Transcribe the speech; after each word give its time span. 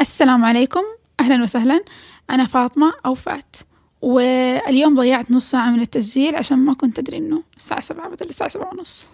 السلام 0.00 0.44
عليكم. 0.44 0.82
أهلا 1.20 1.42
وسهلا. 1.42 1.84
أنا 2.30 2.46
فاطمة 2.46 2.92
أو 3.06 3.14
فات. 3.14 3.56
واليوم 4.02 4.94
ضيعت 4.94 5.30
نص 5.30 5.50
ساعة 5.50 5.70
من 5.70 5.80
التسجيل 5.80 6.36
عشان 6.36 6.58
ما 6.58 6.74
كنت 6.74 6.98
أدري 6.98 7.16
إنه 7.16 7.42
الساعة 7.56 7.80
سبعة 7.80 8.08
بدل 8.08 8.28
الساعة 8.28 8.50
سبعة 8.50 8.70
ونص. 8.74 9.06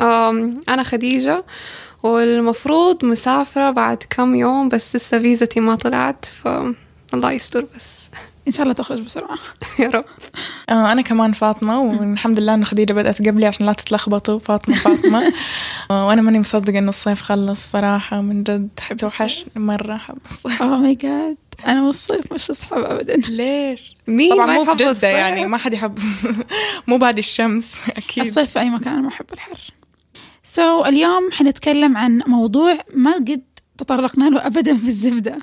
أنا 0.68 0.82
خديجة 0.82 1.44
والمفروض 2.02 3.04
مسافرة 3.04 3.70
بعد 3.70 4.02
كم 4.10 4.34
يوم 4.34 4.68
بس 4.68 4.96
لسه 4.96 5.18
فيزتي 5.18 5.60
ما 5.60 5.74
طلعت 5.74 6.24
فالله 6.24 7.32
يستر 7.32 7.66
بس. 7.76 8.10
إن 8.46 8.52
شاء 8.52 8.62
الله 8.62 8.72
تخرج 8.72 9.00
بسرعة. 9.00 9.38
يا 9.78 9.88
رب. 9.90 10.04
آه 10.68 10.92
أنا 10.92 11.02
كمان 11.02 11.32
فاطمة 11.32 11.80
والحمد 11.80 12.38
لله 12.38 12.54
إنه 12.54 12.64
خديجة 12.64 12.92
بدأت 12.92 13.28
قبلي 13.28 13.46
عشان 13.46 13.66
لا 13.66 13.72
تتلخبطوا 13.72 14.38
فاطمة 14.38 14.74
فاطمة. 14.76 15.32
آه 15.90 16.06
وأنا 16.06 16.22
ماني 16.22 16.38
مصدقة 16.38 16.78
إنه 16.78 16.88
الصيف 16.88 17.22
خلص 17.22 17.70
صراحة 17.70 18.20
من 18.20 18.42
جد 18.42 18.68
توحشني 18.98 19.52
مرة 19.56 19.96
حب 19.96 20.18
الصيف. 20.30 20.62
Oh 20.62 20.78
my 20.78 20.94
God 20.94 21.36
أنا 21.66 21.82
والصيف 21.82 22.32
مش 22.32 22.50
أصحاب 22.50 22.84
أبدا. 22.84 23.16
ليش؟ 23.36 23.96
مين 24.06 24.32
طبعا 24.34 24.46
ما 24.46 24.54
مو 24.54 24.62
يحب 24.62 24.72
بجدة 24.76 24.90
الصيف؟ 24.90 25.10
يعني 25.10 25.46
ما 25.46 25.56
حد 25.56 25.72
يحب 25.74 25.98
مو 26.86 26.98
بعد 26.98 27.18
الشمس 27.18 27.64
أكيد. 27.96 28.26
الصيف 28.26 28.50
في 28.50 28.60
أي 28.60 28.70
مكان 28.70 28.92
أنا 28.92 29.02
ما 29.02 29.08
أحب 29.08 29.26
الحر. 29.32 29.58
so 30.44 30.82
so, 30.82 30.86
اليوم 30.86 31.32
حنتكلم 31.32 31.96
عن 31.96 32.22
موضوع 32.26 32.78
ما 32.94 33.14
قد 33.14 33.42
تطرقنا 33.78 34.24
له 34.30 34.46
أبدا 34.46 34.76
في 34.76 34.88
الزبدة. 34.88 35.38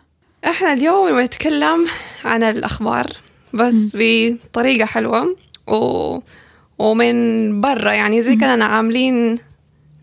إحنا 0.46 0.74
اليوم 0.74 1.12
بنتكلم 1.12 1.88
عن 2.26 2.44
الأخبار 2.44 3.08
بس 3.54 3.74
بطريقة 3.96 4.86
حلوة 4.86 5.36
و... 5.68 6.20
ومن 6.80 7.62
برا 7.62 7.92
يعني 7.92 8.22
زي 8.22 8.36
كأننا 8.36 8.66
عاملين 8.66 9.38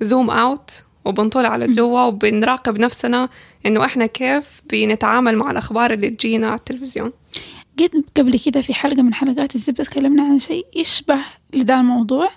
زوم 0.01 0.31
أوت 0.31 0.85
وبنطلع 1.05 1.49
على 1.49 1.67
جوا 1.67 2.03
وبنراقب 2.03 2.79
نفسنا 2.79 3.29
إنه 3.67 3.85
إحنا 3.85 4.07
كيف 4.07 4.63
بنتعامل 4.73 5.37
مع 5.37 5.51
الأخبار 5.51 5.93
اللي 5.93 6.11
تجينا 6.11 6.47
على 6.47 6.59
التلفزيون. 6.59 7.13
قد 7.79 8.05
قبل 8.17 8.39
كذا 8.39 8.61
في 8.61 8.75
حلقة 8.75 9.03
من 9.03 9.15
حلقات 9.15 9.55
الزبدة 9.55 9.85
تكلمنا 9.85 10.23
عن 10.23 10.39
شيء 10.39 10.67
يشبه 10.77 11.19
لذا 11.55 11.81
الموضوع 11.81 12.31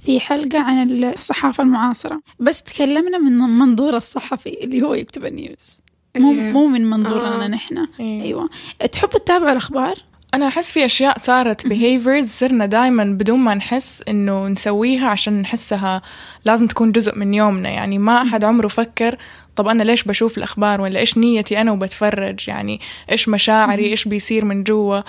في 0.00 0.20
حلقة 0.20 0.58
عن 0.58 1.04
الصحافة 1.04 1.62
المعاصرة. 1.62 2.20
بس 2.40 2.62
تكلمنا 2.62 3.18
من 3.18 3.36
منظور 3.36 3.96
الصحفي 3.96 4.64
اللي 4.64 4.82
هو 4.82 4.94
يكتب 4.94 5.24
النيوز. 5.24 5.80
مو 6.16 6.32
إيه. 6.32 6.52
مو 6.52 6.66
من 6.66 6.90
منظورنا 6.90 7.44
آه. 7.44 7.48
نحن. 7.48 7.86
إيه. 8.00 8.22
أيوه. 8.22 8.50
تحبوا 8.92 9.18
تتابعوا 9.18 9.52
الأخبار؟ 9.52 9.94
أنا 10.34 10.48
أحس 10.48 10.70
في 10.70 10.84
أشياء 10.84 11.18
صارت 11.18 11.66
behaviors 11.66 12.24
صرنا 12.24 12.66
دائما 12.66 13.04
بدون 13.04 13.38
ما 13.38 13.54
نحس 13.54 14.02
إنه 14.08 14.48
نسويها 14.48 15.08
عشان 15.08 15.40
نحسها 15.40 16.02
لازم 16.44 16.66
تكون 16.66 16.92
جزء 16.92 17.18
من 17.18 17.34
يومنا. 17.34 17.68
يعني 17.68 17.98
ما 17.98 18.22
أحد 18.22 18.44
عمره 18.44 18.68
فكر 18.68 19.16
طب 19.56 19.68
أنا 19.68 19.82
ليش 19.82 20.04
بشوف 20.04 20.38
الأخبار؟ 20.38 20.80
ولا 20.80 21.00
إيش 21.00 21.18
نيتي 21.18 21.60
أنا 21.60 21.72
وبتفرج؟ 21.72 22.48
يعني 22.48 22.80
إيش 23.10 23.28
مشاعري؟ 23.28 23.86
إيش 23.86 24.08
بيصير 24.08 24.44
من 24.44 24.64
جوا؟ 24.64 25.00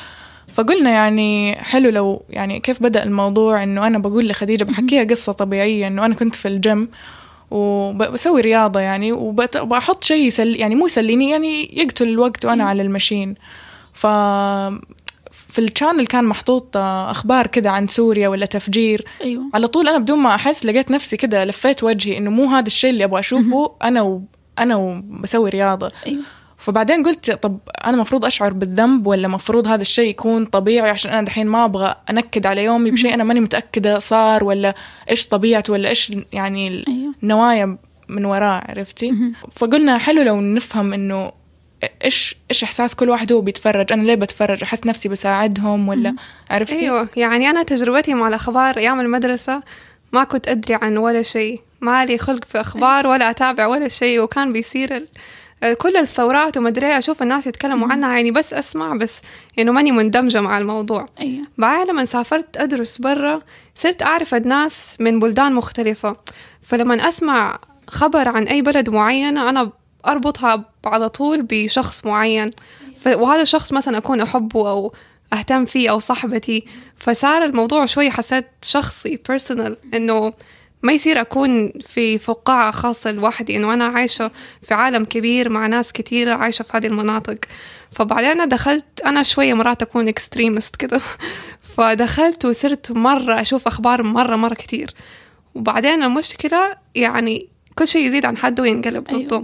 فقلنا 0.54 0.90
يعني 0.90 1.56
حلو 1.56 1.90
لو 1.90 2.24
يعني 2.30 2.60
كيف 2.60 2.84
بدأ 2.84 3.04
الموضوع 3.04 3.64
إنه 3.64 3.88
أنا 3.88 3.98
بقول 3.98 4.28
لخديجة 4.28 4.64
بحكيها 4.64 5.04
قصة 5.04 5.32
طبيعية 5.32 5.88
إنه 5.88 6.06
أنا 6.06 6.16
كنت 6.16 6.36
في 6.36 6.48
الجيم 6.48 6.90
وبسوي 7.52 8.42
رياضة 8.42 8.80
يعني 8.80 9.12
وبحط 9.12 10.04
شيء 10.04 10.28
يسل 10.28 10.56
يعني 10.56 10.76
مو 10.76 10.86
يسليني 10.86 11.30
يعني 11.30 11.80
يقتل 11.80 12.08
الوقت 12.08 12.46
وأنا 12.46 12.64
على 12.64 12.82
المشين. 12.82 13.36
ف 13.94 14.08
في 15.50 15.60
الشانل 15.60 16.06
كان 16.06 16.24
محطوط 16.24 16.78
آه، 16.78 17.12
أخبار 17.12 17.48
كده 17.48 17.72
عن 17.72 17.88
سوريا 17.88 18.28
ولا 18.28 18.46
تفجير. 18.46 19.06
أيوه. 19.22 19.44
على 19.54 19.68
طول 19.68 19.88
أنا 19.88 19.98
بدون 19.98 20.20
ما 20.20 20.36
أحس 20.36 20.66
لقيت 20.66 20.92
نفسي 20.92 21.18
كده 21.18 21.46
لفيت 21.46 21.84
وجهي 21.84 22.18
إنه 22.18 22.30
مو 22.30 22.46
هذا 22.46 22.68
الشيء 22.68 22.90
اللي 22.90 23.04
أبغى 23.04 23.20
أشوفه 23.20 23.72
أنا 23.84 24.02
و... 24.02 24.22
أنا 24.60 24.76
وبسوي 24.76 25.50
رياضة. 25.50 25.92
أيوه. 26.08 26.22
فبعدين 26.62 27.04
قلت 27.04 27.32
طب 27.32 27.58
أنا 27.86 27.98
مفروض 27.98 28.26
أشعر 28.26 28.54
بالذنب 28.54 29.08
ولا 29.08 29.28
مفروض 29.28 29.68
هذا 29.68 29.82
الشيء 29.82 30.10
يكون 30.10 30.46
طبيعي؟ 30.46 30.90
عشان 30.90 31.12
أنا 31.12 31.22
دحين 31.22 31.48
ما 31.48 31.66
أبغى 31.66 31.96
أنكد 32.10 32.46
على 32.46 32.64
يومي 32.64 32.92
بشيء 32.92 33.14
أنا 33.14 33.24
ماني 33.24 33.40
متأكدة 33.40 34.00
صار 34.00 34.44
ولا 34.44 34.76
إيش 35.10 35.28
طبيعته 35.28 35.74
ولا 35.74 35.90
إيش 35.90 36.14
يعني 36.34 36.84
أيوه. 36.88 37.14
النوايا 37.24 37.78
من 38.10 38.26
وراه 38.26 38.64
عرفتي. 38.70 39.14
فقلنا 39.56 39.98
حلو 39.98 40.22
لو 40.22 40.42
نفهم 40.42 40.94
إنه 40.94 41.32
إيش 42.04 42.36
إيش 42.52 42.64
إحساس 42.64 42.96
كل 42.96 43.10
واحد 43.10 43.32
هو 43.34 43.42
بيتفرج 43.42 43.94
أنا 43.94 44.02
ليه 44.02 44.16
بتفرج؟ 44.16 44.64
أحس 44.64 44.86
نفسي 44.86 45.10
بساعدهم 45.10 45.90
ولا 45.90 46.16
عرفتي؟ 46.50 46.80
أيوه 46.80 47.10
يعني 47.18 47.50
أنا 47.50 47.64
تجربتي 47.64 48.14
مع 48.14 48.28
الأخبار 48.28 48.78
أيام 48.78 49.00
المدرسة 49.00 49.64
ما 50.12 50.24
كنت 50.24 50.48
أدري 50.48 50.76
عن 50.76 50.98
ولا 50.98 51.22
شيء 51.22 51.62
ما 51.82 52.06
لي 52.06 52.18
خلق 52.18 52.46
في 52.46 52.62
أخبار 52.62 53.08
ولا 53.08 53.30
أتابع 53.30 53.68
ولا 53.68 53.88
شيء 53.88 54.20
وكان 54.20 54.54
بيصير 54.54 54.98
ال... 54.98 55.08
كل 55.78 55.98
الثورات 55.98 56.58
ومدري 56.58 56.88
إيه، 56.88 56.98
أشوف 56.98 57.22
الناس 57.22 57.48
يتكلموا 57.48 57.88
عنها 57.92 58.16
يعني 58.16 58.32
بس 58.32 58.54
أسمع 58.54 58.96
بس 58.96 59.22
إنه 59.60 59.72
ماني 59.72 59.92
مندمجة 59.92 60.42
مع 60.42 60.58
الموضوع. 60.58 61.06
أيوه. 61.22 61.48
بعدين 61.58 61.88
لما 61.88 62.06
سافرت 62.06 62.58
أدرس 62.58 62.98
برا 62.98 63.42
صرت 63.76 64.02
أعرف 64.02 64.36
الناس 64.36 64.98
من 65.00 65.20
بلدان 65.20 65.54
مختلفة. 65.54 66.16
فلما 66.62 67.10
أسمع 67.10 67.60
خبر 67.88 68.28
عن 68.28 68.44
أي 68.44 68.62
بلد 68.62 68.90
معينة 68.90 69.50
أنا 69.50 69.72
أربطها 70.08 70.66
على 70.86 71.10
طول 71.10 71.42
بشخص 71.42 72.06
معين. 72.06 72.52
وهذا 73.06 73.42
الشخص 73.42 73.74
مثلا 73.74 73.98
أكون 73.98 74.22
أحبه 74.22 74.70
أو 74.70 74.94
أهتم 75.34 75.66
فيه 75.66 75.90
أو 75.92 76.00
صاحبتي. 76.00 76.66
فصار 76.96 77.44
الموضوع 77.44 77.86
شوي 77.86 78.12
حسيت 78.12 78.48
شخصي 78.64 79.20
personal 79.32 79.72
إنه 79.94 80.34
ما 80.84 80.94
يصير 80.94 81.22
أكون 81.22 81.72
في 81.72 82.18
فقاعة 82.18 82.72
خاصة 82.72 83.12
لوحدي 83.12 83.58
إنه 83.58 83.74
أنا 83.74 83.86
عايشة 83.86 84.32
في 84.62 84.74
عالم 84.74 85.06
كبير 85.06 85.50
مع 85.50 85.68
ناس 85.68 85.92
كتيرة 85.92 86.34
عايشة 86.34 86.64
في 86.64 86.78
هذه 86.78 86.88
المناطق. 86.88 87.38
فبعدين 87.92 88.48
دخلت 88.48 89.02
أنا 89.06 89.24
شوية 89.24 89.54
مرات 89.54 89.82
أكون 89.82 90.08
اكستريمست 90.08 90.76
كده. 90.76 91.02
فدخلت 91.76 92.46
وصرت 92.46 92.92
مرة 92.92 93.42
أشوف 93.42 93.68
أخبار 93.68 94.04
مرة 94.04 94.36
مرة 94.36 94.54
كتير. 94.54 94.94
وبعدين 95.56 96.04
المشكلة 96.04 96.74
يعني 96.96 97.50
كل 97.76 97.88
شيء 97.88 98.08
يزيد 98.08 98.26
عن 98.26 98.38
حده 98.38 98.64
وينقلب. 98.64 99.04
ضده 99.04 99.44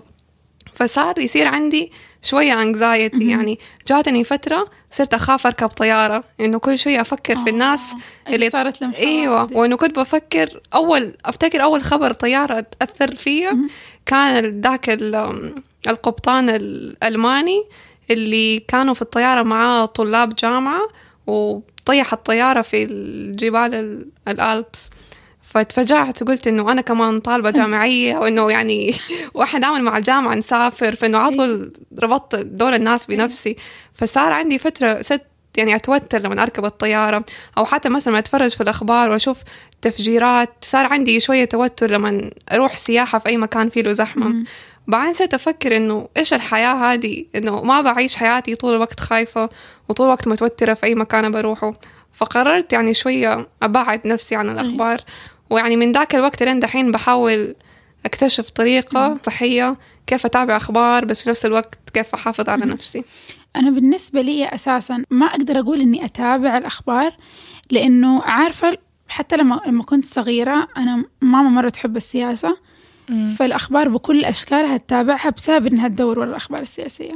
فصار 0.78 1.20
يصير 1.20 1.48
عندي 1.48 1.92
شوية 2.24 2.62
انكزايتي 2.62 3.30
يعني 3.30 3.60
جاتني 3.88 4.24
فترة 4.24 4.70
صرت 4.92 5.14
أخاف 5.14 5.48
أركب 5.48 5.68
طيارة 5.68 6.24
إنه 6.40 6.60
كل 6.60 6.80
شوية 6.80 7.02
أفكر 7.02 7.36
في 7.44 7.50
الناس 7.50 7.82
اللي 8.26 8.36
اللي 8.36 8.50
صارت 8.50 8.82
لهم 8.82 8.94
إيوه 8.98 9.38
حوادث. 9.38 9.56
وإنه 9.56 9.78
كنت 9.78 10.00
بفكر 10.00 10.62
أول 10.74 11.14
أفتكر 11.26 11.64
أول 11.64 11.84
خبر 11.84 12.12
طيارة 12.12 12.66
اثر 12.82 13.16
فيا 13.16 13.58
كان 14.06 14.62
ذاك 14.62 14.90
ال- 14.90 15.54
القبطان 15.88 16.50
الألماني 16.50 17.64
اللي 18.12 18.60
كانوا 18.60 18.94
في 18.94 19.02
الطيارة 19.02 19.44
معاه 19.44 19.86
طلاب 19.86 20.36
جامعة 20.36 20.82
وطيح 21.28 22.14
الطيارة 22.14 22.62
في 22.62 22.84
الجبال 22.84 23.74
ال- 23.74 24.08
الألبس. 24.28 24.90
فتفجعت 25.48 26.22
وقلت 26.22 26.48
إنه 26.48 26.72
أنا 26.72 26.82
كمان 26.82 27.20
طالبة 27.20 27.52
جامعية 27.60 28.18
وإنه 28.18 28.52
يعني 28.52 28.94
واحد 29.34 29.64
عامل 29.64 29.84
مع 29.84 29.98
الجامعة 29.98 30.36
نسافر 30.36 30.96
فإنه 30.96 31.18
على 31.18 31.36
طول 31.36 31.74
ربطت 32.00 32.36
دور 32.36 32.76
الناس 32.76 33.06
بنفسي. 33.06 33.56
فصار 33.94 34.34
عندي 34.34 34.58
فترة 34.58 35.02
صرت 35.02 35.26
يعني 35.58 35.76
أتوتر 35.76 36.22
لما 36.22 36.44
أركب 36.44 36.66
الطيارة 36.66 37.26
أو 37.58 37.66
حتى 37.66 37.90
مثلا 37.90 38.20
أتفرج 38.20 38.50
في 38.50 38.62
الأخبار 38.62 39.10
وأشوف 39.10 39.44
تفجيرات 39.82 40.50
صار 40.62 40.86
عندي 40.86 41.20
شوية 41.20 41.46
توتر 41.46 41.92
لما 41.92 42.32
أروح 42.52 42.78
سياحة 42.78 43.20
في 43.20 43.30
أي 43.30 43.38
مكان 43.38 43.70
فيه 43.70 43.82
له 43.82 43.92
زحمة. 43.94 44.44
بعدين 44.88 45.14
صرت 45.14 45.34
أفكر 45.34 45.78
إنه 45.78 46.08
إيش 46.18 46.34
الحياة 46.34 46.94
هذه؟ 46.94 47.26
إنه 47.36 47.64
ما 47.64 47.82
بعيش 47.82 48.16
حياتي 48.16 48.56
طول 48.56 48.74
الوقت 48.74 49.00
خايفة 49.00 49.50
وطول 49.90 50.06
الوقت 50.08 50.28
متوترة 50.28 50.74
في 50.74 50.86
أي 50.86 50.96
مكان 50.96 51.32
بروحه. 51.32 51.74
فقررت 52.14 52.74
يعني 52.74 52.94
شوية 52.94 53.48
أبعد 53.64 54.08
نفسي 54.08 54.36
عن 54.36 54.50
الأخبار. 54.50 55.02
ويعني 55.50 55.76
من 55.76 55.92
ذاك 55.92 56.16
الوقت 56.16 56.44
لين 56.44 56.60
دحين 56.60 56.92
بحاول 56.92 57.56
أكتشف 58.06 58.50
طريقة 58.50 59.18
صحية 59.24 59.78
كيف 60.08 60.26
أتابع 60.26 60.58
أخبار 60.58 61.06
بس 61.06 61.24
في 61.24 61.30
نفس 61.30 61.46
الوقت 61.46 61.80
كيف 61.94 62.14
أحافظ 62.14 62.50
على 62.50 62.66
نفسي. 62.66 63.04
أنا 63.56 63.70
بالنسبة 63.70 64.22
لي 64.22 64.46
أساسا 64.46 65.04
ما 65.10 65.26
أقدر 65.26 65.60
أقول 65.60 65.82
إني 65.82 66.06
أتابع 66.06 66.58
الأخبار 66.58 67.16
لأنه 67.72 68.24
عارفة 68.24 68.78
حتى 69.08 69.38
لما 69.38 69.62
لما 69.68 69.84
كنت 69.84 70.06
صغيرة 70.06 70.68
أنا 70.78 71.04
ماما 71.22 71.50
مرة 71.50 71.70
تحب 71.70 71.98
السياسة 71.98 72.58
فالأخبار 73.38 73.90
بكل 73.90 74.26
أشكالها 74.26 74.78
تتابعها 74.78 75.30
بسبب 75.30 75.68
إنها 75.68 75.88
تدور 75.88 76.20
ورا 76.20 76.28
الأخبار 76.30 76.62
السياسية. 76.62 77.16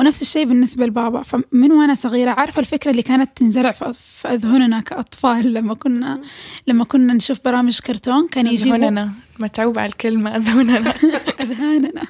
ونفس 0.00 0.22
الشيء 0.22 0.44
بالنسبة 0.44 0.86
لبابا. 0.86 1.22
فمن 1.22 1.72
وأنا 1.72 1.94
صغيرة 1.94 2.30
عارفة 2.30 2.60
الفكرة 2.60 2.90
اللي 2.90 3.02
كانت 3.02 3.36
تنزرع 3.36 3.70
في 3.72 3.92
في 3.92 4.28
أذهننا 4.28 4.80
كأطفال. 4.80 5.54
لما 5.54 5.74
كنا 5.74 6.20
لما 6.66 6.84
كنا 6.84 7.12
نشوف 7.12 7.38
برامج 7.44 7.78
كرتون 7.80 8.28
كان 8.28 8.46
يجيبوا 8.46 8.76
أذهننا 8.76 9.12
متعوب 9.38 9.78
على 9.78 9.88
الكلمة 9.88 10.36
أذهننا 10.36 10.94
أذهاننا. 11.42 12.02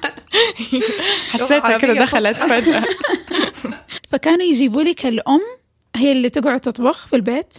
حسيتها 1.31 1.77
كده 1.77 1.93
دخلت. 1.93 2.37
فجأة. 2.37 2.83
فكانوا 4.11 4.43
يجيبوا 4.45 4.81
لي 4.83 4.93
كالأم 4.93 5.41
هي 5.95 6.11
اللي 6.11 6.29
تقعد 6.29 6.59
تطبخ 6.59 7.07
في 7.07 7.15
البيت. 7.15 7.53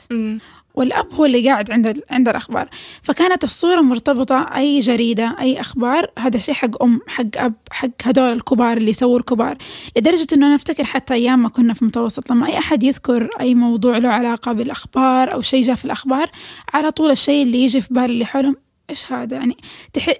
والأب 0.75 1.15
هو 1.15 1.25
اللي 1.25 1.49
قاعد 1.49 1.71
عند 1.71 2.03
عند 2.11 2.29
الأخبار. 2.29 2.69
فكانت 3.03 3.45
الصورة 3.45 3.81
مرتبطة 3.81 4.41
أي 4.57 4.79
جريدة 4.79 5.37
أي 5.41 5.61
أخبار 5.61 6.11
هذا 6.19 6.39
شيء 6.39 6.55
حق 6.55 6.83
أم 6.83 7.01
حق 7.07 7.25
أب 7.37 7.55
حق 7.71 7.91
هدول 8.05 8.33
الكبار 8.33 8.77
اللي 8.77 8.91
يسووا 8.91 9.19
الكبار. 9.19 9.57
لدرجة 9.97 10.27
إنه 10.33 10.47
أنا 10.47 10.55
أفتكر 10.55 10.85
حتى 10.85 11.15
أيام 11.15 11.43
ما 11.43 11.49
كنا 11.49 11.75
في 11.75 11.85
متوسط 11.85 12.31
لما 12.31 12.47
أي 12.47 12.59
أحد 12.59 12.83
يذكر 12.83 13.29
أي 13.41 13.55
موضوع 13.55 13.99
له 13.99 14.09
علاقة 14.09 14.53
بالأخبار 14.53 15.33
أو 15.33 15.41
شيء 15.41 15.63
جاء 15.63 15.77
في 15.77 15.85
الأخبار 15.85 16.31
على 16.75 16.91
طول 16.91 17.11
الشيء 17.11 17.43
اللي 17.43 17.59
يجي 17.65 17.81
في 17.81 17.95
بال 17.95 18.05
اللي 18.05 18.27
حولهم 18.27 18.57
إيش 18.91 19.13
هذا؟ 19.13 19.37
يعني 19.37 19.57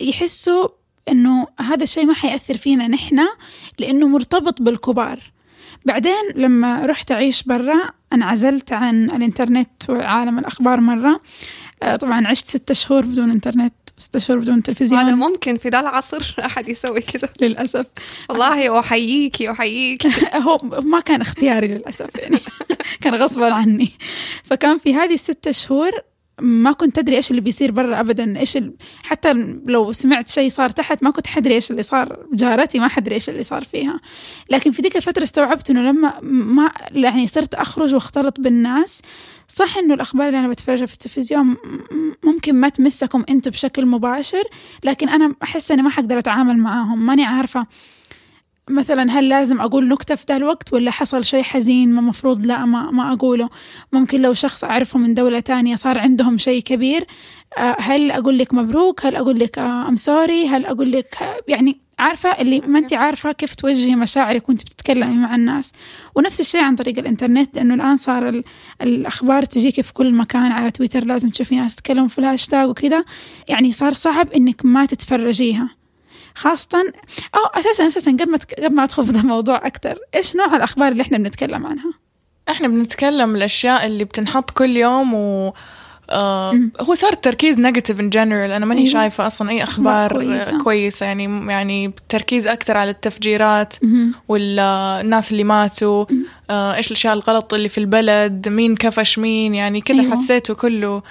يحسوا 0.01 0.69
إنه 1.09 1.47
هذا 1.61 1.83
الشيء 1.83 2.05
ما 2.07 2.15
حيأثر 2.15 2.57
فينا 2.57 2.89
نحن 2.89 3.29
لأنه 3.79 4.09
مرتبط 4.09 4.63
بالكبار. 4.63 5.33
بعدين 5.85 6.31
لما 6.35 6.87
رحت 6.87 7.13
أعيش 7.13 7.43
برا 7.43 7.91
انعزلت 8.13 8.73
عن 8.73 9.05
الإنترنت 9.05 9.91
وعالم 9.91 10.39
الأخبار 10.39 10.81
مرة. 10.81 11.21
آه، 11.83 11.97
طبعا 11.97 12.29
عشت 12.29 12.47
ستة 12.47 12.75
شهور 12.75 13.05
بدون 13.05 13.31
إنترنت 13.31 13.75
ستة 13.99 14.19
شهور 14.19 14.41
بدون 14.41 14.63
تلفزيون. 14.63 15.01
هذا 15.01 15.15
ممكن 15.15 15.57
في 15.57 15.69
ذا 15.69 15.81
العصر 15.81 16.35
أحد 16.47 16.69
يسوي 16.69 17.01
كذا 17.01 17.29
للأسف. 17.41 17.87
والله 18.29 18.79
أحييكي 18.79 19.51
أحييكي 19.51 20.11
هو 20.47 20.59
ما 20.63 21.01
كان 21.01 21.21
اختياري 21.21 21.69
للأسف 21.69 22.11
يعني. 22.17 22.39
كان 23.03 23.15
غصبا 23.15 23.55
عني. 23.55 23.93
فكان 24.45 24.79
في 24.79 24.95
هذه 24.95 25.15
الستة 25.15 25.51
شهور 25.51 25.91
ما 26.43 26.73
كنت 26.73 26.99
أدري 26.99 27.17
إيش 27.17 27.31
اللي 27.31 27.41
بيصير 27.41 27.71
برا 27.71 28.01
أبدا 28.01 28.39
إيش 28.39 28.57
ال... 28.57 28.75
حتى 29.03 29.33
لو 29.67 29.93
سمعت 29.93 30.29
شيء 30.29 30.51
صار 30.51 30.71
تحت 30.71 31.03
ما 31.03 31.11
كنت 31.11 31.27
حدري 31.27 31.55
إيش 31.55 31.71
اللي 31.71 31.83
صار 31.83 32.27
جارتي 32.33 32.79
ما 32.79 32.89
حدري 32.89 33.15
إيش 33.15 33.29
اللي 33.29 33.43
صار 33.43 33.65
فيها. 33.65 34.01
لكن 34.51 34.71
في 34.71 34.83
ذيك 34.83 34.97
الفترة 34.97 35.23
استوعبت 35.23 35.71
إنه 35.71 35.81
لما 35.81 36.21
ما 36.23 36.71
يعني 36.91 37.27
صرت 37.27 37.55
أخرج 37.55 37.95
واختلط 37.95 38.41
بالناس 38.41 39.03
صح 39.49 39.77
إنه 39.77 39.95
الأخبار 39.95 40.27
اللي 40.27 40.39
أنا 40.39 40.49
بتفرجها 40.49 40.87
في 40.87 40.93
التلفزيون 40.93 41.57
ممكن 42.25 42.55
ما 42.55 42.69
تمسكم 42.69 43.25
أنتم 43.31 43.51
بشكل 43.51 43.87
مباشر 43.87 44.43
لكن 44.85 45.09
أنا 45.09 45.35
أحس 45.43 45.71
إني 45.71 45.83
ما 45.83 45.91
حقدر 45.91 46.19
أتعامل 46.19 46.57
معاهم 46.57 47.07
ماني 47.07 47.25
عارفة 47.25 47.67
مثلا 48.71 49.19
هل 49.19 49.29
لازم 49.29 49.61
أقول 49.61 49.89
نكتة 49.89 50.15
في 50.15 50.25
ذا 50.29 50.37
الوقت 50.37 50.73
ولا 50.73 50.91
حصل 50.91 51.25
شيء 51.25 51.43
حزين 51.43 51.93
ما 51.93 52.01
مفروض؟ 52.01 52.47
لا 52.47 52.65
ما, 52.65 52.91
ما 52.91 53.13
أقوله. 53.13 53.49
ممكن 53.93 54.23
لو 54.23 54.33
شخص 54.35 54.65
أعرفه 54.65 54.99
من 54.99 55.15
دولة 55.15 55.41
تانية 55.41 55.77
صار 55.77 55.99
عندهم 55.99 56.39
شيء 56.39 56.63
كبير 56.63 57.07
آه، 57.59 57.77
هل 57.79 58.11
أقول 58.11 58.39
لك 58.39 58.55
مبروك؟ 58.55 59.07
هل 59.07 59.17
أقول 59.17 59.39
لك 59.39 59.59
I'm 59.59 59.97
sorry 59.97 60.49
هل 60.49 60.67
أقول 60.67 60.93
لك 60.93 61.39
يعني 61.49 61.81
عارفة 61.99 62.31
اللي 62.31 62.61
ما 62.61 62.79
أنت 62.79 62.93
عارفة 62.93 63.33
كيف 63.33 63.55
توجهي 63.55 63.97
مشاعرك 63.97 64.49
وأنت 64.49 64.63
بتتكلمي 64.63 65.17
مع 65.17 65.35
الناس. 65.35 65.73
ونفس 66.15 66.41
الشيء 66.41 66.61
عن 66.61 66.77
طريق 66.77 66.99
الإنترنت 66.99 67.57
لأنه 67.57 67.75
الآن 67.75 67.97
صار 67.97 68.43
الأخبار 68.83 69.45
تجيك 69.45 69.81
في 69.81 69.93
كل 69.93 70.15
مكان 70.15 70.53
على 70.53 70.71
تويتر 70.71 71.05
لازم 71.05 71.31
تشوفي 71.31 71.57
ناس 71.57 71.77
تتكلموا 71.77 72.09
في 72.09 72.19
الهاشتاج 72.19 72.69
وكذا. 72.69 73.05
يعني 73.49 73.73
صار 73.73 73.93
صعب 73.93 74.33
إنك 74.33 74.65
ما 74.65 74.87
تتفرجيها. 74.87 75.82
خاصة 76.35 76.93
أو 77.35 77.61
أساسا 77.61 77.87
أساسا 77.87 78.11
قبل 78.11 78.31
ما 78.31 78.39
قبل 78.59 78.75
ما 78.75 78.85
أدخل 78.85 79.07
في 79.07 79.21
الموضوع 79.21 79.57
أكثر 79.57 79.99
إيش 80.15 80.37
نوع 80.37 80.57
الأخبار 80.57 80.93
اللي 80.93 81.03
إحنا 81.03 81.19
بنتكلم 81.19 81.67
عنها؟ 81.67 81.93
إحنا 82.49 82.69
بنتكلم 82.69 83.37
الأشياء 83.37 83.87
اللي 83.87 84.05
بتنحط 84.05 84.51
كل 84.51 84.77
يوم 84.77 85.15
و 85.15 85.55
آه 86.11 86.61
هو 86.81 86.95
صار 86.95 87.13
التركيز 87.13 87.59
negative 87.59 88.01
in 88.01 88.11
general 88.11 88.51
أنا 88.51 88.67
ماني 88.67 88.81
أيوة. 88.81 88.93
شايفة 88.93 89.27
أصلا 89.27 89.51
أي 89.51 89.63
أخبار 89.63 90.13
كويسة. 90.13 90.59
كويسة 90.59 91.07
يعني 91.07 91.53
يعني 91.53 91.93
تركيز 92.09 92.47
أكثر 92.47 92.77
على 92.77 92.91
التفجيرات 92.91 93.75
والناس 94.29 95.33
اللي 95.33 95.45
ماتوا 95.45 96.05
آه 96.51 96.75
إيش 96.75 96.87
الأشياء 96.87 97.15
الغلط 97.15 97.55
اللي 97.55 97.69
في 97.69 97.79
البلد 97.79 98.49
مين 98.49 98.77
كفش 98.77 99.19
مين 99.19 99.55
يعني 99.55 99.81
كذا 99.81 100.01
أيوة. 100.01 100.13
حسيته 100.13 100.55
كله 100.55 101.03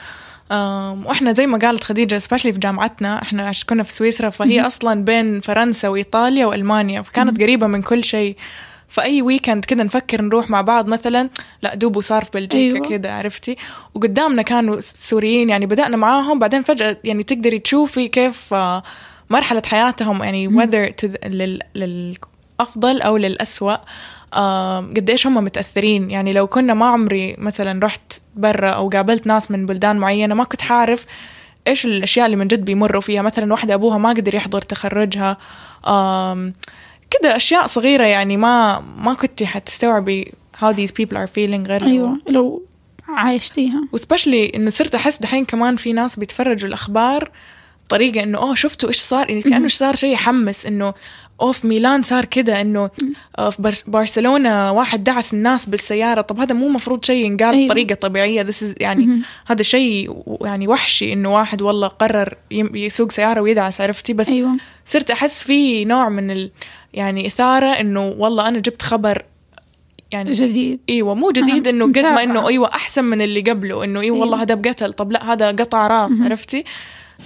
وإحنا 1.05 1.33
زي 1.33 1.47
ما 1.47 1.57
قالت 1.57 1.83
خديجة 1.83 2.17
especially 2.17 2.53
في 2.53 2.59
جامعتنا 2.59 3.21
إحنا 3.21 3.47
عشان 3.47 3.65
كنا 3.69 3.83
في 3.83 3.93
سويسرا 3.93 4.29
فهي 4.29 4.61
أصلا 4.61 5.03
بين 5.05 5.39
فرنسا 5.39 5.87
وإيطاليا 5.87 6.45
وألمانيا 6.45 7.01
فكانت 7.01 7.41
قريبة 7.41 7.67
من 7.67 7.81
كل 7.81 8.03
شيء. 8.03 8.35
فأي 8.91 9.21
weekend 9.21 9.65
كده 9.65 9.83
نفكر 9.83 10.21
نروح 10.21 10.49
مع 10.49 10.61
بعض 10.61 10.87
مثلا 10.87 11.29
لا 11.61 11.75
دوبه 11.75 12.01
صار 12.01 12.23
في 12.23 12.31
بلجيكا 12.33 12.75
أيوة. 12.75 12.89
كده 12.89 13.15
عرفتي؟ 13.17 13.55
وقدامنا 13.95 14.41
كانوا 14.41 14.79
سوريين 14.79 15.49
يعني 15.49 15.65
بدأنا 15.65 15.97
معاهم 15.97 16.39
بعدين 16.39 16.61
فجأة 16.61 16.97
يعني 17.03 17.23
تقدري 17.23 17.59
تشوفي 17.59 18.07
كيف 18.07 18.53
آه، 18.53 18.83
مرحلة 19.29 19.61
حياتهم 19.65 20.23
يعني 20.23 20.49
whether 20.49 21.15
للأفضل 21.75 23.01
أو 23.01 23.17
للأسوأ. 23.17 23.77
قديش 24.97 25.27
هم 25.27 25.43
متأثرين. 25.43 26.11
يعني 26.11 26.33
لو 26.33 26.47
كنا 26.47 26.73
ما 26.73 26.85
عمري 26.85 27.35
مثلا 27.37 27.85
رحت 27.85 28.13
برا 28.35 28.69
أو 28.69 28.89
قابلت 28.89 29.27
ناس 29.27 29.51
من 29.51 29.65
بلدان 29.65 29.97
معينة 29.97 30.35
ما 30.35 30.43
كنت 30.43 30.61
حعرف 30.61 31.05
إيش 31.67 31.85
الأشياء 31.85 32.25
اللي 32.25 32.37
من 32.37 32.47
جد 32.47 32.65
بيمروا 32.65 33.01
فيها. 33.01 33.21
مثلا 33.21 33.51
واحدة 33.51 33.73
أبوها 33.73 33.97
ما 33.97 34.09
قدر 34.09 34.35
يحضر 34.35 34.61
تخرجها. 34.61 35.37
كده 37.11 37.35
أشياء 37.35 37.67
صغيرة 37.67 38.03
يعني 38.03 38.37
ما 38.37 38.79
ما 38.97 39.13
كنت 39.13 39.43
حتستوعبي 39.43 40.33
how 40.61 40.73
these 40.73 40.91
people 41.01 41.15
are 41.17 41.29
feeling 41.35 41.67
غير 41.67 41.85
أيوة 41.85 42.17
لو 42.29 42.63
عايشتيها. 43.07 43.81
وسبشلي 43.91 44.51
إنه 44.55 44.69
صرت 44.69 44.95
أحس 44.95 45.17
دحين 45.17 45.45
كمان 45.45 45.75
في 45.75 45.93
ناس 45.93 46.19
بيتفرجوا 46.19 46.69
الأخبار 46.69 47.31
بطريقة 47.87 48.23
إنه 48.23 48.37
أوه 48.37 48.55
شفتوا 48.55 48.89
إيش 48.89 48.99
صار؟ 48.99 49.29
يعني 49.29 49.41
كأنه 49.41 49.67
صار 49.67 49.95
شيء 49.95 50.13
يحمس 50.13 50.65
إنه 50.65 50.93
اوه 51.41 51.51
في 51.51 51.67
ميلان 51.67 52.03
صار 52.03 52.25
كده 52.25 52.61
إنه 52.61 52.89
آه، 53.39 53.49
في 53.49 53.83
برشلونه 53.87 54.71
واحد 54.71 55.03
دعس 55.03 55.33
الناس 55.33 55.65
بالسيارة. 55.65 56.21
طب 56.21 56.39
هذا 56.39 56.55
مو 56.55 56.69
مفروض 56.69 57.05
شيء 57.05 57.25
ينقال 57.25 57.55
أيوة. 57.55 57.67
بطريقة 57.67 57.95
طبيعية. 57.95 58.43
This 58.43 58.63
يعني 58.79 59.21
هذا 59.45 59.63
شيء 59.63 60.23
يعني 60.41 60.67
وحشي 60.67 61.13
إنه 61.13 61.33
واحد 61.33 61.61
والله 61.61 61.87
قرر 61.87 62.37
يسوق 62.51 63.11
سيارة 63.11 63.41
ويدعس 63.41 63.81
عرفتي؟ 63.81 64.13
بس 64.13 64.29
أيوة. 64.29 64.57
صرت 64.85 65.11
أحس 65.11 65.43
في 65.43 65.85
نوع 65.85 66.09
من 66.09 66.31
ال 66.31 66.51
يعني 66.93 67.27
إثارة 67.27 67.67
إنه 67.67 68.15
والله 68.17 68.47
أنا 68.47 68.59
جبت 68.59 68.81
خبر 68.81 69.25
يعني 70.11 70.31
جديد. 70.31 70.79
إيوه 70.89 71.15
مو 71.15 71.31
جديد 71.31 71.67
إنه 71.67 71.85
قد 71.85 71.99
ما 71.99 72.23
إنه 72.23 72.47
إيوه 72.47 72.67
أحسن 72.67 73.03
من 73.03 73.21
اللي 73.21 73.41
قبله 73.41 73.83
إنه 73.83 74.01
إيوه 74.01 74.17
والله 74.17 74.37
أيوة. 74.37 74.45
هذا 74.45 74.55
بقتل. 74.55 74.93
طب 74.93 75.11
لا 75.11 75.33
هذا 75.33 75.47
قطع 75.47 75.87
راس 75.87 76.21
عرفتي؟ 76.21 76.63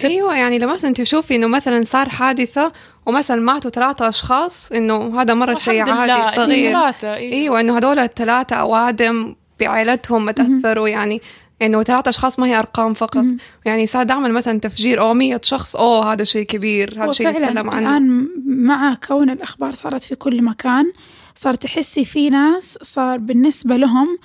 إيوه 0.04 0.36
يعني 0.36 0.60
لما 0.60 0.74
مثلا 0.74 0.94
تشوفي 0.94 1.36
إنه 1.36 1.48
مثلا 1.48 1.84
صار 1.84 2.10
حادثة 2.10 2.72
ومثلا 3.06 3.42
ماتوا 3.42 3.72
ثلاثة 3.72 4.10
أشخاص 4.10 4.72
إنه 4.72 5.22
هذا 5.22 5.34
مرة 5.34 5.56
شيء 5.56 5.90
عادي 5.90 6.36
صغير 6.36 6.78
إيه. 7.04 7.34
إيوه 7.34 7.60
إنه 7.60 7.78
هذول 7.78 8.00
الثلاثة 8.00 8.56
أوادم 8.56 9.36
بعائلتهم 9.60 10.32
تأثروا 10.32 10.88
يعني 10.88 11.22
إنه 11.62 11.84
ثلاثة 11.84 12.10
أشخاص 12.10 12.40
ما 12.40 12.48
هي 12.48 12.60
أرقام 12.60 12.94
فقط 12.94 13.18
مم. 13.18 13.38
يعني 13.66 13.88
صار 13.88 14.04
دائما 14.04 14.28
مثلا 14.28 14.60
تفجير 14.60 15.00
أو 15.00 15.14
100 15.14 15.40
شخص 15.44 15.76
أوه 15.76 16.14
هذا 16.14 16.24
شيء 16.24 16.46
كبير 16.46 17.04
هذا 17.04 17.12
شيء 17.12 17.30
نتكلم 17.30 17.70
عنه 17.70 17.90
الآن 17.90 18.28
مع 18.46 18.96
كون 19.08 19.30
الأخبار 19.30 19.76
صارت 19.76 20.04
في 20.04 20.16
كل 20.16 20.44
مكان 20.44 20.92
صار 21.36 21.54
تحسي 21.54 22.06
في 22.06 22.30
ناس 22.30 22.78
صار 22.82 23.18
بالنسبة 23.18 23.76
لهم 23.76 24.18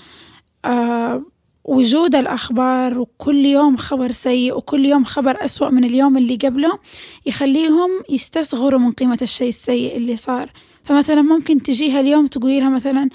آه 0.64 1.22
وجود 1.64 2.14
الأخبار 2.14 2.99
وكل 2.99 3.47
يوم 3.47 3.76
خبر 3.76 4.11
سيء 4.11 4.57
وكل 4.57 4.87
يوم 4.87 5.05
خبر 5.05 5.45
أسوأ 5.45 5.71
من 5.71 5.85
اليوم 5.85 6.17
اللي 6.17 6.37
قبله 6.37 6.79
يخليهم 7.26 7.90
يستصغروا 8.11 8.81
من 8.81 8.93
قيمة 8.93 9.19
الشيء 9.23 9.49
السيء 9.49 9.97
اللي 9.97 10.17
صار. 10.17 10.50
فمثلا 10.83 11.23
ممكن 11.23 11.62
تجيها 11.62 12.00
اليوم 12.00 12.26
تقولي 12.26 12.61
لها 12.61 12.69
مثلا 12.69 13.09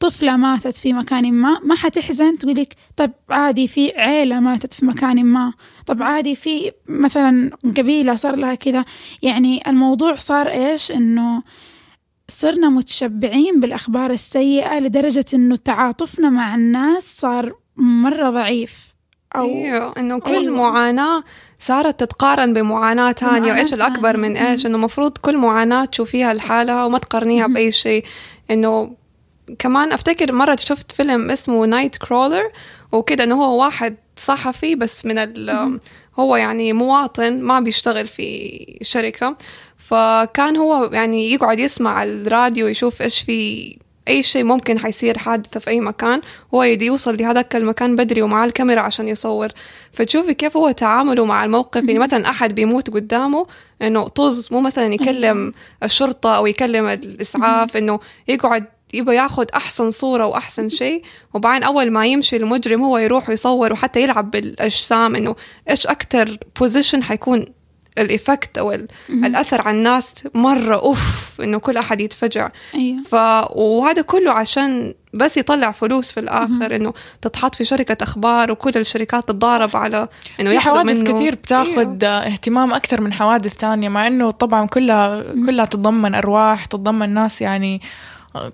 طفلة 0.00 0.36
ماتت 0.36 0.78
في 0.78 0.92
مكان 0.92 1.32
ما 1.32 1.60
ما 1.64 1.74
حتحزن؟ 1.74 2.38
تقولك 2.38 2.74
طب 2.96 3.10
عادي 3.30 3.68
في 3.68 3.92
عيلة 3.96 4.40
ماتت 4.40 4.72
في 4.72 4.86
مكان 4.86 5.24
ما. 5.24 5.52
طب 5.86 6.02
عادي 6.02 6.34
في 6.34 6.72
مثلا 6.88 7.50
قبيلة 7.76 8.14
صار 8.14 8.36
لها 8.36 8.54
كذا. 8.54 8.84
يعني 9.22 9.70
الموضوع 9.70 10.14
صار 10.14 10.48
إيش؟ 10.48 10.92
إنه 10.92 11.42
صرنا 12.28 12.68
متشبعين 12.68 13.60
بالأخبار 13.60 14.10
السيئة 14.10 14.78
لدرجة 14.78 15.24
إنه 15.34 15.56
تعاطفنا 15.56 16.30
مع 16.30 16.54
الناس 16.54 17.20
صار 17.20 17.54
مرة 17.76 18.30
ضعيف. 18.30 18.94
أو 19.36 19.42
أيوه 19.42 19.94
إنه 19.98 20.18
كل 20.20 20.30
أيوه. 20.30 20.56
معاناة 20.56 21.24
صارت 21.58 22.00
تتقارن 22.00 22.52
بمعاناة 22.52 23.12
تانية 23.12 23.52
وإيش 23.52 23.74
الأكبر 23.74 24.16
من 24.16 24.36
إيش؟ 24.36 24.66
إنه 24.66 24.78
مفروض 24.78 25.18
كل 25.18 25.36
معاناة 25.36 25.84
تشوفيها 25.84 26.34
لحالها 26.34 26.84
وما 26.84 26.98
تقارنيها 26.98 27.46
بأي 27.46 27.72
شيء. 27.72 28.04
إنه 28.50 28.96
كمان 29.58 29.92
أفتكر 29.92 30.32
مرة 30.32 30.56
شفت 30.60 30.92
فيلم 30.92 31.30
اسمه 31.30 31.66
Nightcrawler 31.66 32.50
وكده 32.92 33.24
إنه 33.24 33.44
هو 33.44 33.60
واحد 33.64 33.96
صحفي 34.16 34.74
بس 34.74 35.06
من 35.06 35.18
ال 35.18 35.80
هو 36.18 36.36
يعني 36.36 36.72
مواطن 36.72 37.40
ما 37.40 37.60
بيشتغل 37.60 38.06
في 38.06 38.78
شركة 38.82 39.36
فكان 39.76 40.56
هو 40.56 40.90
يعني 40.92 41.32
يقعد 41.32 41.58
يسمع 41.58 42.02
الراديو 42.02 42.66
يشوف 42.66 43.02
إيش 43.02 43.20
في 43.20 43.76
أي 44.08 44.22
شيء 44.22 44.44
ممكن 44.44 44.78
حيصير 44.78 45.18
حادثة 45.18 45.60
في 45.60 45.70
أي 45.70 45.80
مكان 45.80 46.20
هو 46.54 46.62
يدي 46.62 46.86
يوصل 46.86 47.16
لهذاك 47.16 47.56
المكان 47.56 47.96
بدري 47.96 48.22
ومعاه 48.22 48.46
الكاميرا 48.46 48.80
عشان 48.80 49.08
يصور. 49.08 49.48
فتشوفي 49.92 50.34
كيف 50.34 50.56
هو 50.56 50.70
تعامله 50.70 51.24
مع 51.24 51.44
الموقف 51.44 51.84
يعني 51.84 51.98
مثلا 51.98 52.30
أحد 52.30 52.54
بيموت 52.54 52.90
قدامه 52.90 53.46
إنه 53.82 54.08
طز 54.08 54.48
مو 54.52 54.60
مثلا 54.60 54.94
يكلم 54.94 55.52
الشرطة 55.82 56.36
أو 56.36 56.46
يكلم 56.46 56.86
الإسعاف 56.86 57.76
إنه 57.76 58.00
يقعد 58.28 58.64
يبغى 58.94 59.16
ياخد 59.16 59.50
أحسن 59.50 59.90
صورة 59.90 60.26
وأحسن 60.26 60.68
شيء 60.80 61.02
وبعدين 61.34 61.62
أول 61.62 61.90
ما 61.90 62.06
يمشي 62.06 62.36
المجرم 62.36 62.82
هو 62.82 62.98
يروح 62.98 63.28
ويصور 63.28 63.72
وحتى 63.72 64.02
يلعب 64.02 64.30
بالأجسام 64.30 65.16
إنه 65.16 65.36
إيش 65.70 65.86
أكتر 65.86 66.38
position 66.60 67.02
حيكون 67.02 67.46
ال 67.98 68.07
effect 68.07 68.58
أو 68.58 68.72
الأثر 69.10 69.60
على 69.62 69.76
الناس 69.76 70.14
مرة 70.34 70.74
أوف 70.74 71.40
إنه 71.40 71.58
كل 71.58 71.76
أحد 71.76 72.00
يتفجع. 72.00 72.50
أيوه. 72.74 73.02
ف 73.02 73.14
وهذا 73.56 74.02
كله 74.02 74.32
عشان 74.32 74.94
بس 75.14 75.36
يطلع 75.36 75.70
فلوس 75.70 76.12
في 76.12 76.20
الآخر 76.20 76.76
إنه 76.76 76.94
تتحط 77.22 77.54
في 77.54 77.64
شركة 77.64 77.96
أخبار 78.02 78.50
وكل 78.50 78.72
الشركات 78.76 79.28
تتضارب 79.28 79.76
على 79.76 80.08
إنه 80.40 80.50
ياخذوا 80.50 80.74
حوادث 80.74 80.96
منه. 80.96 81.14
كتير 81.14 81.34
بتاخد 81.34 82.04
أيوه. 82.04 82.26
اهتمام 82.26 82.72
أكتر 82.72 83.00
من 83.00 83.12
حوادث 83.12 83.56
تانية 83.56 83.88
مع 83.88 84.06
إنه 84.06 84.30
طبعا 84.30 84.66
كلها 84.66 85.22
كلها 85.46 85.64
تتضمن 85.64 86.14
أرواح 86.14 86.66
تتضمن 86.66 87.14
ناس 87.14 87.42
يعني 87.42 87.80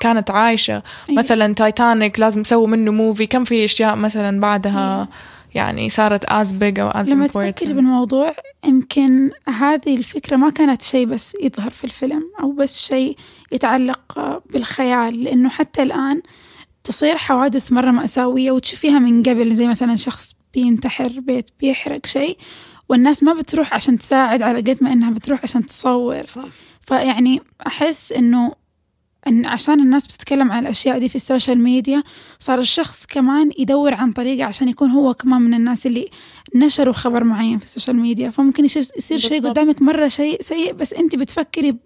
كانت 0.00 0.30
عايشة 0.30 0.82
أيوه. 1.08 1.18
مثلا 1.18 1.54
تايتانيك 1.54 2.20
لازم 2.20 2.40
يسووا 2.40 2.66
منه 2.66 2.90
movie 2.90 3.26
كم 3.26 3.44
في 3.44 3.64
أشياء 3.64 3.96
مثلا 3.96 4.40
بعدها 4.40 4.94
أيوه. 4.94 5.08
يعني 5.54 5.88
صارت 5.88 6.24
as 6.24 6.52
big 6.52 6.78
أو 6.78 6.88
as 6.88 7.08
لما 7.08 7.26
تفكري 7.26 7.72
بالموضوع 7.72 8.34
يمكن 8.64 9.30
هذه 9.48 9.96
الفكرة 9.96 10.36
ما 10.36 10.50
كانت 10.50 10.82
شيء 10.82 11.06
بس 11.06 11.36
يظهر 11.42 11.70
في 11.70 11.84
الفيلم 11.84 12.22
أو 12.40 12.52
بس 12.52 12.86
شيء 12.86 13.16
يتعلق 13.52 14.40
بالخيال 14.50 15.24
لأنه 15.24 15.48
حتى 15.48 15.82
الآن 15.82 16.22
تصير 16.84 17.16
حوادث 17.16 17.72
مرة 17.72 17.90
مأساوية 17.90 18.50
وتشوفيها 18.50 18.98
من 18.98 19.22
قبل 19.22 19.54
زي 19.54 19.66
مثلا 19.66 19.96
شخص 19.96 20.34
بينتحر 20.54 21.20
بيت 21.20 21.50
بيحرق 21.60 22.06
شيء 22.06 22.38
والناس 22.88 23.22
ما 23.22 23.32
بتروح 23.32 23.74
عشان 23.74 23.98
تساعد 23.98 24.42
على 24.42 24.58
قد 24.58 24.78
ما 24.80 24.92
إنها 24.92 25.10
بتروح 25.10 25.40
عشان 25.42 25.66
تصور 25.66 26.26
صح. 26.26 26.44
فيعني 26.86 27.42
أحس 27.66 28.12
إنه 28.12 28.52
إن 29.26 29.46
عشان 29.46 29.80
الناس 29.80 30.06
بتتكلم 30.06 30.52
عن 30.52 30.62
الأشياء 30.62 30.98
دي 30.98 31.08
في 31.08 31.16
ال 31.16 31.22
social 31.22 31.58
media 31.62 32.02
صار 32.38 32.58
الشخص 32.58 33.06
كمان 33.06 33.50
يدور 33.58 33.94
عن 33.94 34.12
طريقة 34.12 34.44
عشان 34.44 34.68
يكون 34.68 34.90
هو 34.90 35.14
كمان 35.14 35.42
من 35.42 35.54
الناس 35.54 35.86
اللي 35.86 36.08
نشروا 36.54 36.94
خبر 36.94 37.24
معين 37.24 37.58
في 37.58 37.64
ال 37.64 37.69
social 37.69 37.96
media 37.96 38.30
فممكن 38.30 38.64
يصير 38.64 39.18
شيء. 39.18 39.48
قدامك 39.48 39.82
مرة 39.82 40.08
شيء 40.08 40.42
سيء 40.42 40.72
بس 40.72 40.94
أنت 40.94 41.16
بتفكري 41.16 41.76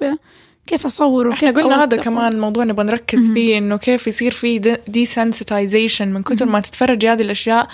كيف 0.66 0.86
أصور 0.86 1.32
إحنا 1.32 1.50
وكيف 1.50 1.64
قلنا 1.64 1.82
هذا. 1.82 1.96
كمان 1.96 2.40
موضوع 2.40 2.64
نبغى 2.64 2.86
نركز 2.86 3.18
مهم. 3.18 3.34
فيه 3.34 3.58
إنه 3.58 3.76
كيف 3.76 4.06
يصير 4.06 4.30
في 4.30 4.78
desensitization 4.88 6.08
من 6.08 6.22
كثر. 6.22 6.46
ما 6.46 6.60
تتفرجي 6.60 7.08
هذه 7.08 7.22
الأشياء 7.22 7.68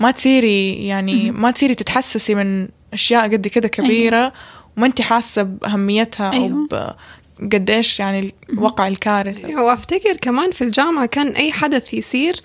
ما 0.00 0.10
تصيري 0.10 0.86
يعني 0.86 1.30
مهم. 1.30 1.42
ما 1.42 1.50
تصيري 1.50 1.74
تتحسسي 1.74 2.34
من 2.34 2.68
أشياء 2.92 3.22
قد 3.32 3.48
كده 3.48 3.68
كبيرة 3.68 4.32
وما 4.76 4.86
أنت 4.86 5.00
حاسة 5.00 5.42
بأهميتها 5.42 6.32
أيوة. 6.32 6.68
أو 6.72 6.94
قديش 7.42 8.00
يعني 8.00 8.34
وقع 8.58 8.88
الكارثة. 8.88 9.62
وافتكر 9.62 10.16
كمان 10.16 10.50
في 10.50 10.64
الجامعة 10.64 11.06
كان 11.06 11.28
أي 11.28 11.52
حدث 11.52 11.94
يصير 11.94 12.40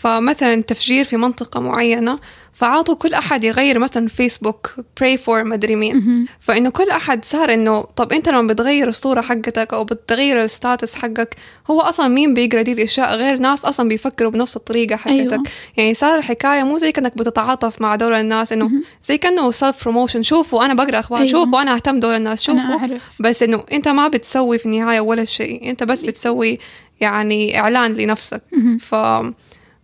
فمثلا 0.00 0.62
تفجير 0.62 1.04
في 1.04 1.16
منطقة 1.16 1.60
معينة 1.60 2.18
فعطوا 2.52 2.94
كل 2.94 3.14
أحد 3.14 3.44
يغير 3.44 3.78
مثلا 3.78 4.08
فيسبوك 4.08 4.74
pray 5.00 5.18
for 5.26 5.28
مدري 5.28 5.76
مين. 5.76 6.26
فإنه 6.40 6.70
كل 6.70 6.90
أحد 6.90 7.24
صار 7.24 7.54
إنه 7.54 7.80
طب 7.96 8.12
أنت 8.12 8.28
لما 8.28 8.42
بتغير 8.46 8.88
الصورة 8.88 9.20
حقتك 9.20 9.74
أو 9.74 9.84
بتغير 9.84 10.44
الستاتس 10.44 10.94
حقك 10.94 11.36
هو 11.70 11.80
أصلا 11.80 12.08
مين 12.08 12.34
بيقرأ 12.34 12.62
دي 12.62 12.72
الأشياء 12.72 13.14
غير 13.14 13.38
ناس 13.38 13.64
أصلا 13.64 13.88
بيفكروا 13.88 14.30
بنفس 14.30 14.56
الطريقة 14.56 14.96
حقتك 14.96 15.10
أيوة. 15.10 15.42
يعني 15.76 15.94
صار 15.94 16.18
الحكاية 16.18 16.62
مو 16.62 16.78
زي 16.78 16.92
كأنك 16.92 17.16
بتتعاطف 17.16 17.80
مع 17.80 17.96
دول 17.96 18.12
الناس 18.12 18.52
إنه. 18.52 18.70
زي 19.04 19.18
كأنه 19.18 19.50
self 19.50 19.84
promotion 19.84 20.22
شوفوا 20.22 20.64
أنا 20.64 20.74
بقرأ 20.74 20.98
أخبار 20.98 21.20
أيوة. 21.20 21.30
شوفوا 21.32 21.62
أنا 21.62 21.74
أهتم 21.74 22.00
دول 22.00 22.16
الناس 22.16 22.50
أنا 22.50 22.78
شوفوا 22.78 22.98
بس 23.20 23.42
إنه 23.42 23.64
أنت 23.72 23.88
ما 23.88 24.08
بتسوي 24.08 24.58
في 24.58 24.66
النهاية 24.66 25.00
ولا 25.00 25.24
شيء 25.24 25.70
أنت 25.70 25.82
بس 25.82 26.02
بتسوي 26.02 26.58
يعني 27.00 27.60
إعلان 27.60 27.92
لنفسك. 27.92 28.42
ف 28.80 28.94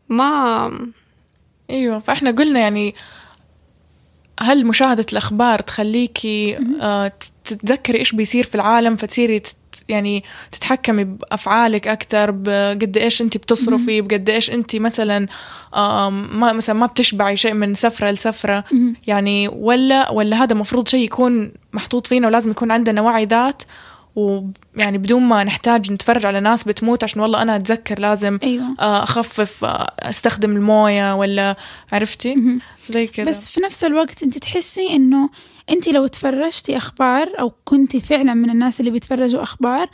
ما 0.09 0.71
أيوه 1.71 1.99
فاحنا 1.99 2.31
قلنا 2.31 2.61
يعني 2.61 2.95
هل 4.41 4.67
مشاهدة 4.67 5.07
الأخبار 5.13 5.59
تخليكي 5.59 6.59
آه 6.81 7.09
تت- 7.09 7.33
تتذكري 7.45 7.99
إيش 7.99 8.13
بيصير 8.13 8.45
في 8.45 8.55
العالم 8.55 8.97
فتصيري 8.97 9.39
تت 9.39 9.57
يعني 9.89 10.25
تتحكمي 10.53 11.05
بأفعالك 11.05 11.89
أكتر 11.89 12.31
بقد 12.31 12.97
إيش 12.97 13.23
أنت 13.23 13.37
بتصرفي 13.37 14.01
بقد 14.01 14.31
إيش 14.31 14.51
أنت 14.51 14.77
مثلا 14.77 15.27
ما 16.11 16.53
مثلا 16.53 16.75
ما 16.77 16.87
بتشبعي 16.87 17.37
شيء 17.37 17.55
من 17.55 17.75
سفرة 17.75 18.11
لسفرة. 18.11 18.65
يعني 19.07 19.49
ولا 19.49 20.11
ولا 20.11 20.43
هذا 20.43 20.55
مفروض 20.55 20.89
شيء 20.89 21.05
يكون 21.05 21.53
محطوط 21.73 22.07
فينا 22.07 22.27
ولازم 22.27 22.51
يكون 22.51 22.71
عندنا 22.71 23.01
وعي 23.01 23.25
ذات 23.25 23.63
ويعني 24.17 24.99
بدون 24.99 25.23
ما 25.23 25.45
نحتاج 25.45 25.93
نتفرج 25.93 26.27
على 26.27 26.41
ناس 26.41 26.65
بتموت 26.65 27.05
عشان 27.05 27.21
والله 27.21 27.43
أنا 27.43 27.57
أتذكر 27.57 27.99
لازم 27.99 28.39
أيوة. 28.43 28.65
آه، 28.81 29.03
أخفف 29.03 29.65
آه، 29.65 29.95
أستخدم 29.99 30.57
الموية 30.57 31.15
ولا 31.15 31.57
عرفتي. 31.93 32.59
زي 32.89 33.07
كذا. 33.07 33.27
بس 33.27 33.49
في 33.49 33.61
نفس 33.61 33.85
الوقت 33.85 34.23
أنت 34.23 34.39
تحسي 34.39 34.91
إنه 34.91 35.31
أنت 35.71 35.89
لو 35.89 36.07
تفرجتي 36.07 36.77
أخبار 36.77 37.29
أو 37.41 37.53
كنتي 37.65 38.01
فعلا 38.01 38.35
من 38.35 38.51
الناس 38.51 38.81
اللي 38.81 38.91
بيتفرجوا 38.91 39.43
أخبار 39.43 39.91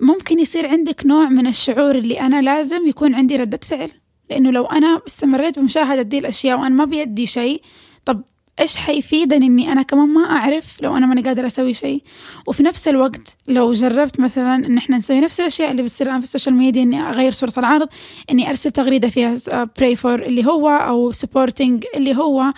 ممكن 0.00 0.38
يصير 0.40 0.68
عندك 0.68 1.06
نوع 1.06 1.28
من 1.28 1.46
الشعور 1.46 1.94
اللي 1.94 2.20
أنا 2.20 2.42
لازم 2.42 2.86
يكون 2.86 3.14
عندي 3.14 3.36
ردة 3.36 3.60
فعل. 3.68 3.90
لأنه 4.30 4.50
لو 4.50 4.64
أنا 4.66 5.00
استمريت 5.06 5.58
بمشاهدة 5.58 6.02
دي 6.02 6.18
الأشياء 6.18 6.58
وأنا 6.58 6.74
ما 6.74 6.84
بيدي 6.84 7.26
شيء 7.26 7.62
طب 8.04 8.22
إيش 8.60 8.76
حيفيدني 8.76 9.46
إني 9.46 9.72
أنا 9.72 9.82
كمان 9.82 10.08
ما 10.08 10.30
أعرف 10.30 10.82
لو 10.82 10.96
أنا 10.96 11.06
ماني 11.06 11.22
قادرة 11.22 11.46
أسوي 11.46 11.74
شيء. 11.74 12.02
وفي 12.46 12.62
نفس 12.62 12.88
الوقت 12.88 13.36
لو 13.48 13.72
جربت 13.72 14.20
مثلا 14.20 14.54
إن 14.54 14.78
إحنا 14.78 14.96
نسوي 14.96 15.20
نفس 15.20 15.40
الأشياء 15.40 15.70
اللي 15.70 15.82
بتصير 15.82 16.06
الآن 16.06 16.20
في 16.20 16.24
ال 16.24 16.28
social 16.28 16.54
media 16.54 16.82
إني 16.82 17.00
أغير 17.00 17.32
صورة 17.32 17.52
العرض 17.58 17.88
إني 18.30 18.48
أرسل 18.48 18.70
تغريدة 18.70 19.08
فيها 19.08 19.36
pray 19.78 19.96
for 19.96 20.22
اللي 20.22 20.46
هو 20.46 20.68
أو 20.68 21.12
supporting 21.12 21.84
اللي 21.96 22.16
هو 22.16 22.52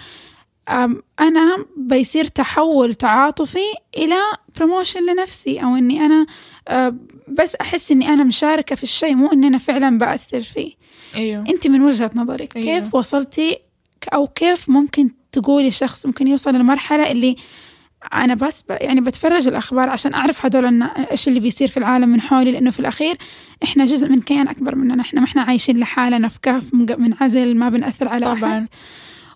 أنا 1.20 1.64
بيصير 1.76 2.24
تحول 2.24 2.94
تعاطفي 2.94 3.74
إلى 3.96 4.16
promotion 4.56 5.00
لنفسي 5.06 5.62
أو 5.62 5.76
إني 5.76 6.00
أنا 6.06 6.26
أه، 6.68 6.94
بس 7.28 7.56
أحس 7.56 7.92
إني 7.92 8.08
أنا 8.08 8.24
مشاركة 8.24 8.76
في 8.76 8.82
الشيء 8.82 9.14
مو 9.14 9.32
إني 9.32 9.46
أنا 9.46 9.58
فعلا 9.58 9.98
بأثر 9.98 10.42
فيه. 10.42 10.72
أيوه. 11.16 11.44
أنت 11.48 11.66
من 11.66 11.82
وجهة 11.82 12.10
نظرك 12.14 12.56
أيوه. 12.56 12.80
كيف 12.80 12.94
وصلتي 12.94 13.58
أو 14.14 14.26
كيف 14.26 14.68
ممكن 14.68 15.10
تقولي 15.34 15.70
شخص 15.70 16.06
ممكن 16.06 16.28
يوصل 16.28 16.54
للمرحلة 16.54 17.10
اللي 17.10 17.36
أنا 18.14 18.34
بس. 18.34 18.64
يعني 18.70 19.00
بتفرج 19.00 19.48
الأخبار 19.48 19.88
عشان 19.88 20.14
أعرف 20.14 20.44
هدول 20.46 20.64
النا- 20.66 21.10
إيش 21.10 21.28
اللي 21.28 21.40
بيصير 21.40 21.68
في 21.68 21.76
العالم 21.76 22.08
من 22.08 22.20
حولي 22.20 22.52
لأنه 22.52 22.70
في 22.70 22.80
الأخير 22.80 23.16
إحنا 23.64 23.84
جزء 23.84 24.08
من 24.08 24.20
كيان 24.20 24.48
أكبر 24.48 24.74
مننا 24.74 25.02
إحنا 25.02 25.20
ما 25.20 25.26
إحنا 25.26 25.42
عايشين 25.42 25.78
لحالنا 25.78 26.28
في 26.28 26.38
كهف 26.42 26.74
منعزل 26.74 27.56
ما 27.56 27.68
بنأثر 27.68 28.08
على 28.08 28.26
أحد 28.26 28.38
طبعا 28.38 28.66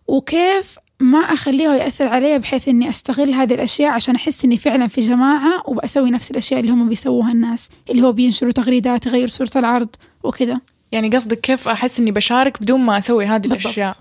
وكيف 0.09 0.77
ما 1.01 1.19
أخليه 1.19 1.69
يأثر 1.69 2.09
علي 2.09 2.39
بحيث 2.39 2.69
إني 2.69 2.89
أستغل 2.89 3.35
هذه 3.35 3.55
الأشياء 3.55 3.91
عشان 3.91 4.15
أحس 4.15 4.45
إني 4.45 4.57
فعلا 4.57 4.87
في 4.87 5.01
جماعة 5.01 5.63
وبأسوي 5.67 6.11
نفس 6.11 6.31
الأشياء 6.31 6.61
اللي 6.61 6.73
هم 6.73 6.89
بيسووها 6.89 7.33
الناس 7.33 7.69
اللي 7.91 8.03
هو 8.03 8.13
بينشروا 8.13 8.53
تغريدات 8.53 9.07
يغير 9.07 9.29
صورة 9.29 9.51
العرض 9.57 9.89
وكذا 10.23 10.61
يعني 10.93 11.17
قصدك 11.17 11.41
كيف 11.41 11.69
أحس 11.69 12.01
إني 12.01 12.11
بشارك 12.11 12.63
بدون 12.63 12.81
ما 12.81 12.99
أسوي 12.99 13.25
هذه 13.27 13.41
بالضبط. 13.41 13.61
الأشياء 13.61 13.97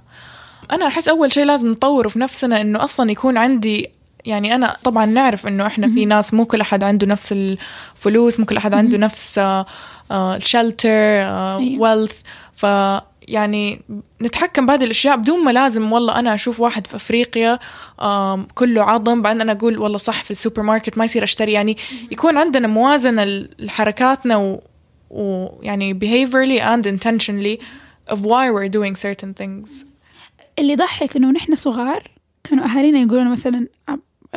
أنا 0.71 0.87
أحس 0.87 1.07
أول 1.07 1.33
شيء 1.33 1.45
لازم 1.45 1.71
نطوره 1.71 2.07
في 2.07 2.19
نفسنا 2.19 2.61
إنه 2.61 2.83
أصلا 2.83 3.11
يكون 3.11 3.37
عندي 3.37 3.89
يعني 4.25 4.55
أنا 4.55 4.77
طبعا 4.83 5.05
نعرف 5.05 5.47
إنه 5.47 5.65
إحنا 5.65 5.87
في 5.87 6.05
ناس 6.05 6.33
مو 6.33 6.45
كل 6.45 6.61
أحد 6.61 6.83
عنده 6.83 7.07
نفس 7.07 7.31
الفلوس 7.31 8.39
مو 8.39 8.45
كل 8.45 8.57
أحد 8.57 8.73
عنده 8.73 8.97
نفس 8.97 9.41
ال 10.11 10.21
shelter 10.21 10.89
أيوة. 10.89 11.81
wealth 11.81 12.21
ف 12.55 12.65
يعني 13.27 13.81
نتحكم 14.21 14.65
بهذه 14.65 14.83
الأشياء 14.83 15.17
بدون 15.17 15.43
ما 15.43 15.51
لازم 15.51 15.93
والله 15.93 16.19
أنا 16.19 16.33
أشوف 16.33 16.59
واحد 16.59 16.87
في 16.87 16.95
أفريقيا 16.95 17.59
كله 18.55 18.83
عظم 18.83 19.21
بعدين 19.21 19.41
أنا 19.41 19.51
أقول 19.51 19.77
والله 19.79 19.97
صح 19.97 20.23
في 20.23 20.31
السوبر 20.31 20.61
ماركت 20.61 20.97
ما 20.97 21.05
يصير 21.05 21.23
أشتري. 21.23 21.51
يعني 21.51 21.77
يكون 22.11 22.37
عندنا 22.37 22.67
موازنة 22.67 23.23
لحركاتنا 23.59 24.37
و 24.37 24.61
ويعني 25.09 25.93
behaviorally 25.93 26.61
and 26.61 26.85
intentionally 26.85 27.63
of 28.13 28.19
why 28.25 28.49
we're 28.49 28.69
doing 28.69 28.95
certain 28.95 29.33
things. 29.33 29.85
اللي 30.59 30.73
يضحك 30.73 31.15
إنه 31.15 31.31
نحن 31.31 31.55
صغار 31.55 32.03
كانوا 32.43 32.65
أهالينا 32.65 32.99
يقولون 32.99 33.27
مثلا 33.27 33.67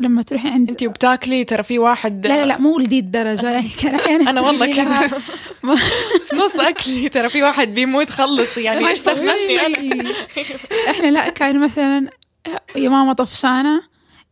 لما 0.01 0.23
تروحي 0.23 0.49
عند 0.49 0.71
انت 0.71 0.83
وبتاكلي 0.83 1.45
ترى 1.45 1.63
في 1.63 1.79
واحد 1.79 2.27
لا 2.27 2.33
لا 2.33 2.47
لا 2.47 2.59
مو 2.59 2.79
لدي 2.79 2.99
الدرجة 2.99 3.51
يعني 3.51 3.69
كان 3.83 3.95
أحيانا 3.95 4.31
أنا 4.31 4.41
والله 4.41 4.75
كذا. 4.75 5.09
في 6.29 6.37
نص 6.37 6.57
أكلي 6.57 7.09
ترى 7.09 7.29
في 7.29 7.43
واحد 7.43 7.75
بيموت 7.75 8.11
خلصي 8.11 8.63
يعني 8.63 8.79
انا 8.79 8.93
إحنا 10.91 11.07
لا 11.07 11.29
كان 11.29 11.61
مثلا 11.61 12.11
يا 12.77 12.89
ماما 12.89 13.13
طفشانة 13.13 13.83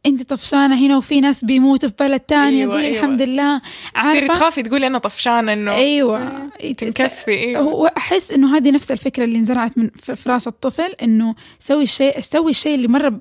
أنت 0.07 0.23
طفشانة 0.23 0.87
هنا 0.87 0.97
وفي 0.97 1.21
ناس 1.21 1.45
بيموتوا 1.45 1.89
في 1.89 1.95
بلد 2.01 2.21
تاني 2.21 2.61
أيوة، 2.61 2.75
قولي 2.75 2.87
أيوة. 2.87 2.99
الحمد 2.99 3.23
لله. 3.23 3.59
تصيري 3.59 4.19
عارفة؟ 4.19 4.35
تخافي 4.35 4.63
تقولي 4.63 4.87
أنا 4.87 4.99
طفشانة 4.99 5.53
إنه 5.53 5.75
أيوه. 5.75 6.51
تنكسفي 6.79 7.31
أيوه 7.31 7.61
هو 7.63 7.87
أحس 7.87 8.33
إنه 8.33 8.57
هذه 8.57 8.71
نفس 8.71 8.93
الفكرة 8.93 9.25
اللي 9.25 9.39
انزرعت 9.39 9.79
من 9.79 9.91
في 9.91 10.29
رأس 10.29 10.49
الطفل 10.49 10.95
إنه 11.03 11.35
سوي 11.59 11.83
الشيء 11.83 12.21
سوي 12.21 12.51
الشيء 12.51 12.75
اللي 12.75 12.89
مرة 12.89 13.21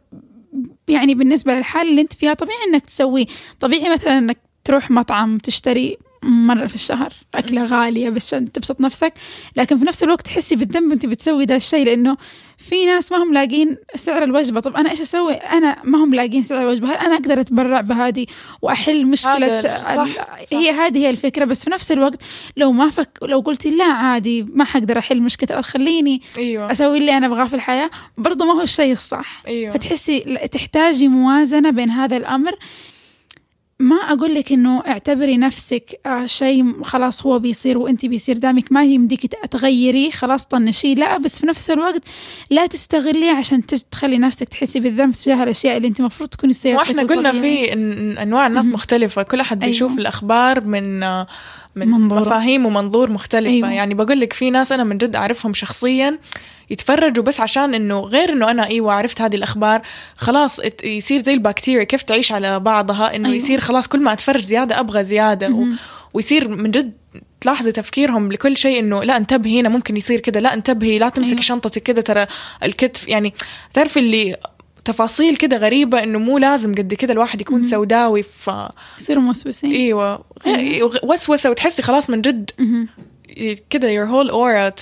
يعني 0.87 1.15
بالنسبة 1.15 1.53
للحالة 1.55 1.89
اللي 1.89 2.01
أنت 2.01 2.13
فيها 2.13 2.33
طبيعي 2.33 2.57
إنك 2.73 2.85
تسويه. 2.85 3.25
طبيعي 3.59 3.93
مثلا 3.93 4.17
إنك 4.17 4.37
تروح 4.63 4.91
مطعم 4.91 5.37
تشتري 5.37 5.97
مرة 6.23 6.67
في 6.67 6.75
الشهر 6.75 7.13
أكلة 7.35 7.65
غالية 7.65 8.09
بس 8.09 8.33
عشان 8.33 8.51
تبسط 8.51 8.81
نفسك. 8.81 9.13
لكن 9.55 9.77
في 9.77 9.85
نفس 9.85 10.03
الوقت 10.03 10.25
تحسي 10.25 10.55
بالذنب 10.55 10.89
وأنت 10.89 11.05
بتسوي 11.05 11.45
ده 11.45 11.55
الشيء 11.55 11.85
لأنه 11.85 12.17
في 12.57 12.85
ناس 12.85 13.11
ما 13.11 13.23
هم 13.23 13.33
لاقين 13.33 13.77
سعر 13.95 14.23
الوجبة. 14.23 14.59
طب 14.59 14.75
أنا 14.75 14.89
إيش 14.91 15.01
أسوي؟ 15.01 15.33
أنا 15.33 15.77
ما 15.83 16.03
هم 16.03 16.13
لاقين 16.13 16.43
سعر 16.43 16.61
الوجبة. 16.61 16.87
هل 16.87 16.95
أنا 16.95 17.15
أقدر 17.15 17.41
أتبرع 17.41 17.81
بهذه 17.81 18.25
وأحل 18.61 19.05
مشكلة 19.05 19.61
صح، 19.61 19.95
صح. 19.95 20.07
هي 20.53 20.71
هذه 20.71 20.97
هي 20.97 21.09
الفكرة. 21.09 21.45
بس 21.45 21.63
في 21.63 21.69
نفس 21.69 21.91
الوقت 21.91 22.23
لو 22.57 22.71
ما 22.71 22.89
فك 22.89 23.19
لو 23.21 23.39
قلتي 23.39 23.69
لا 23.69 23.85
عادي 23.85 24.43
ما 24.43 24.63
حقدر 24.63 24.97
أحل 24.97 25.21
مشكلة. 25.21 25.61
خليني 25.61 26.21
أيوه. 26.37 26.71
أسوي 26.71 26.97
اللي 26.97 27.17
أنا 27.17 27.27
أبغاه 27.27 27.45
في 27.45 27.55
الحياة. 27.55 27.89
برضه 28.17 28.45
ما 28.45 28.53
هو 28.53 28.61
الشيء 28.61 28.91
الصح. 28.91 29.41
أيوه. 29.47 29.73
فتحسي 29.73 30.19
تحتاجي 30.51 31.07
موازنة 31.07 31.69
بين 31.69 31.89
هذا 31.89 32.17
الأمر 32.17 32.55
ما 33.79 33.95
أقول 33.95 34.33
لك 34.35 34.51
إنه 34.51 34.83
اعتبري 34.87 35.37
نفسك 35.37 35.99
آه 36.05 36.25
شيء 36.25 36.83
خلاص 36.83 37.25
هو 37.25 37.39
بيصير 37.39 37.77
وأنت 37.77 38.05
بيصير 38.05 38.37
دامك 38.37 38.71
ما 38.71 38.83
يمديك 38.83 39.21
تغيري 39.51 40.11
خلاص 40.11 40.45
طنشيه 40.45 40.95
لا 40.95 41.17
بس 41.17 41.39
في 41.39 41.47
نفس 41.47 41.69
الوقت 41.69 42.01
لا 42.49 42.67
تستغليه 42.67 43.31
عشان 43.31 43.65
تخلي 43.65 44.17
نفسك 44.17 44.47
تحسي 44.47 44.79
بالذنب 44.79 45.13
تجاه 45.13 45.43
الأشياء 45.43 45.77
اللي 45.77 45.87
أنت 45.87 45.99
المفروض 45.99 46.29
تكوني 46.29 46.53
وإحنا 46.65 47.03
بشكل 47.03 47.15
قلنا. 47.15 47.31
في 47.41 47.73
إن 47.73 48.17
أنواع 48.17 48.47
الناس 48.47 48.65
مهم. 48.65 48.73
مختلفة 48.73 49.23
كل 49.23 49.39
أحد 49.39 49.59
بيشوف 49.59 49.91
أيوة. 49.91 50.01
الأخبار 50.01 50.61
من 50.61 51.03
من 51.77 51.87
منظوره. 51.89 52.19
مفاهيم 52.19 52.65
ومنظور 52.65 53.11
مختلفة 53.11 53.51
أيوة. 53.51 53.73
يعني 53.73 53.93
بقول 53.93 54.19
لك 54.19 54.33
في 54.33 54.49
ناس 54.49 54.71
أنا 54.71 54.83
من 54.83 54.97
جد 54.97 55.15
أعرفهم 55.15 55.53
شخصيا 55.53 56.17
يتفرجوا 56.69 57.23
بس 57.23 57.39
عشان 57.39 57.73
إنه 57.73 57.99
غير 57.99 58.33
إنه 58.33 58.51
أنا 58.51 58.67
إيوه 58.67 58.93
عرفت 58.93 59.21
هذه 59.21 59.35
الأخبار 59.35 59.81
خلاص 60.15 60.59
يصير 60.83 61.19
زي 61.19 61.33
البكتيريا 61.33 61.83
كيف 61.83 62.03
تعيش 62.03 62.31
على 62.31 62.59
بعضها 62.59 63.15
إنه 63.15 63.29
أيوة. 63.29 63.37
يصير 63.37 63.59
خلاص 63.59 63.87
كل 63.87 63.99
ما 63.99 64.13
أتفرج 64.13 64.41
زيادة 64.41 64.79
أبغى 64.79 65.03
زيادة 65.03 65.49
و... 65.49 65.65
ويصير 66.13 66.47
من 66.47 66.71
جد 66.71 66.93
تلاحظي 67.41 67.71
تفكيرهم 67.71 68.31
لكل 68.31 68.57
شيء 68.57 68.79
إنه 68.79 69.03
لا 69.03 69.17
انتبهي 69.17 69.59
هنا 69.59 69.69
ممكن 69.69 69.97
يصير 69.97 70.19
كذا 70.19 70.39
لا 70.39 70.53
انتبهي 70.53 70.97
لا 70.97 71.09
تمسكي 71.09 71.31
أيوة. 71.31 71.41
شنطتك 71.41 71.83
كذا 71.83 72.01
ترى 72.01 72.27
الكتف 72.63 73.07
يعني 73.07 73.33
تعرفي 73.73 73.99
اللي 73.99 74.37
تفاصيل 74.87 75.35
كده 75.35 75.57
غريبة 75.57 76.03
إنه 76.03 76.19
مو 76.19 76.37
لازم 76.37 76.71
قد 76.71 76.93
كده 76.93 77.13
الواحد 77.13 77.41
يكون. 77.41 77.63
سوداوي 77.63 78.23
ف 78.23 78.49
يصيروا 78.99 79.23
موسوسين 79.23 79.71
أيوة. 79.71 80.23
غ- 80.47 80.99
وسوسة 81.05 81.49
وتحسي 81.49 81.81
خلاص 81.81 82.09
من 82.09 82.21
جد. 82.21 82.49
كده 83.69 83.87
your 84.05 84.09
whole 84.09 84.29
aura 84.31 84.73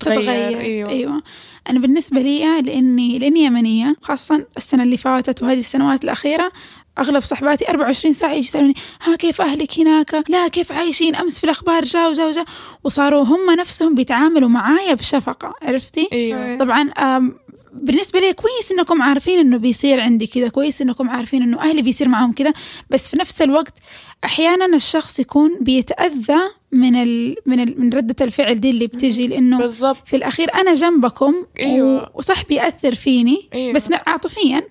تتغير, 0.00 0.20
تتغير 0.22 0.60
أيوة. 0.60 0.90
أيوة 0.90 1.22
أنا 1.70 1.78
بالنسبة 1.78 2.20
لي 2.20 2.60
لأني 2.62 3.18
لأني 3.18 3.40
يمنية 3.44 3.96
خاصة 4.02 4.46
السنة 4.56 4.82
اللي 4.82 4.96
فاتت 4.96 5.42
وهذه 5.42 5.58
السنوات 5.58 6.04
الأخيرة 6.04 6.50
أغلب 6.98 7.20
صحباتي 7.22 7.68
24 7.68 8.12
ساعة 8.14 8.30
يجي 8.30 8.38
يسألوني 8.38 8.72
ها 9.02 9.16
كيف 9.16 9.40
أهلك 9.40 9.78
هناك 9.80 10.24
لا 10.28 10.48
كيف 10.48 10.72
عايشين 10.72 11.14
أمس 11.14 11.38
في 11.38 11.44
الأخبار 11.44 11.84
جا 11.84 12.06
وجا 12.08 12.24
وجا 12.26 12.44
وصاروا 12.84 13.24
هم 13.24 13.50
نفسهم 13.58 13.94
بيتعاملوا 13.94 14.48
معايا 14.48 14.94
بشفقة 14.94 15.54
عرفتي؟ 15.62 16.08
إيوه 16.12 16.58
طبعا 16.58 16.90
آم، 17.74 17.84
بالنسبة 17.84 18.20
لي 18.20 18.32
كويس 18.32 18.72
إنكم 18.72 19.02
عارفين 19.02 19.38
إنه 19.38 19.56
بيصير 19.56 20.00
عندي 20.00 20.26
كذا 20.26 20.48
كويس 20.48 20.82
إنكم 20.82 21.10
عارفين 21.10 21.42
إنه 21.42 21.60
أهلي 21.60 21.82
بيصير 21.82 22.08
معهم 22.08 22.32
كذا 22.32 22.52
بس 22.90 23.08
في 23.10 23.16
نفس 23.16 23.42
الوقت 23.42 23.78
أحيانا 24.24 24.76
الشخص 24.76 25.20
يكون 25.20 25.58
بيتأذى 25.60 26.40
من 26.72 26.96
ال 26.96 27.36
من 27.46 27.60
ال 27.60 27.80
من 27.80 27.92
ردة 27.92 28.24
الفعل 28.24 28.60
دي 28.60 28.70
اللي 28.70 28.86
بتجي 28.86 29.26
لأنه 29.26 29.58
بالضبط 29.58 29.96
في 30.06 30.16
الأخير 30.16 30.54
أنا 30.54 30.72
جنبكم 30.74 31.34
أيوة. 31.60 32.10
وصح 32.14 32.44
بيأثر 32.44 32.94
فيني 32.94 33.48
أيوة. 33.54 33.72
بس 33.74 33.88
عاطفيا 34.06 34.62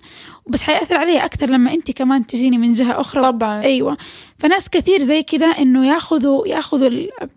بس 0.46 0.62
حيأثر 0.62 0.96
علي 0.96 1.24
أكثر 1.24 1.46
لما 1.46 1.74
انت 1.74 1.90
كمان 1.90 2.26
تجيني 2.26 2.58
من 2.58 2.72
جهة 2.72 3.00
أخرى 3.00 3.22
طبعا 3.22 3.62
أيوه 3.62 3.96
فناس 4.38 4.70
كثير 4.70 5.02
زي 5.02 5.22
كذا 5.22 5.46
إنه 5.46 5.86
ياخذوا 5.86 6.48
ياخذوا 6.48 6.90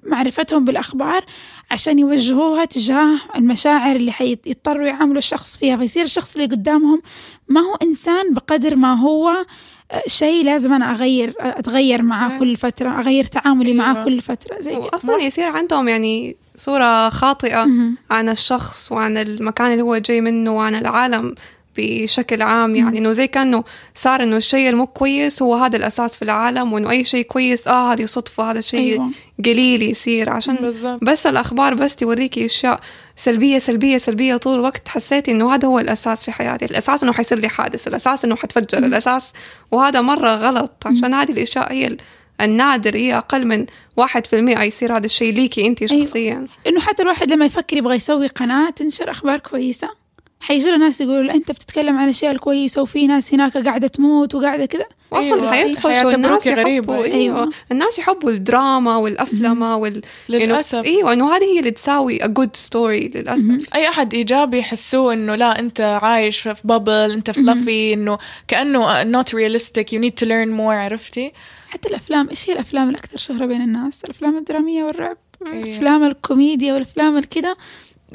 معرفتهم 0.04 0.66
بالأخبار 0.66 1.26
عشان 1.72 2.00
يوجهوها 2.00 2.66
تجاه 2.66 3.20
المشاعر 3.36 3.96
اللي 3.96 4.12
حيضطروا 4.12 4.88
يعاملوا 4.88 5.18
الشخص 5.18 5.58
فيها 5.58 5.78
فيصير 5.78 6.04
الشخص 6.04 6.36
اللي 6.36 6.48
قدامهم 6.48 7.02
ما 7.48 7.62
هو 7.62 7.76
إنسان 7.76 8.34
بقدر 8.34 8.76
ما 8.76 9.00
هو 9.00 9.46
آه، 9.92 10.04
شيء 10.08 10.46
لازم 10.46 10.74
أنا 10.74 10.92
اغير 10.92 11.34
أتغير 11.40 12.02
معاه 12.02 12.30
أيوة. 12.30 12.40
كل 12.40 12.58
فترة 12.58 13.00
أغير 13.00 13.24
تعاملي 13.24 13.74
معاه 13.74 13.94
أيوة. 13.94 14.06
كل 14.06 14.22
فترة 14.22 14.60
زي 14.60 14.76
كذا 14.76 14.90
واصلا 14.94 15.18
يصير 15.18 15.48
عندهم 15.48 15.88
يعني 15.88 16.36
صورة 16.58 17.10
خاطئة 17.10 17.66
مهم. 17.66 17.98
عن 18.12 18.30
الشخص 18.30 18.92
وعن 18.92 19.18
المكان 19.18 19.72
اللي 19.72 19.82
هو 19.82 19.98
جاي 19.98 20.22
منه 20.22 20.52
وعن 20.52 20.76
العالم 20.76 21.36
بشكل 21.78 22.42
عام 22.42 22.76
يعني 22.76 23.00
إنه 23.00 23.12
زي 23.12 23.28
كأنه 23.28 23.64
صار 23.96 24.24
إنه 24.24 24.38
الشيء 24.38 24.70
المو 24.70 24.88
كويس 24.88 25.42
هو 25.42 25.56
هذا 25.56 25.78
الأساس 25.78 26.16
في 26.16 26.22
العالم 26.22 26.74
وإنه 26.74 26.90
أي 26.90 27.04
شيء 27.04 27.26
كويس 27.26 27.68
آه 27.68 27.94
هذه 27.94 28.06
صدفة 28.06 28.52
هذا 28.52 28.62
شيء 28.62 28.80
أيوة. 28.94 29.12
قليل 29.46 29.82
يصير. 29.84 30.30
عشان 30.30 30.56
بالضبط. 30.56 31.00
بس 31.04 31.28
الأخبار 31.28 31.74
بس 31.74 31.96
توريكي 31.96 32.46
أشياء 32.46 32.80
سلبية 33.16 33.60
سلبية 33.60 33.98
سلبية 33.98 34.38
طول 34.38 34.56
الوقت 34.56 34.90
حسيتي 34.90 35.32
إنه 35.32 35.54
هذا 35.56 35.68
هو 35.68 35.80
الأساس 35.80 36.26
في 36.26 36.32
حياتي. 36.32 36.66
الأساس 36.66 37.04
إنه 37.04 37.14
حيصير 37.14 37.40
لي 37.40 37.50
حادث 37.50 37.88
الأساس 37.88 38.26
إنه 38.26 38.36
حتفجر 38.36 38.78
الأساس 38.78 39.34
وهذا 39.72 40.02
مرة 40.02 40.30
غلط. 40.36 40.72
عشان 40.86 41.14
هذه 41.14 41.32
الأشياء 41.32 41.74
هي 41.74 41.88
ال- 41.88 41.98
النادر 42.42 42.96
هي 42.96 43.18
أقل 43.18 43.46
من 43.48 43.66
واحد 43.98 44.28
في 44.28 44.36
المئة 44.36 44.64
يصير 44.64 44.98
هذا 44.98 45.06
الشيء 45.06 45.34
ليكي 45.34 45.68
انت 45.68 45.92
أيوة. 45.92 46.06
شخصيا. 46.06 46.48
لأنه 46.66 46.80
حتى 46.82 47.04
الواحد 47.04 47.32
لما 47.32 47.46
يفكر 47.46 47.78
يبغى 47.78 47.96
يسوي 47.96 48.28
قناة 48.28 48.70
تنشر 48.70 49.12
أخبار 49.12 49.40
كويسة. 49.40 49.90
حيجي 50.40 50.70
ناس 50.78 51.02
يقولوا 51.02 51.24
لا 51.24 51.34
أنت 51.34 51.52
بتتكلم 51.52 51.98
عن 51.98 52.04
الاشياء 52.04 52.32
الكويسة 52.32 52.82
وفي 52.82 53.08
ناس 53.08 53.34
هناك 53.34 53.58
قاعدة 53.58 53.88
تموت 53.88 54.36
وقاعدة 54.36 54.66
كذا. 54.66 54.86
واصلا 55.12 55.34
أيوة. 55.34 55.52
حيدخل 55.52 55.90
حيعتبروكي 55.92 56.16
الناس 56.16 56.48
غريبة. 56.48 56.94
يحبوا 56.94 57.04
أيوة. 57.04 57.16
أيوه. 57.16 57.50
الناس 57.72 58.00
يحبوا 58.00 58.30
الدراما 58.30 58.96
والأفلام 58.98 59.62
وال 59.62 60.02
للأسف. 60.30 60.82
إنه- 60.82 60.86
أيوه 60.86 61.14
إنه 61.14 61.36
هذه 61.36 61.44
هي 61.44 61.60
اللي 61.60 61.72
تساوي 61.72 62.20
a 62.20 62.28
good 62.28 62.68
story 62.70 63.16
للأسف. 63.18 63.74
أي 63.76 63.90
أحد 63.90 64.14
إيجابي 64.14 64.58
يحسوه 64.60 65.14
إنه 65.14 65.36
لا 65.36 65.60
أنت 65.60 66.00
عايش 66.02 66.40
في 66.40 66.62
بابل 66.64 67.12
أنت 67.12 67.32
فلافي 67.32 67.94
إنه 67.94 68.18
كأنه 68.48 69.04
not 69.22 69.26
realistic 69.26 69.84
you 69.94 70.00
need 70.00 70.14
to 70.24 70.28
learn 70.28 70.58
more 70.58 70.62
عرفتي؟ 70.62 71.32
حتى 71.70 71.90
الأفلام 71.90 72.30
إيش 72.30 72.50
هي 72.50 72.54
الأفلام 72.54 72.90
الأكثر 72.90 73.18
شهرة 73.18 73.46
بين 73.46 73.62
الناس؟ 73.62 74.04
الأفلام 74.04 74.38
الدرامية 74.38 74.84
والرعب 74.84 75.18
أيوة. 75.54 75.70
افلام 75.76 76.04
الكوميديا 76.04 76.74
والأفلام 76.74 77.18
الكذا. 77.18 77.56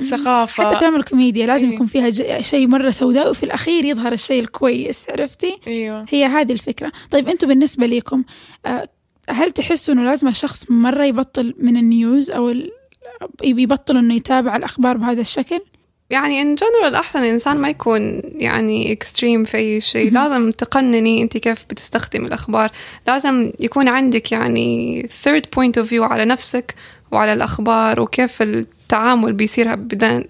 ثقافة. 0.00 0.64
حتى 0.64 0.76
أفلام 0.76 0.96
الكوميديا 0.96 1.46
لازم 1.46 1.64
أيوة. 1.64 1.74
يكون 1.74 1.86
فيها 1.86 2.08
ج- 2.08 2.40
شيء 2.40 2.66
مرة 2.66 2.90
سوداء 2.90 3.30
وفي 3.30 3.42
الأخير 3.42 3.84
يظهر 3.84 4.12
الشيء 4.12 4.40
الكويس 4.42 5.06
عرفتي؟ 5.10 5.58
أيوه. 5.66 6.06
هي 6.10 6.24
هذه 6.24 6.52
الفكرة. 6.52 6.92
طيب 7.10 7.28
أنتم 7.28 7.48
بالنسبة 7.48 7.86
لكم 7.86 8.24
آه، 8.66 8.88
هل 9.28 9.50
تحسوا 9.50 9.94
إنه 9.94 10.04
لازم 10.04 10.28
الشخص 10.28 10.70
مرة 10.70 11.04
يبطل 11.04 11.54
من 11.58 11.76
ال 11.76 11.87
news 11.87 12.30
أو 12.30 12.48
ال... 12.50 12.70
يبطل 13.44 13.96
إنه 13.96 14.14
يتابع 14.14 14.56
الأخبار 14.56 14.96
بهذا 14.96 15.20
الشكل؟ 15.20 15.58
يعني 16.10 16.42
in 16.42 16.54
general 16.54 16.94
احسن 16.94 17.18
الإنسان 17.22 17.56
ما 17.58 17.68
يكون 17.68 18.22
يعني 18.24 18.92
extreme 18.92 19.44
في 19.44 19.56
أي 19.56 19.80
شيء. 19.80 20.12
لازم 20.12 20.50
تقنني 20.50 21.22
أنت 21.22 21.36
كيف 21.36 21.64
بتستخدم 21.70 22.24
الأخبار. 22.24 22.70
لازم 23.06 23.52
يكون 23.60 23.88
عندك 23.88 24.32
يعني 24.32 25.02
third 25.24 25.42
point 25.56 25.82
of 25.82 25.88
view 25.88 26.00
على 26.00 26.24
نفسك 26.24 26.74
وعلى 27.12 27.32
الأخبار 27.32 28.00
وكيف 28.00 28.42
التعامل 28.92 29.32
بيصير 29.32 29.74
بين 29.74 30.26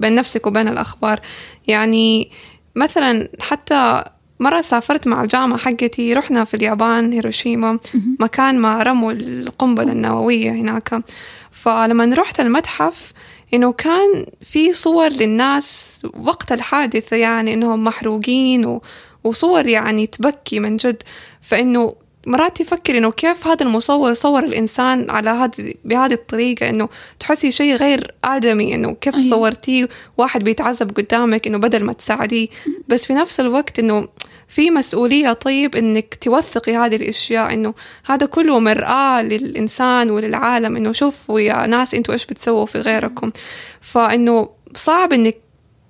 بين 0.00 0.14
نفسك 0.14 0.46
وبين 0.46 0.68
الأخبار. 0.68 1.20
يعني 1.66 2.30
مثلا 2.74 3.28
حتى 3.40 4.04
مرة 4.40 4.60
سافرت 4.60 5.06
مع 5.06 5.22
الجامعة 5.22 5.58
حقتي 5.58 6.14
رحنا 6.14 6.44
في 6.44 6.54
اليابان 6.54 7.12
هيروشيما. 7.12 7.78
مكان 8.20 8.58
ما 8.58 8.82
رموا 8.82 9.12
القنبلة 9.12 9.92
النووية 9.92 10.50
هناك. 10.50 11.02
فلما 11.50 12.14
رحت 12.14 12.40
المتحف 12.40 13.12
إنه 13.54 13.72
كان 13.72 14.26
في 14.42 14.72
صور 14.72 15.08
للناس 15.08 16.02
وقت 16.14 16.52
الحادثة 16.52 17.16
يعني 17.16 17.54
إنهم 17.54 17.84
محروقين 17.84 18.64
و... 18.64 18.82
وصور 19.24 19.66
يعني 19.66 20.06
تبكي 20.06 20.60
من 20.60 20.76
جد. 20.76 21.02
فإنه 21.40 21.94
مرات 22.26 22.62
تفكر 22.62 22.98
إنه 22.98 23.10
كيف 23.10 23.46
هذا 23.46 23.62
المصور 23.62 24.12
صور 24.12 24.44
الإنسان 24.44 25.10
على 25.10 25.30
هذه 25.30 25.74
بهذه 25.84 26.12
الطريقة 26.12 26.68
إنه 26.68 26.88
تحسي 27.20 27.52
شيء 27.52 27.74
غير 27.74 28.14
آدمي 28.24 28.74
إنه 28.74 28.92
كيف 28.92 29.14
أيوة. 29.14 29.28
صورتيه 29.28 29.88
واحد 30.16 30.44
بيتعذب 30.44 30.96
قدامك 30.96 31.46
إنه 31.46 31.58
بدل 31.58 31.84
ما 31.84 31.92
تساعديه 31.92 32.48
بس 32.88 33.06
في 33.06 33.14
نفس 33.14 33.40
الوقت 33.40 33.78
إنه 33.78 34.08
في 34.48 34.70
مسؤولية 34.70 35.32
طيب 35.32 35.76
إنك 35.76 36.14
توثقي 36.14 36.76
هذه 36.76 36.96
الأشياء 36.96 37.54
إنه 37.54 37.74
هذا 38.06 38.26
كله 38.26 38.58
مرآة 38.58 39.22
للإنسان 39.22 40.10
وللعالم 40.10 40.76
إنه 40.76 40.92
شوفوا 40.92 41.40
يا 41.40 41.66
ناس 41.66 41.94
أنتوا 41.94 42.14
إيش 42.14 42.26
بتسووا 42.26 42.66
في 42.66 42.80
غيركم 42.80 43.32
فإنه 43.80 44.48
صعب 44.74 45.12
إنك 45.12 45.36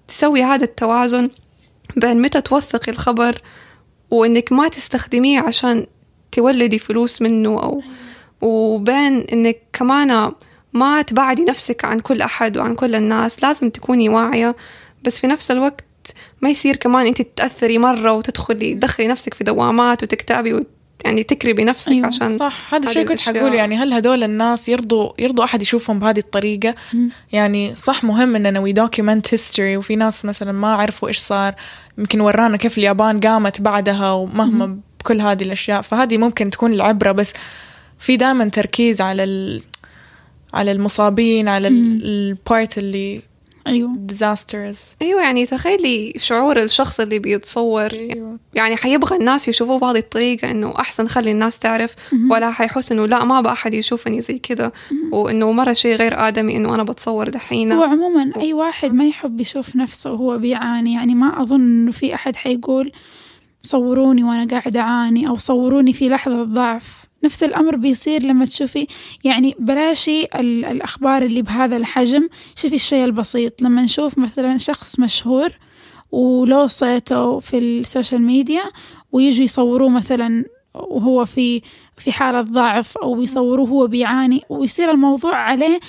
تسوي 0.09 0.43
هذا 0.43 0.65
التوازن 0.65 1.31
بين 1.97 2.23
متى 2.23 2.41
توثقي 2.41 2.93
الخبر 2.93 3.41
وإنك 4.11 4.53
ما 4.53 4.69
تستخدميه 4.69 5.41
عشان 5.41 5.87
تولدي 6.37 6.79
فلوس 6.79 7.23
منه 7.23 7.51
أو 7.63 7.83
وبين 8.41 9.21
إنك 9.33 9.59
كمان 9.73 10.33
ما 10.73 11.03
تبعدي 11.03 11.45
نفسك 11.45 11.85
عن 11.85 11.99
كل 11.99 12.23
أحد 12.23 12.59
وعن 12.59 12.75
كل 12.75 12.95
الناس. 12.95 13.43
لازم 13.43 13.71
تكوني 13.71 14.09
واعية 14.09 14.57
بس 15.05 15.21
في 15.21 15.27
نفس 15.27 15.51
الوقت 15.51 15.85
ما 16.41 16.51
يصير 16.51 16.77
كمان 16.77 17.07
أنت 17.07 17.23
تتأثري 17.23 17.79
مرة 17.79 18.13
وتدخلي 18.13 18.75
تدخلي 18.75 19.09
نفسك 19.09 19.35
في 19.35 19.45
دوامات 19.45 20.03
وتكتئبي 20.03 20.55
وت... 20.55 20.69
يعني 21.05 21.23
تكري 21.23 21.53
بنفسك 21.53 21.93
أيوة، 21.93 22.07
عشان 22.07 22.39
صح. 22.39 22.75
هذا 22.75 22.89
الشيء 22.89 23.03
كنت 23.03 23.11
الأشياء. 23.11 23.37
حقول 23.37 23.55
يعني 23.55 23.77
هل 23.77 23.93
هدول 23.93 24.25
الناس 24.25 24.69
يرضوا 24.69 25.13
يرضوا 25.19 25.45
أحد 25.45 25.63
يشوفهم 25.63 25.99
بهذه 25.99 26.19
الطريقة؟ 26.19 26.75
يعني 27.33 27.75
صح 27.75 28.05
مهم 28.05 28.37
إننا 28.37 28.61
we 28.61 28.73
document 28.73 29.35
history 29.35 29.77
وفي 29.77 29.97
ناس 29.97 30.25
مثلا 30.25 30.53
ما 30.53 30.75
عرفوا 30.75 31.09
إيش 31.09 31.19
صار. 31.19 31.55
يمكن 31.99 32.21
ورانا 32.21 32.57
كيف 32.57 32.79
اليابان 32.79 33.21
قامت 33.21 33.61
بعدها 33.61 34.13
ومهما 34.13 34.79
بكل 35.07 35.21
هذه 35.21 35.43
الأشياء. 35.43 35.81
فهذه 35.83 36.19
ممكن 36.19 36.51
تكون 36.51 36.73
العبرة 36.73 37.13
بس 37.13 37.33
في 37.99 38.17
دائما 38.17 38.49
تركيز 38.49 39.01
على 39.01 39.25
ال 39.25 39.63
على 40.55 40.73
المصابين 40.73 41.49
على. 41.49 41.69
ال 41.69 41.91
part 41.91 42.79
اللي 42.79 43.23
أيوه. 43.67 43.91
disasters 44.13 44.77
أيوه 45.03 45.23
يعني 45.23 45.47
تخيلي 45.47 46.13
شعور 46.19 46.63
الشخص 46.63 47.01
اللي 47.01 47.19
بيتصور. 47.19 47.93
أيوه. 47.93 48.39
يعني 48.55 48.77
حيبغى 48.77 49.17
الناس 49.17 49.49
يشوفوه 49.49 49.79
بهذه 49.79 49.99
الطريقة 49.99 50.51
إنه 50.51 50.75
أحسن 50.79 51.07
خلي 51.09 51.31
الناس 51.31 51.59
تعرف 51.59 51.95
ولا 52.31 52.51
حيحس 52.51 52.93
إنه 52.93 53.07
لا 53.07 53.25
ما 53.25 53.41
بقى 53.41 53.53
أحد 53.53 53.75
يشوفني 53.75 54.21
زي 54.21 54.39
كذا 54.39 54.73
وإنه 55.13 55.53
مرة 55.53 55.73
شيء 55.73 55.97
غير 55.97 56.29
آدمي 56.29 56.57
إنه 56.57 56.75
أنا 56.75 56.83
بتصور 56.83 57.29
دحين 57.29 57.73
هو 57.73 57.83
عموما 57.83 58.33
أي 58.37 58.53
واحد 58.53 58.93
ما 58.95 59.07
يحب 59.07 59.41
يشوف 59.41 59.77
نفسه 59.77 60.13
وهو 60.13 60.39
بيعاني. 60.39 60.95
يعني 60.95 61.15
ما 61.15 61.43
أظن 61.43 61.61
إنه 61.61 61.91
في 61.91 62.15
أحد 62.15 62.37
حيقول 62.37 62.93
صوروني 63.67 64.25
وأنا 64.25 64.47
قاعد 64.47 64.77
أعاني 64.77 65.29
أو 65.29 65.37
صوروني 65.37 65.93
في 65.93 66.09
لحظة 66.09 66.43
ضعف. 66.45 67.05
نفس 67.25 67.43
الأمر 67.43 67.77
بيصير 67.77 68.23
لما 68.23 68.45
تشوفي 68.45 68.87
يعني 69.25 69.55
بلاشي 69.59 70.23
ال- 70.25 70.65
الأخبار 70.65 71.23
اللي 71.23 71.43
بهذا 71.43 71.77
الحجم. 71.77 72.29
شوفي 72.57 72.75
الشيء 72.75 73.05
البسيط. 73.05 73.63
لما 73.63 73.83
نشوف 73.83 74.19
مثلا 74.19 74.57
شخص 74.57 75.01
مشهور 75.01 75.49
ولو 76.13 76.67
صيته 76.67 77.41
في 77.41 77.59
ال 77.59 77.68
social 77.68 78.23
media 78.23 78.63
ويجوا 79.13 79.45
يصوروه 79.45 79.89
مثلا 79.89 80.45
وهو 80.75 81.25
في 81.25 81.63
في 81.99 82.13
حالة 82.13 82.41
ضعف 82.41 82.99
أو 82.99 83.23
يصوروه 83.23 83.69
هو 83.69 83.87
بيعاني 83.87 84.43
ويصير 84.49 84.91
الموضوع 84.91 85.37
عليه 85.37 85.81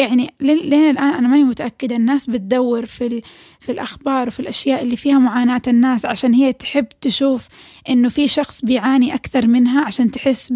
يعني 0.00 0.34
لين 0.40 0.90
الآن 0.90 1.14
أنا 1.14 1.28
ماني 1.28 1.44
متأكدة 1.44 1.96
الناس 1.96 2.30
بتدور 2.30 2.86
في 2.86 3.06
ال... 3.06 3.22
في 3.60 3.72
الأخبار 3.72 4.28
وفي 4.28 4.40
الأشياء 4.40 4.82
اللي 4.82 4.96
فيها 4.96 5.18
معاناة 5.18 5.62
الناس 5.68 6.06
عشان 6.06 6.34
هي 6.34 6.52
تحب 6.52 6.86
تشوف 7.00 7.48
إنه 7.88 8.08
في 8.08 8.28
شخص 8.28 8.64
بيعاني 8.64 9.14
أكثر 9.14 9.46
منها 9.46 9.84
عشان 9.86 10.10
تحس 10.10 10.54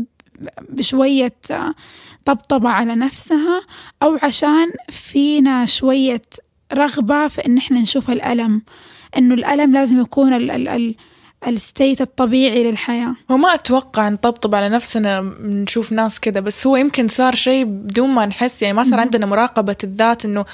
بشوية 0.68 1.36
آه، 1.50 1.74
طبطبة 2.24 2.68
على 2.68 2.94
نفسها 2.94 3.60
أو 4.02 4.18
عشان 4.22 4.72
فينا 4.90 5.64
شوية 5.66 6.22
رغبة 6.72 7.28
في 7.28 7.46
إن 7.46 7.56
إحنا 7.56 7.80
نشوف 7.80 8.10
الألم. 8.10 8.62
إنه 9.18 9.34
الألم 9.34 9.72
لازم 9.72 10.00
يكون 10.00 10.32
ال... 10.32 10.50
ال... 10.50 10.68
ال... 10.68 10.94
الستيت 11.46 12.00
الطبيعي 12.00 12.64
للحياة. 12.70 13.14
وما 13.28 13.54
أتوقع 13.54 14.08
نطبطب 14.08 14.54
على 14.54 14.68
نفسنا 14.68 15.20
نشوف 15.40 15.92
ناس 15.92 16.20
كده 16.20 16.40
بس 16.40 16.66
هو 16.66 16.76
يمكن 16.76 17.08
صار 17.08 17.34
شيء 17.34 17.64
بدون 17.64 18.10
ما 18.10 18.26
نحس 18.26 18.62
يعني 18.62 18.76
ما 18.76 18.84
صار 18.84 19.00
عندنا 19.00 19.26
مراقبة 19.26 19.76
الذات 19.84 20.24
إنه 20.24 20.44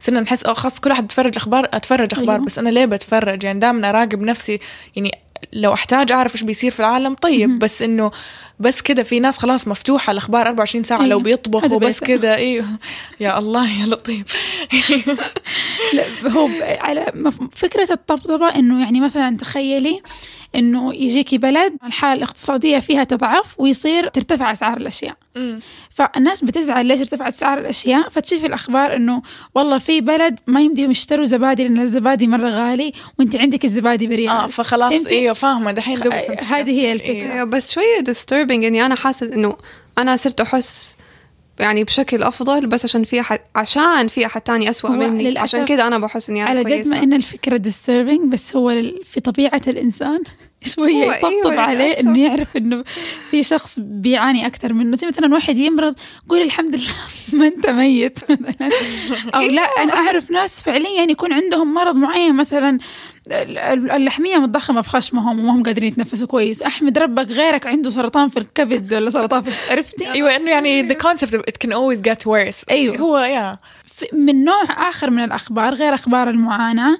صرنا 0.00 0.20
نحس 0.20 0.42
أو 0.42 0.54
خلاص 0.54 0.80
كل 0.80 0.90
واحد 0.90 1.02
بيتفرج 1.02 1.36
أخبار 1.36 1.68
أتفرج 1.72 2.08
أخبار 2.12 2.34
أيوة. 2.34 2.46
بس 2.46 2.58
أنا 2.58 2.68
ليه 2.68 2.84
بتفرج؟ 2.84 3.44
يعني 3.44 3.58
دائما 3.58 3.88
أراقب 3.90 4.20
نفسي 4.20 4.58
يعني 4.96 5.10
لو 5.52 5.72
أحتاج 5.72 6.12
أعرف 6.12 6.34
إيش 6.34 6.42
بيصير 6.42 6.70
في 6.70 6.80
العالم 6.80 7.14
طيب 7.14 7.48
مهم. 7.48 7.58
بس 7.58 7.82
إنه 7.82 8.10
بس 8.60 8.82
كده 8.82 9.02
في 9.02 9.20
ناس 9.20 9.38
خلاص 9.38 9.68
مفتوحة 9.68 10.10
الأخبار 10.10 10.46
24 10.46 10.84
ساعة 10.84 10.98
أيوة. 10.98 11.08
لو 11.10 11.20
بيطبخ 11.20 11.64
هذا 11.64 11.76
وبس. 11.76 12.00
كده 12.00 12.36
إيه 12.36 12.64
يا 13.20 13.38
الله 13.38 13.80
يا 13.80 13.86
لطيف 13.86 14.36
لا 15.94 16.30
هو 16.30 16.48
على 16.80 17.12
فكرة 17.52 17.92
الطبطبة 17.92 18.46
إنه 18.48 18.82
يعني 18.82 19.00
مثلا 19.00 19.36
تخيلي 19.36 20.02
إنه 20.54 20.94
يجيكي 20.94 21.38
بلد 21.38 21.76
الحالة 21.86 22.12
الاقتصادية 22.12 22.78
فيها 22.78 23.04
تضعف 23.04 23.60
ويصير 23.60 24.08
ترتفع 24.08 24.52
أسعار 24.52 24.76
الأشياء 24.76 25.14
أمم. 25.36 25.58
فالناس 25.90 26.44
بتزعل 26.44 26.86
ليش 26.86 27.00
ارتفعت 27.00 27.32
أسعار 27.32 27.58
الأشياء 27.58 28.08
فتشوفي 28.08 28.46
الأخبار 28.46 28.96
إنه 28.96 29.22
والله 29.54 29.78
في 29.78 30.00
بلد 30.00 30.38
ما 30.46 30.60
يمديهم 30.60 30.90
يشتروا 30.90 31.24
زبادي 31.24 31.64
لأن 31.68 31.80
الزبادي 31.80 32.26
مرة 32.26 32.48
غالي 32.48 32.92
وأنت 33.18 33.36
عندك 33.36 33.64
الزبادي 33.64 34.06
بريال 34.06 34.28
آه 34.36 34.46
فخلاص 34.46 34.92
فهمتي؟ 34.92 35.14
إيوه 35.18 35.34
فاهمة 35.34 35.72
دحين 35.72 35.98
هذه 36.50 36.70
هي. 36.70 36.92
الفكرة. 36.92 37.32
أيوة 37.32 37.44
بس 37.44 37.74
شوية 37.74 38.04
disturbing 38.08 38.50
إني 38.50 38.86
أنا 38.86 38.94
حاسة 38.94 39.34
إنه 39.34 39.56
أنا 39.98 40.16
صرت 40.16 40.40
أحس 40.40 40.96
يعني 41.60 41.84
بشكل 41.84 42.22
أفضل 42.22 42.66
بس 42.66 42.84
عشان 42.84 43.04
في 43.04 43.20
أحد 43.20 43.40
عشان 43.56 44.08
في 44.08 44.26
أحد 44.26 44.40
تاني 44.40 44.70
أسوأ 44.70 44.90
هو 44.90 44.94
مني 44.94 45.38
عشان 45.38 45.64
كذا 45.64 45.86
أنا 45.86 45.98
بحس 45.98 46.30
إني 46.30 46.42
أنا 46.42 46.50
على 46.50 46.78
قد. 46.78 46.86
ما 46.86 47.02
إن 47.02 47.12
الفكرة 47.12 47.58
disturbing 47.58 48.26
بس 48.26 48.56
هو 48.56 48.82
في 49.04 49.20
طبيعة 49.20 49.62
الإنسان 49.66 50.22
شوية 50.62 51.04
هو 51.04 51.12
يطبطب 51.12 51.50
أيوة 51.50 51.60
عليه 51.60 51.84
للأسف. 51.86 52.00
إنه 52.00 52.18
يعرف 52.24 52.56
إنه 52.56 52.84
في 53.30 53.42
شخص 53.42 53.78
بيعاني 53.82 54.46
أكثر 54.46 54.72
منه. 54.72 54.96
زي 54.96 55.06
مثلا 55.06 55.34
واحد 55.34 55.56
يمرض 55.58 55.94
قول 56.28 56.42
الحمد 56.42 56.74
لله 56.74 56.92
ما 57.40 57.46
أنت 57.46 57.66
ميت 57.70 58.18
مثلا. 58.30 58.68
أو 59.34 59.40
لا 59.40 59.62
أنا 59.62 59.94
أعرف 59.94 60.30
ناس 60.30 60.62
فعليا 60.62 61.02
يكون 61.10 61.32
عندهم 61.32 61.74
مرض 61.74 61.96
معين 61.96 62.34
مثلا 62.36 62.78
ال- 63.32 63.58
ال- 63.58 63.90
اللحمية 63.90 64.36
متضخمة 64.36 64.82
في 64.82 64.88
خشمهم 64.88 65.40
وما 65.40 65.50
هم 65.52 65.62
قادرين 65.62 65.88
يتنفسوا 65.92 66.28
كويس. 66.28 66.62
أحمد 66.62 66.98
ربك 66.98 67.26
غيرك 67.30 67.66
عنده 67.66 67.90
سرطان 67.90 68.28
في 68.28 68.36
الكبد 68.36 68.94
ولا 68.94 69.10
سرطان 69.10 69.42
في 69.42 69.72
عرفتي؟ 69.72 70.10
أيوه 70.12 70.36
إنه 70.36 70.50
يعني 70.50 70.88
the 70.88 70.96
concept 70.96 71.30
of 71.34 71.40
it 71.40 71.66
can 71.66 71.70
always 71.70 72.00
get 72.10 72.26
worse. 72.26 72.64
أيوة. 72.70 72.96
هو 72.96 73.18
يا 73.18 73.58
في- 73.84 74.08
من 74.12 74.44
نوع 74.44 74.88
آخر 74.88 75.10
من 75.10 75.24
الأخبار 75.24 75.74
غير 75.74 75.94
أخبار 75.94 76.30
المعاناة 76.30 76.98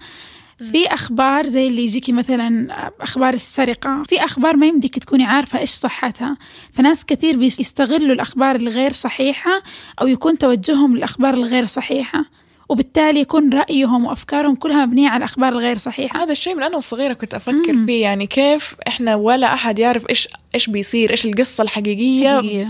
في 0.59 0.87
أخبار 0.87 1.47
زي 1.47 1.67
اللي 1.67 1.83
يجيكي 1.83 2.13
مثلا 2.13 2.69
أخبار 3.01 3.35
السرقة 3.35 4.03
في 4.03 4.25
أخبار 4.25 4.57
ما 4.57 4.67
يمديك 4.67 4.99
تكوني 4.99 5.25
عارفة 5.25 5.59
إيش 5.59 5.71
صحتها. 5.71 6.37
فناس 6.73 7.05
كثير 7.05 7.37
بيستغلوا 7.39 8.15
الأخبار 8.15 8.57
الغير 8.57 8.93
صحيحة 8.93 9.63
أو 10.01 10.07
يكون 10.07 10.39
توجههم 10.39 10.97
للأخبار 10.97 11.35
الغير 11.35 11.67
صحيحة. 11.67 12.25
وبالتالي 12.69 13.21
يكون 13.21 13.53
رأيهم 13.53 14.07
وأفكارهم 14.07 14.55
كلها 14.55 14.87
مبنية 14.87 15.09
على 15.09 15.19
الأخبار 15.19 15.53
الغير 15.53 15.79
صحيحة 15.79 16.23
هذا 16.23 16.33
الشيء 16.33 16.55
من 16.55 16.63
أنا 16.63 16.77
وصغيرة 16.77 17.13
كنت 17.13 17.35
أفكر 17.35 17.73
مم. 17.73 17.87
فيه 17.87 18.03
يعني 18.03 18.27
كيف 18.27 18.75
إحنا 18.89 19.15
ولا 19.15 19.55
أحد 19.55 19.79
يعرف 19.79 20.09
إيش 20.11 20.29
إيش 20.55 20.71
بيصير 20.71 21.11
إيش 21.11 21.27
القصة 21.27 21.63
الحقيقية 21.63 22.37
حقيقية. 22.37 22.69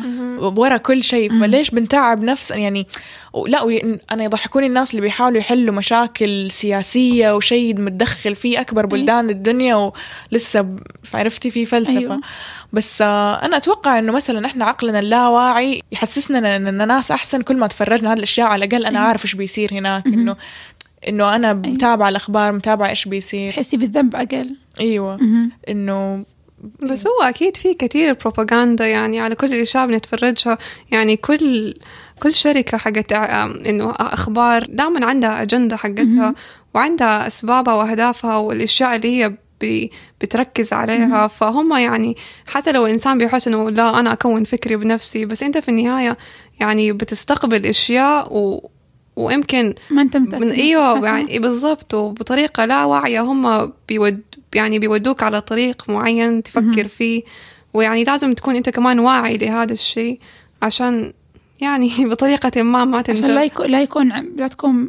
ورا 0.56 0.76
كل 0.76 1.02
شيء. 1.02 1.40
فليش 1.40 1.70
بنتعب 1.70 2.22
نفس 2.22 2.50
يعني 2.50 2.86
لا 3.46 3.90
أنا 4.10 4.24
يضحكوني 4.24 4.66
الناس 4.66 4.90
اللي 4.90 5.00
بيحاولوا 5.00 5.38
يحلوا 5.38 5.74
مشاكل 5.74 6.50
سياسية 6.50 7.36
وشيء 7.36 7.80
متدخل 7.80 8.34
فيه 8.34 8.60
أكبر 8.60 8.86
بلدان 8.86 9.30
الدنيا 9.30 9.92
ولسه 10.32 10.76
عرفتي 11.14 11.50
في 11.50 11.64
فلسفة 11.64 11.98
أيوة. 11.98 12.20
بس 12.72 13.02
آه، 13.02 13.34
أنا 13.34 13.56
أتوقع 13.56 13.98
إنه 13.98 14.12
مثلا 14.12 14.46
إحنا 14.46 14.64
عقلنا 14.64 14.98
اللاواعي 14.98 15.82
يحسسنا 15.92 16.56
اننا 16.56 16.84
ناس 16.84 17.10
أحسن 17.10 17.42
كل 17.42 17.56
ما 17.56 17.66
تفرجنا 17.66 18.12
هذه 18.12 18.16
الأشياء 18.18 18.46
على 18.46 18.64
الأقل 18.64 18.84
أنا 18.86 18.98
أيوة. 18.98 19.08
عارف 19.08 19.24
إيش 19.24 19.34
بيصير 19.34 19.72
هناك. 19.72 20.06
انه 20.06 20.36
إنه 21.08 21.34
أنا 21.36 21.52
متابعة 21.52 22.08
الأخبار 22.08 22.52
متابعة 22.52 22.88
إيش 22.88 23.04
بيصير 23.08 23.52
تحسي 23.52 23.76
بالذنب 23.76 24.16
أقل 24.16 24.56
أيوه. 24.80 25.18
إنه 25.68 26.24
بس 26.90 27.06
هو 27.06 27.22
أكيد 27.28 27.56
في 27.56 27.74
كتير 27.74 28.14
بروباغندا 28.14 28.86
يعني 28.86 29.20
على 29.20 29.34
كل 29.34 29.46
الأشياء 29.54 29.86
بنتفرجها 29.86 30.58
يعني 30.90 31.16
كل 31.16 31.74
كل 32.22 32.34
شركة 32.34 32.78
حقت 32.78 33.12
آم، 33.12 33.62
إنه 33.66 33.90
أخبار 33.90 34.66
دائما 34.68 35.06
عندها 35.06 35.42
أجندة 35.42 35.76
حقتها. 35.76 36.34
وعندها 36.74 37.26
أسبابها 37.26 37.74
وأهدافها 37.74 38.36
والأشياء 38.36 38.96
اللي 38.96 39.18
هي 39.24 39.32
بتركز 40.20 40.72
عليها. 40.72 41.28
فهم 41.28 41.76
يعني 41.76 42.16
حتى 42.46 42.72
لو 42.72 42.86
الإنسان 42.86 43.18
بيحس 43.18 43.48
إنه 43.48 43.70
لا 43.70 44.00
أنا 44.00 44.12
أكون 44.12 44.44
فكري 44.44 44.76
بنفسي 44.76 45.24
بس 45.24 45.42
أنت 45.42 45.58
في 45.58 45.68
النهاية 45.68 46.18
يعني 46.60 46.92
بتستقبل 46.92 47.66
أشياء 47.66 48.36
و 48.36 48.70
ويمكن 49.16 49.74
ما 49.90 50.02
أنت 50.02 50.16
متأكد 50.16 50.44
من 50.44 50.50
إيوه. 50.50 51.06
يعني 51.06 51.38
بالضبط. 51.38 51.94
وبطريقة 51.94 52.64
لا 52.64 52.84
واعية 52.84 53.20
هم 53.20 53.72
بيود 53.88 54.20
يعني 54.54 54.78
بيودوك 54.78 55.22
على 55.22 55.40
طريق 55.40 55.90
معين 55.90 56.42
تفكر. 56.42 56.88
فيه. 56.88 57.22
ويعني 57.74 58.04
لازم 58.04 58.34
تكون 58.34 58.56
أنت 58.56 58.70
كمان 58.70 58.98
واعي 58.98 59.36
لهذا 59.36 59.72
الشيء 59.72 60.18
عشان 60.62 61.12
يعني 61.60 61.90
بطريقة 62.10 62.62
ما 62.62 62.84
ما 62.84 63.04
عشان 63.08 63.34
لا 63.34 63.44
يكون 63.44 63.66
لا 63.66 63.82
يكون 63.82 64.08
لا 64.36 64.46
تكون 64.46 64.88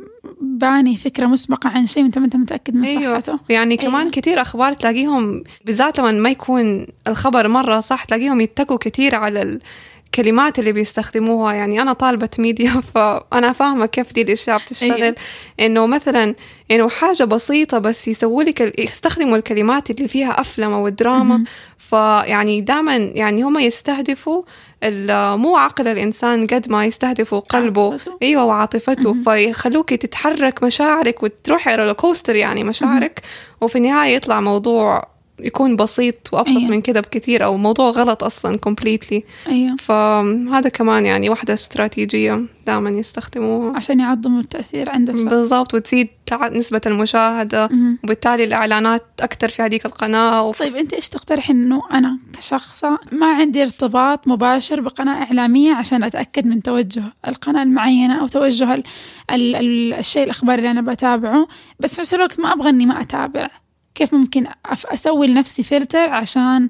باني 0.59 0.97
فكرة 0.97 1.25
مسبقة 1.25 1.69
عن 1.69 1.85
شيء 1.85 2.03
وانت 2.03 2.17
ما 2.17 2.25
انت 2.25 2.35
متأكد 2.35 2.75
من 2.75 2.85
أيوه 2.85 3.19
صحته 3.19 3.39
يعني 3.49 3.77
كمان 3.77 3.95
أيوة. 3.95 4.11
كتير 4.11 4.41
أخبار 4.41 4.73
تلاقيهم 4.73 5.43
بالذات 5.65 5.99
لما 5.99 6.11
ما 6.11 6.29
يكون 6.29 6.87
الخبر 7.07 7.47
مرة 7.47 7.79
صح 7.79 8.03
تلاقيهم 8.03 8.41
يتكوا 8.41 8.77
كتير 8.77 9.15
على 9.15 9.59
الكلمات 10.05 10.59
اللي 10.59 10.71
بيستخدموها 10.71 11.53
يعني 11.53 11.81
أنا 11.81 11.93
طالبة 11.93 12.29
ميديا 12.39 12.71
فأنا 12.93 13.53
فاهمة 13.53 13.85
كيف 13.85 14.13
دي 14.13 14.21
الأشياء 14.21 14.57
بتشتغل 14.57 15.01
أيوة. 15.01 15.15
إنه 15.59 15.87
مثلا 15.87 16.35
إنه 16.71 16.89
حاجة 16.89 17.23
بسيطة 17.23 17.77
بس 17.77 18.07
يسووا 18.07 18.43
لك 18.43 18.79
يستخدموا 18.79 19.37
الكلمات 19.37 19.91
اللي 19.91 20.07
فيها 20.07 20.41
أفلام 20.41 20.73
أو 20.73 20.89
دراما. 20.89 21.43
فيعني 21.89 22.61
دائما 22.61 22.95
يعني 22.95 23.43
هم 23.43 23.59
يستهدفوا 23.59 24.43
مو 25.35 25.57
عقل 25.57 25.87
الإنسان 25.87 26.47
قد 26.47 26.69
ما 26.69 26.85
يستهدفوا 26.85 27.39
قلبه 27.39 27.91
عاطفته. 27.91 28.17
أيوه 28.21 28.45
وعاطفته. 28.45 29.13
فيخلوك 29.23 29.93
تتحرك 29.93 30.63
مشاعرك 30.63 31.23
وتروحي 31.23 31.75
roller 31.75 31.93
coaster 31.93 32.35
يعني 32.35 32.63
مشاعرك 32.63 33.21
وفي 33.61 33.77
النهاية 33.77 34.15
يطلع 34.15 34.41
موضوع 34.41 35.18
يكون 35.41 35.75
بسيط 35.75 36.33
وأبسط 36.33 36.55
أيوة. 36.55 36.69
من 36.69 36.81
كده 36.81 37.01
بكثير 37.01 37.43
أو 37.43 37.57
موضوع 37.57 37.89
غلط 37.89 38.23
أصلا 38.23 38.59
completely. 38.69 39.21
أيوه. 39.47 39.75
فهذا 39.79 40.69
كمان 40.69 41.05
يعني 41.05 41.29
واحدة 41.29 41.53
استراتيجية 41.53 42.45
دائما 42.67 42.89
يستخدموها. 42.89 43.75
عشان 43.75 43.99
يعظموا 43.99 44.39
التأثير 44.39 44.89
عند 44.89 45.09
الشخص. 45.09 45.23
بالضبط 45.23 45.73
وتزيد 45.73 46.07
نسبة 46.51 46.81
المشاهدة 46.85 47.67
مهم. 47.67 47.97
وبالتالي 48.03 48.43
الإعلانات 48.43 49.03
أكثر 49.19 49.49
في 49.49 49.61
هذيك 49.61 49.85
القناة 49.85 50.43
وف... 50.43 50.59
طيب 50.59 50.75
أنت 50.75 50.93
إيش 50.93 51.09
تقترح 51.09 51.49
إنه 51.49 51.81
أنا 51.91 52.19
كشخصة 52.37 52.97
ما 53.11 53.27
عندي 53.27 53.61
ارتباط 53.61 54.27
مباشر 54.27 54.81
بقناة 54.81 55.23
إعلامية 55.23 55.73
عشان 55.73 56.03
أتأكد 56.03 56.45
من 56.45 56.61
توجه 56.61 57.03
القناة 57.27 57.63
المعينة 57.63 58.21
أو 58.21 58.27
توجه 58.27 58.73
ال 58.73 58.83
ال 59.31 59.55
ال 59.55 59.93
الشيء 59.93 60.23
الاخباري 60.23 60.59
اللي 60.59 60.71
أنا 60.71 60.81
بتابعه 60.81 61.47
بس 61.79 61.95
في 61.95 62.01
نفس 62.01 62.13
الوقت 62.13 62.39
ما 62.39 62.53
أبغى 62.53 62.69
إني 62.69 62.85
ما 62.85 63.01
أتابع. 63.01 63.49
كيف 63.99 64.13
ممكن 64.13 64.47
أف 64.65 64.85
أسوي 64.85 65.27
لنفسي 65.27 65.63
فلتر 65.63 66.09
عشان 66.09 66.69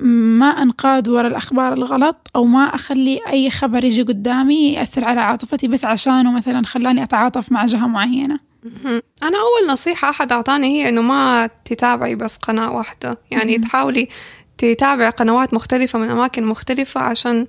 ما 0.00 0.46
أنقاد 0.46 1.08
ورا 1.08 1.28
الأخبار 1.28 1.72
الغلط 1.72 2.30
أو 2.36 2.44
ما 2.44 2.74
أخلي 2.74 3.20
أي 3.28 3.50
خبر 3.50 3.84
يجي 3.84 4.02
قدامي 4.02 4.72
يأثر 4.72 5.04
على 5.04 5.20
عاطفتي 5.20 5.68
بس 5.68 5.84
عشانه 5.84 6.32
مثلا 6.32 6.66
خلاني 6.66 7.02
أتعاطف 7.02 7.52
مع 7.52 7.66
جهة 7.66 7.86
معينة. 7.86 8.38
أنا 9.22 9.36
أول 9.38 9.72
نصيحة 9.72 10.10
أحد 10.10 10.32
أعطاني 10.32 10.66
هي 10.66 10.88
إنه 10.88 11.02
ما 11.02 11.50
تتابعي 11.64 12.14
بس 12.14 12.36
قناة 12.36 12.72
واحدة 12.72 13.18
يعني. 13.30 13.58
تحاولي 13.58 14.08
تتابعي 14.58 15.10
قنوات 15.10 15.54
مختلفة 15.54 15.98
من 15.98 16.10
أماكن 16.10 16.44
مختلفة 16.44 17.00
عشان 17.00 17.46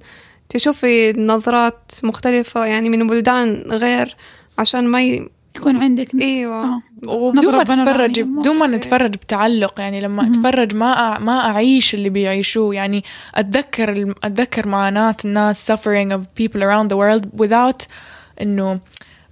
تشوفي 0.50 1.14
نظرات 1.14 1.92
مختلفة 2.04 2.66
يعني 2.66 2.90
من 2.90 3.08
بلدان 3.08 3.64
غير 3.68 4.16
عشان 4.60 4.88
ما 4.88 5.04
ي... 5.04 5.30
يكون 5.56 5.78
عندك 5.78 6.16
إيوه. 6.22 6.64
آه. 6.64 6.82
وبدون 7.08 7.56
ما 7.56 7.64
تتفرج. 7.64 8.22
بدون 8.22 8.56
ما 8.56 8.68
نتفرج 8.68 9.12
بتعلق 9.16 9.80
يعني 9.80 10.02
لما. 10.02 10.28
أتفرج 10.28 10.76
ما 10.76 11.20
ما 11.20 11.50
أعيش 11.50 11.94
اللي 11.94 12.10
بيعيشوه. 12.10 12.76
يعني 12.76 13.04
أتذكر 13.36 14.14
أتذكر 14.24 14.68
معاناة 14.68 15.16
الناس 15.26 15.72
suffering 15.72 16.12
of 16.12 16.20
people 16.44 16.60
around 16.60 16.90
the 16.94 16.98
world 16.98 17.44
without 17.46 17.86
إنه 18.42 18.80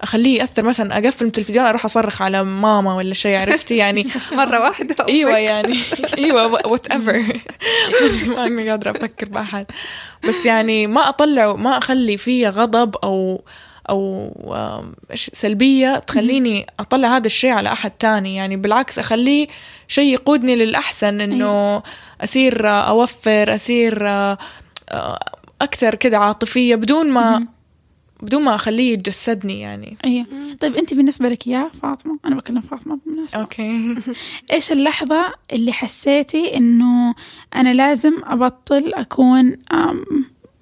أخليه 0.02 0.40
يأثر. 0.40 0.64
مثلا 0.64 0.98
أقفل 0.98 1.26
التلفزيون 1.26 1.66
أروح 1.66 1.86
أصرخ 1.86 2.22
على 2.22 2.44
ماما 2.44 2.96
ولا 2.96 3.14
شيء 3.14 3.38
عرفتي؟ 3.38 3.78
يعني 3.78 4.06
مرة 4.32 4.60
واحدة 4.60 4.96
إيوه 5.10 5.38
يعني. 5.38 5.78
إيوه 6.18 6.68
وات 6.68 6.88
ايفر 6.88 7.24
ما 8.28 8.46
أني 8.46 8.70
قادرة 8.70 8.92
أفكر 8.92 9.30
بأحد. 9.30 9.66
بس 10.28 10.46
يعني 10.46 10.88
ما 10.88 11.10
أطلع 11.10 11.54
ما 11.54 11.78
أخلي 11.78 12.18
فيه 12.18 12.50
غضب 12.50 12.96
أو 12.96 13.44
أو 13.90 14.32
سلبية 15.14 16.00
تخليني 16.00 16.66
أطلع 16.80 17.16
هذا 17.18 17.26
الشيء 17.28 17.50
على 17.52 17.72
أحد 17.72 17.92
تاني. 17.92 18.36
يعني 18.36 18.58
بالعكس 18.58 19.00
أخليه 19.00 19.48
شيء 19.88 20.14
يقودني 20.14 20.56
للأحسن 20.56 21.22
إنه 21.22 21.84
أصير 22.24 22.68
آه، 22.70 22.90
أوفر 22.90 23.56
أصير 23.56 24.08
آه، 24.10 24.38
آه، 24.90 25.20
أكثر 25.62 25.96
كده 25.96 26.18
عاطفية 26.18 26.76
بدون 26.76 27.10
ما. 27.10 27.48
بدون 28.22 28.44
ما 28.44 28.56
أخليه 28.56 28.94
يتجسدني 28.94 29.60
يعني. 29.60 29.98
أيوه. 30.06 30.26
طيب 30.60 30.76
أنت 30.76 30.94
بالنسبة 30.94 31.30
لك 31.30 31.48
يا 31.48 31.70
فاطمة 31.82 32.20
أنا 32.26 32.36
بكلم 32.36 32.62
فاطمة 32.62 33.00
بالمناسبة. 33.06 33.42
أوكي. 33.42 33.96
إيش 34.52 34.72
اللحظة 34.72 35.34
اللي 35.54 35.72
حسيتي 35.74 36.58
إنه 36.58 37.16
أنا 37.56 37.74
لازم 37.74 38.14
أبطل 38.24 38.94
أكون 38.94 39.58
أم، 39.72 40.06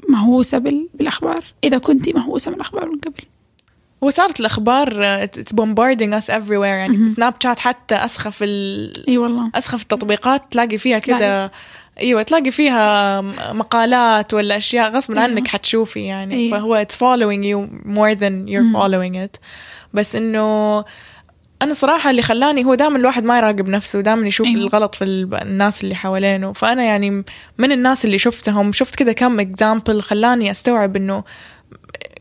مهووسة 0.10 0.58
بال- 0.58 0.88
بالأخبار 0.94 1.44
إذا 1.64 1.78
كنتي 1.78 2.14
مهووسة 2.14 2.50
من 2.52 2.56
الاخبار 2.56 2.90
من 2.90 3.00
قبل 3.00 3.22
وصارت 4.02 4.40
الأخبار 4.40 4.90
it's 5.28 5.54
bombarding 5.56 6.14
us 6.22 6.30
everywhere 6.34 6.52
يعني. 6.64 7.10
سناب 7.10 7.34
شات 7.44 7.60
حتى 7.60 7.96
أسخف 7.96 8.40
ال... 8.44 9.10
إي 9.10 9.18
والله 9.18 9.52
أسخف 9.56 9.82
التطبيقات 9.82 10.42
تلاقي 10.52 10.78
فيها 10.78 11.00
كده 11.00 11.52
إيوه 12.00 12.22
تلاقي 12.22 12.52
فيها 12.52 13.22
مقالات 13.54 14.34
ولا 14.34 14.58
أشياء 14.58 14.92
غصب 14.92 15.12
أيوة. 15.18 15.24
عنك 15.24 15.48
حتشوفي 15.48 16.00
يعني 16.00 16.36
أيوة. 16.36 16.60
فهو 16.60 16.86
following 16.86 17.44
you 17.44 17.70
more 17.88 18.20
than 18.20 18.50
you're 18.52 18.62
مم. 18.64 18.78
following 18.82 19.16
it 19.28 19.40
بس 19.94 20.16
إنه 20.16 20.84
أنا 21.62 21.74
صراحة 21.74 22.10
اللي 22.10 22.22
خلاني 22.22 22.66
هو 22.66 22.76
دائما 22.76 22.98
الواحد 22.98 23.24
ما 23.24 23.38
يراقب 23.38 23.70
نفسه 23.70 24.02
دائما 24.02 24.28
يشوف. 24.28 24.48
أيوة. 24.48 24.62
الغلط 24.62 24.96
في 24.96 25.04
ال- 25.04 25.36
الناس 25.42 25.84
اللي 25.84 25.96
حوالينه 25.96 26.54
فأنا 26.54 26.84
يعني 26.84 27.24
من 27.58 27.72
الناس 27.72 28.06
اللي 28.06 28.18
شفتهم 28.18 28.72
شفت 28.72 28.96
كده 28.96 29.14
كم 29.14 29.40
اكزامبل 29.40 30.02
خلاني 30.02 30.52
أستوعب 30.52 30.96
إنه 30.96 31.24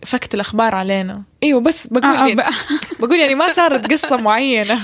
فكت 0.07 0.35
الأخبار 0.35 0.75
علينا 0.75 1.23
إيوه 1.43 1.61
بس 1.61 1.87
بقول 1.87 2.05
آه 2.05 2.15
يعني 2.15 2.35
بقى. 2.35 2.51
بقول 3.01 3.19
يعني 3.19 3.35
ما 3.35 3.53
صارت 3.53 3.93
قصة 3.93 4.17
معينة 4.17 4.81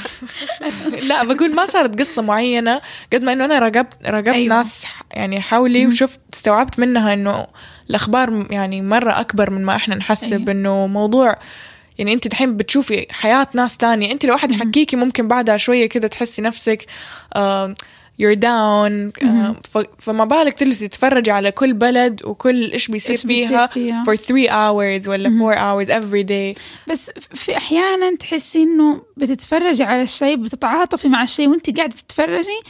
لا 1.08 1.24
بقول 1.24 1.54
ما 1.54 1.66
صارت 1.66 2.00
قصة 2.00 2.22
معينة 2.22 2.80
قد 3.12 3.22
ما 3.22 3.32
إنه 3.32 3.44
أنا 3.44 3.58
راقبت 3.58 3.94
راقبت. 4.06 4.28
أيوة. 4.28 4.56
ناس 4.56 4.82
يعني 5.10 5.40
حولي. 5.40 5.86
وشفت 5.86 6.20
استوعبت 6.34 6.78
منها 6.78 7.12
إنه 7.12 7.46
الأخبار 7.90 8.46
يعني 8.50 8.82
مرة 8.82 9.20
أكبر 9.20 9.50
من 9.50 9.64
ما 9.64 9.76
إحنا 9.76 9.94
نحسب 9.94 10.32
أيوة. 10.32 10.50
إنه 10.50 10.86
موضوع 10.86 11.36
يعني 11.98 12.12
انت 12.12 12.28
دحين 12.28 12.56
بتشوفي 12.56 13.06
حياة 13.10 13.48
ناس 13.54 13.76
تانية 13.76 14.12
انت 14.12 14.24
لو 14.24 14.32
واحد 14.32 14.52
مم. 14.52 14.58
يحكيكي 14.58 14.96
ممكن 14.96 15.28
بعدها 15.28 15.56
شوية 15.56 15.86
كده 15.88 16.08
تحسي 16.08 16.42
نفسك 16.42 16.86
you're 18.22 18.36
down 18.36 19.10
uh, 19.24 19.82
فما 19.98 20.24
بالك 20.24 20.52
تجلسي 20.52 20.88
تتفرجي 20.88 21.30
على 21.30 21.52
كل 21.52 21.72
بلد 21.72 22.24
وكل 22.24 22.72
إيش 22.72 22.88
بيصير 22.88 23.16
فيها 23.16 23.66
فيها. 23.66 24.04
for 24.04 24.16
three 24.16 24.48
hours 24.48 25.08
ولا 25.08 25.28
مم. 25.28 25.42
four 25.52 25.56
hours 25.56 25.88
every 25.90 26.26
day 26.26 26.62
بس 26.90 27.10
في 27.34 27.56
أحيانا 27.56 28.16
تحسي 28.16 28.62
إنه 28.62 29.02
بتتفرجي 29.16 29.84
على 29.84 30.02
الشيء 30.02 30.36
بتتعاطفي 30.36 31.08
مع 31.08 31.22
الشيء 31.22 31.48
وانت 31.48 31.76
قاعدة 31.76 31.94
تتفرجي 31.94 32.60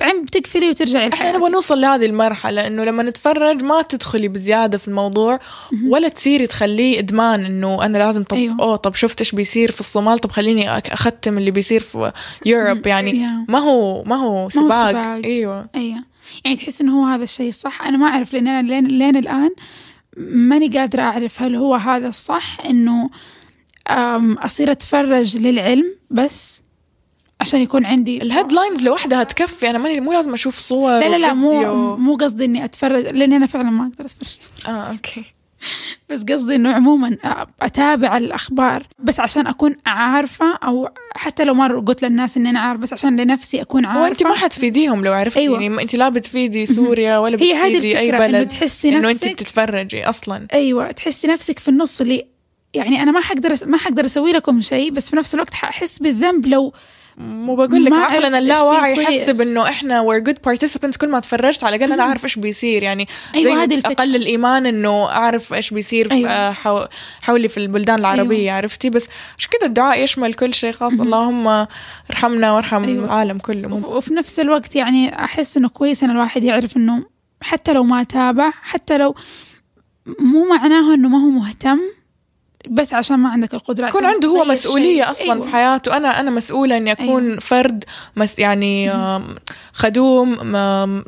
بعدين 0.00 0.24
بتقفلي 0.24 0.70
وترجعي 0.70 1.08
إحنا 1.08 1.14
لحالك 1.14 1.36
نبغى 1.36 1.50
نوصل 1.50 1.80
لهذه 1.80 2.06
المرحلة 2.06 2.66
إنه 2.66 2.84
لما 2.84 3.02
نتفرج 3.02 3.64
ما 3.64 3.82
تدخلي 3.82 4.28
بزيادة 4.28 4.78
في 4.78 4.88
الموضوع. 4.88 5.40
ولا 5.88 6.08
تصيري 6.08 6.46
تخليه 6.46 6.98
إدمان 6.98 7.44
إنه 7.44 7.86
أنا 7.86 7.98
لازم 7.98 8.22
طب. 8.22 8.36
أيوه. 8.36 8.56
أوه 8.60 8.76
طب 8.76 8.94
شفت 8.94 9.20
إيش 9.20 9.32
بيصير 9.32 9.70
في 9.70 9.80
الصومال 9.80 10.18
طب 10.18 10.30
خليني 10.30 10.78
أختم 10.78 11.38
اللي 11.38 11.50
بيصير 11.50 11.80
في 11.80 12.12
يوروب 12.46 12.86
يعني 12.86 13.22
يا. 13.22 13.44
ما 13.48 13.58
هو 13.58 14.04
ما 14.04 14.16
هو 14.16 14.48
سباق 14.48 14.90
سباق. 14.90 15.24
أيوه 15.24 15.68
أيوه 15.74 16.04
يعني 16.44 16.56
تحس 16.56 16.80
إنه 16.80 17.00
هو 17.00 17.06
هذا 17.06 17.22
الشيء 17.22 17.48
الصح 17.48 17.82
أنا 17.82 17.96
ما 17.96 18.06
أعرف 18.06 18.32
لأن 18.32 18.48
أنا 18.48 18.68
لين, 18.68 18.86
لين 18.86 19.16
الآن 19.16 19.50
ماني 20.16 20.68
قادرة 20.68 21.02
أعرف 21.02 21.42
هل 21.42 21.56
هو 21.56 21.74
هذا 21.74 22.08
الصح 22.08 22.58
إنه 22.66 23.10
أصير 24.38 24.72
أتفرج 24.72 25.36
للعلم 25.36 25.94
بس 26.10 26.62
عشان 27.44 27.60
يكون 27.60 27.86
عندي 27.86 28.22
ال 28.22 28.28
headlines 28.28 28.82
لوحدها 28.82 29.24
تكفي. 29.24 29.70
أنا 29.70 29.78
ماني 29.78 30.00
مو 30.00 30.12
لازم 30.12 30.32
أشوف 30.34 30.58
صور 30.58 30.90
لا 30.90 31.08
لا 31.08 31.16
لا 31.16 31.34
مو. 31.34 31.96
مو 31.96 32.16
قصدي 32.16 32.44
إني 32.44 32.64
أتفرج 32.64 33.06
لأني 33.06 33.36
أنا 33.36 33.46
فعلا 33.46 33.70
ما 33.70 33.86
أقدر 33.86 34.04
أتفرج 34.04 34.38
آه 34.66 34.70
okay. 34.70 35.24
بس 36.10 36.24
قصدي 36.24 36.54
إنه 36.54 36.72
عموما 36.72 37.16
أتابع 37.62 38.16
الأخبار 38.16 38.86
بس 38.98 39.20
عشان 39.20 39.46
أكون 39.46 39.76
عارفة 39.86 40.54
أو 40.56 40.88
حتى 41.14 41.44
لو 41.44 41.54
ما 41.54 41.80
قلت 41.80 42.02
للناس 42.02 42.36
إني 42.36 42.50
أنا 42.50 42.60
عارفه 42.60 42.82
بس 42.82 42.92
عشان 42.92 43.20
لنفسي 43.20 43.60
أكون 43.62 43.86
عارفه 43.86 44.00
هو 44.00 44.06
أنت 44.06 44.22
ما 44.22 44.34
حتفيديهم 44.34 45.04
لو 45.04 45.12
عرفتي. 45.12 45.40
أيوة. 45.40 45.62
يعني 45.62 45.82
أنت 45.82 45.94
لا 45.94 46.08
بتفيدي 46.08 46.66
سوريا 46.66 47.18
ولا 47.18 47.42
هي 47.42 47.54
هذه 47.54 47.74
بتفيدي 47.74 47.98
أي 47.98 48.10
الفكرة 48.10 48.26
إنه 48.26 48.38
بلد. 48.38 48.48
تحسي 48.48 48.88
إنه 48.88 48.96
أنت 48.96 49.06
نفسك 49.06 49.32
بتتفرجي 49.32 50.04
أصلا. 50.04 50.46
أيوه 50.52 50.90
تحسي 50.90 51.26
نفسك 51.26 51.58
في 51.58 51.68
النص 51.68 52.00
اللي 52.00 52.26
يعني 52.74 53.02
أنا 53.02 53.10
ما 53.10 53.20
حقدر 53.20 53.54
ما 53.66 53.78
حقدر 53.78 54.04
أسوي 54.04 54.32
لكم 54.32 54.60
شيء 54.60 54.90
بس 54.90 55.10
في 55.10 55.16
نفس 55.16 55.34
الوقت 55.34 55.54
حأحس 55.54 55.98
بالذنب 55.98 56.46
لو 56.46 56.72
مو 57.16 57.54
بقول 57.54 57.84
لك 57.84 57.92
عقلنا 57.92 58.38
اللاواعي. 58.38 59.02
يحسب 59.02 59.40
انه 59.40 59.68
إحنا 59.68 60.02
we're 60.02 60.22
good 60.28 60.50
participants 60.50 60.96
كل 60.96 61.08
ما 61.08 61.20
تفرجت 61.20 61.64
على 61.64 61.76
الاقل 61.76 61.92
أنا 61.92 62.02
أعرف 62.02 62.24
إيش 62.24 62.38
بيصير 62.38 62.82
يعني 62.82 63.08
أيوة، 63.34 63.62
هذه 63.62 63.74
الفكرة. 63.74 63.92
أقل 63.92 64.16
الإيمان 64.16 64.66
إنه 64.66 65.08
أعرف 65.08 65.54
إيش 65.54 65.70
بيصير 65.70 66.12
أيوة. 66.12 66.30
أيوة. 66.30 66.52
حو... 66.52 66.84
حولي 67.22 67.48
في 67.48 67.58
البلدان 67.58 67.98
العربية 67.98 68.38
أيوة. 68.38 68.52
عرفتي 68.56 68.90
بس 68.90 69.08
عشان 69.38 69.50
كده 69.58 69.66
الدعاء 69.66 70.02
يشمل 70.02 70.34
كل 70.34 70.54
شيء 70.54 70.72
خاص 70.72 70.92
اللهم 70.92 71.66
ارحمنا 72.10 72.52
وارحم 72.52 72.84
أيوة. 72.84 73.04
العالم 73.04 73.38
كله 73.38 73.74
وفي 73.74 74.14
نفس 74.14 74.40
الوقت 74.40 74.76
يعني 74.76 75.24
أحس 75.24 75.56
إنه 75.56 75.68
كويس 75.68 76.04
إن 76.04 76.10
الواحد 76.10 76.44
يعرف 76.44 76.76
إنه 76.76 77.02
حتى 77.40 77.72
لو 77.72 77.84
ما 77.84 78.02
تابع 78.02 78.50
حتى 78.62 78.98
لو 78.98 79.14
مو 80.20 80.48
معناه 80.48 80.94
إنه 80.94 81.08
ما 81.08 81.18
هو 81.18 81.28
مهتم 81.28 81.80
بس 82.70 82.94
عشان 82.94 83.16
ما 83.18 83.28
عندك 83.28 83.54
القدرة 83.54 83.88
يكون 83.88 84.04
عنده 84.04 84.28
هو 84.28 84.36
تغير 84.42 84.52
مسؤولية 84.52 85.02
شيء. 85.02 85.10
أصلا 85.10 85.32
أيوة. 85.32 85.46
في 85.46 85.52
حياته 85.52 85.96
أنا 85.96 86.20
أنا 86.20 86.30
مسؤولة 86.30 86.76
إني 86.76 86.92
أكون 86.92 87.24
أيوة. 87.24 87.40
فرد 87.40 87.84
مس 88.16 88.38
يعني 88.38 88.92
خدوم 89.72 90.54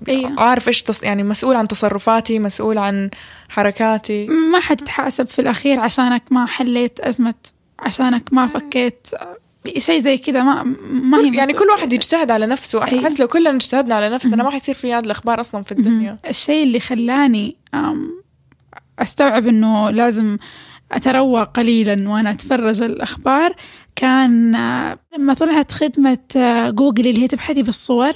أيوة. 0.08 0.40
عارف 0.40 0.68
إيش 0.68 0.82
تص... 0.82 1.02
يعني 1.02 1.22
مسؤول 1.22 1.56
عن 1.56 1.68
تصرفاتي 1.68 2.38
مسؤول 2.38 2.78
عن 2.78 3.10
حركاتي 3.48 4.26
ما 4.26 4.60
حتتحاسب 4.60 5.26
في 5.26 5.38
الأخير 5.38 5.80
عشانك 5.80 6.22
ما 6.30 6.46
حليت 6.46 7.00
أزمة 7.00 7.34
عشانك 7.78 8.32
ما 8.32 8.46
فكيت 8.46 9.08
شيء 9.78 9.98
زي 10.00 10.18
كذا 10.18 10.42
ما 10.42 10.62
ما 10.90 11.18
هي 11.18 11.36
يعني 11.36 11.52
كل 11.52 11.64
واحد. 11.64 11.92
يجتهد 11.92 12.30
على 12.30 12.46
نفسه 12.46 12.84
أيوة. 12.86 13.04
احس 13.06 13.20
لو 13.20 13.28
كلنا 13.28 13.50
اجتهدنا 13.50 13.94
على 13.94 14.08
نفسنا. 14.10 14.42
ما 14.42 14.50
حيصير 14.50 14.74
في 14.74 14.94
هذه 14.94 15.04
الأخبار 15.04 15.40
أصلا 15.40 15.62
في 15.62 15.72
الدنيا. 15.72 16.18
الشيء 16.28 16.62
اللي 16.62 16.80
خلاني 16.80 17.56
أم، 17.74 18.10
أستوعب 18.98 19.46
إنه 19.46 19.90
لازم 19.90 20.38
أتروى 20.92 21.42
قليلا 21.42 22.08
وأنا 22.10 22.30
أتفرج 22.30 22.82
الأخبار. 22.82 23.54
كان 23.96 24.52
لما 25.16 25.34
طلعت 25.34 25.72
خدمة 25.72 26.18
آه، 26.36 26.70
جوجل 26.70 27.06
اللي 27.06 27.22
هي 27.22 27.28
تبحثي 27.28 27.62
بالصور 27.62 28.12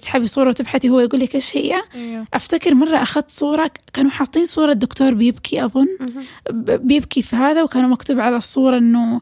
تسحبي 0.00 0.26
صورة 0.26 0.48
وتبحثي 0.48 0.88
هو 0.88 1.00
يقول 1.00 1.20
لك 1.20 1.34
إيش 1.34 1.56
هي؟ 1.56 1.82
أيوه. 1.94 2.24
أفتكر 2.34 2.74
مرة 2.74 3.02
أخذت 3.02 3.30
صورة 3.30 3.70
كانوا 3.92 4.10
حاطين 4.10 4.44
صورة 4.44 4.72
دكتور 4.72 5.14
بيبكي 5.14 5.64
أظن 5.64 5.86
ب- 6.50 6.86
بيبكي 6.86 7.22
في 7.22 7.36
هذا 7.36 7.62
وكانوا 7.62 7.88
مكتوب 7.88 8.20
على 8.20 8.36
الصورة 8.36 8.78
آه، 8.78 9.20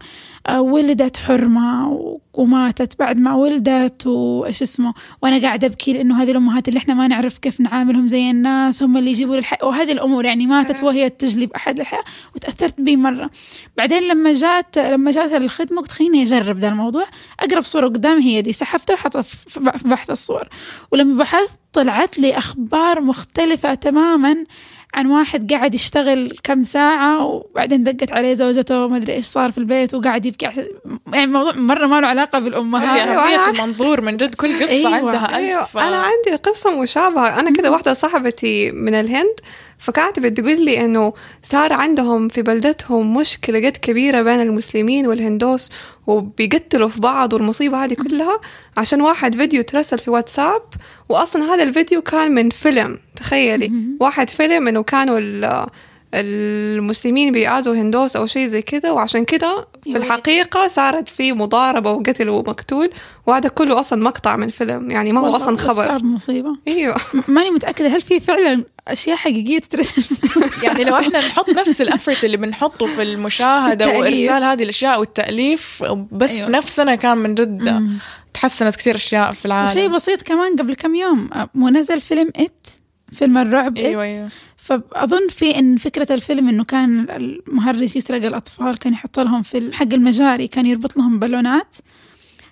ولدت 0.51 1.17
حرمة 1.17 1.99
وماتت 2.35 2.99
بعد 2.99 3.19
ما 3.19 3.35
ولدت 3.35 4.07
وإيش 4.07 4.63
اسمه 4.63 4.95
وأنا 5.23 5.43
قاعدة 5.43 5.67
أبكي 5.67 5.93
لأنه 5.93 6.23
هذه 6.23 6.31
الأمهات 6.31 6.69
اللي 6.69 6.79
إحنا 6.79 6.95
ما 6.95 7.09
نعرف 7.09 7.39
كيف 7.39 7.61
نعاملهم 7.61 8.07
زي 8.07 8.31
الناس 8.31 8.83
هم 8.83 8.97
اللي 8.97 9.11
يجيبوا 9.11 9.37
للحياة 9.37 9.65
وهذه 9.69 9.93
الأمور 9.93 10.25
يعني 10.25 10.47
ماتت 10.47 10.83
وهي 10.83 11.11
تجلب 11.11 11.53
أحد 11.53 11.81
الحياة 11.81 12.05
وتأثرت 12.35 12.81
به 12.81 12.97
مرة. 12.97 13.31
بعدين 13.77 14.03
لما 14.03 14.33
جات 14.33 14.79
لما 14.79 15.11
جات 15.11 15.33
الخدمة 15.33 15.81
قلت 15.81 15.91
خليني 15.91 16.23
أجرب 16.23 16.59
ذا 16.59 16.69
الموضوع 16.69 17.07
أقرب 17.41 17.63
صورة 17.63 17.87
قدامي 17.87 18.25
هي 18.25 18.43
دي 18.43 18.53
سحبتها 18.53 18.95
وحطها 18.95 19.23
في 19.23 19.51
في 19.79 19.89
بحث 19.89 20.11
الصور. 20.11 20.49
ولما 20.93 21.19
بحثت 21.19 21.51
طلعت 21.73 22.19
لي 22.19 22.39
أخبار 22.39 23.01
مختلفة 23.01 23.75
تماما 23.75 24.45
عن 24.95 25.07
واحد 25.07 25.53
قاعد 25.53 25.75
يشتغل 25.75 26.33
كم 26.43 26.65
ساعة 26.65 27.25
وبعدين 27.25 27.85
دقت 27.85 28.13
عليه 28.13 28.35
زوجته 28.35 28.85
وما 28.85 28.97
أدري 28.97 29.13
إيش 29.13 29.27
صار 29.27 29.53
في 29.53 29.59
البيت 29.59 29.95
وقاعد 29.95 30.27
يبكي 30.27 30.49
يعني 31.13 31.27
موضوع 31.27 31.53
مرة 31.53 31.87
ما 31.87 32.01
له 32.01 32.07
علاقة 32.07 32.39
بالأمهات. 32.39 32.89
هي 32.89 33.03
أهمية 33.03 33.51
المنظور 33.51 34.01
من 34.01 34.17
جد 34.17 34.35
كل 34.35 34.55
قصة 34.55 34.69
أيوة. 34.69 34.95
عندها 34.95 35.39
ألف. 35.39 35.79
أنا 35.79 35.97
عندي 35.97 36.43
قصة 36.43 36.83
مشابهة. 36.83 37.41
أنا 37.41 37.53
كده 37.53 37.71
واحدة 37.71 37.95
صاحبتي 37.95 38.71
من 38.71 38.95
الهند 38.95 39.35
فكانت 39.85 40.19
بتقول 40.19 40.65
لي 40.65 40.85
إنه 40.85 41.13
صار 41.43 41.73
عندهم 41.73 42.29
في 42.29 42.43
بلدتهم 42.43 43.17
مشكلة 43.17 43.67
قد 43.67 43.77
كبيرة 43.77 44.23
بين 44.23 44.41
المسلمين 44.41 45.07
والهندوس 45.07 45.73
وبيقتلوا 46.07 46.89
في 46.89 47.01
بعض 47.01 47.33
والمصيبة 47.33 47.85
هذه 47.85 47.95
كلها 47.95 48.41
عشان 48.77 49.01
واحد 49.01 49.37
فيديو 49.37 49.63
ترسل 49.63 49.99
في 49.99 50.11
واتساب 50.11 50.63
واصلا 51.09 51.55
هذا 51.55 51.63
الفيديو 51.63 52.03
كان 52.03 52.31
من 52.31 52.51
فيلم 52.51 52.99
تخيلي. 53.17 53.73
واحد 54.01 54.31
فيلم 54.31 54.69
إنه 54.69 54.83
كانوا 54.83 55.67
المسلمين 56.21 57.33
بيعازوا 57.33 57.75
هندوس 57.75 58.17
أو 58.17 58.27
شيء 58.27 58.47
زي 58.47 58.63
كده 58.63 58.93
وعشان 58.93 59.25
كده 59.25 59.67
في 59.85 59.91
يا 59.91 59.97
الحقيقة 59.97 60.69
صارت 60.69 61.09
في 61.09 61.33
مضاربة 61.33 61.91
وقتل 61.93 62.29
ومقتول 62.29 62.91
وهذا 63.27 63.49
كله 63.49 63.81
أصلا 63.81 64.03
مقطع 64.03 64.37
من 64.37 64.51
فيلم 64.51 64.91
يعني 64.91 65.13
ما 65.13 65.21
هو 65.21 65.37
أصلا 65.37 65.57
خبر. 65.57 66.05
مصيبة. 66.05 66.57
أيوه. 66.69 66.97
م- 67.15 67.33
ماني 67.33 67.51
متأكدة 67.51 67.89
هل 67.89 68.01
في 68.01 68.21
فعلا 68.21 68.65
أشياء 68.89 69.17
حقيقية 69.17 69.59
تترسل 69.59 70.03
يعني 70.67 70.85
لو 70.85 70.97
إحنا 70.97 71.19
نحط 71.29 71.49
نفس 71.51 71.81
ال 71.81 71.87
effort 71.87 72.25
اللي 72.25 72.37
بنحطه 72.37 72.87
في 72.87 73.03
المشاهدة 73.03 73.85
التأليف. 73.85 74.01
وإرسال 74.31 74.45
هذه 74.45 74.63
الأشياء 74.63 75.01
والتأليف 75.01 75.85
بس 76.13 76.31
أيوة. 76.31 76.47
في 76.47 76.53
نفس 76.53 76.77
سنة 76.77 76.95
كان 76.95 77.19
من 77.19 77.35
جد. 77.35 77.89
تحسنت 78.35 78.77
كثير 78.77 78.95
أشياء 78.95 79.33
في 79.33 79.45
العالم. 79.45 79.67
وشيء 79.71 79.89
بسيط 79.89 80.23
كمان 80.23 80.57
قبل 80.57 80.75
كم 80.75 80.95
يوم 80.95 81.31
أ- 81.35 81.47
منزل 81.55 82.01
فيلم 82.01 82.31
It؟ 82.37 82.67
فيلم 83.13 83.39
الرعب 83.39 83.79
It؟ 83.79 83.85
أيوه 83.85 84.03
أيوه. 84.03 84.29
فأظن 84.65 85.29
في 85.29 85.59
إن 85.59 85.77
فكرة 85.77 86.13
الفيلم 86.15 86.49
إنه 86.49 86.65
كان 86.65 87.07
المهرج 87.11 87.97
يسرق 87.97 88.25
الأطفال 88.27 88.79
كان 88.79 88.93
يحط 88.93 89.21
لهم 89.21 89.43
في 89.43 89.71
حق 89.73 89.95
المجاري 89.95 90.47
كان 90.49 90.67
يربط 90.67 90.97
لهم 90.97 91.19
بالونات. 91.19 91.77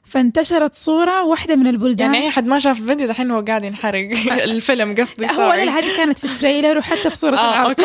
فانتشرت 0.05 0.75
صورة 0.75 1.23
واحدة 1.25 1.57
من 1.57 1.67
البلدان. 1.67 2.15
يعني 2.15 2.27
اي 2.27 2.31
حد 2.31 2.47
ما 2.47 2.59
شاف 2.59 2.81
الفيديو 2.81 3.07
دحين 3.09 3.31
هو 3.31 3.41
قاعد 3.41 3.65
ينحرق 3.65 4.11
الفيلم 4.45 4.95
قصدي 4.95 5.27
هو 5.27 5.53
لا 5.53 5.79
هذه 5.79 5.97
كانت 5.97 6.19
في 6.19 6.25
ال 6.25 6.32
trailer 6.32 6.79
وحتى 6.79 7.11
في 7.11 7.17
صورة 7.17 7.37
آه، 7.37 7.51
العرض. 7.51 7.81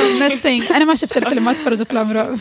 أنا 0.71 0.85
ما 0.85 0.95
شفت 0.95 1.17
الفيلم 1.17 1.45
ما 1.45 1.51
أتفرج 1.51 1.81
أفلام 1.81 2.11
رعب 2.11 2.35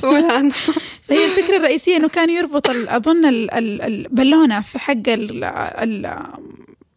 فهي 1.02 1.24
الفكرة 1.24 1.56
الرئيسية 1.56 1.96
إنه 1.96 2.08
كان 2.08 2.30
يربط 2.30 2.70
ال- 2.70 2.88
أظن 2.88 3.24
ال- 3.26 3.50
ال- 3.54 3.82
البالونة 3.82 4.60
في 4.60 4.78
حق 4.78 4.92
ال 5.08 5.44
ال 5.44 6.22